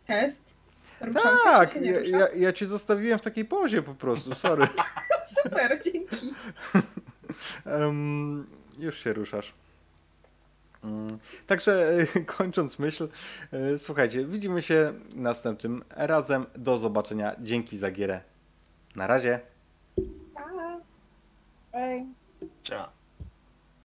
Test. 0.07 0.55
Ruszam 1.01 1.39
się, 1.39 1.45
Tak, 1.45 1.69
czy 1.69 1.75
się 1.75 1.81
nie 1.81 1.91
ja, 1.91 2.19
ja, 2.19 2.29
ja 2.29 2.53
cię 2.53 2.67
zostawiłem 2.67 3.19
w 3.19 3.23
takiej 3.23 3.45
pozie 3.45 3.83
po 3.83 3.95
prostu, 3.95 4.35
sorry. 4.35 4.69
Super, 5.43 5.79
dzięki. 5.85 6.29
Em, 7.67 8.47
już 8.79 8.99
się 8.99 9.13
ruszasz. 9.13 9.55
Mm, 10.85 11.19
Także 11.47 11.97
kończąc 12.37 12.79
myśl, 12.79 13.09
e, 13.53 13.79
słuchajcie, 13.79 14.25
widzimy 14.25 14.63
się 14.63 14.93
następnym 15.15 15.85
razem. 15.91 16.47
Do 16.55 16.79
zobaczenia. 16.79 17.37
Dzięki 17.41 17.79
za 17.79 17.91
gierę. 17.91 18.21
Na 18.97 19.07
razie. 19.07 19.41
Pa. 20.35 20.81
Ciao. 22.63 23.02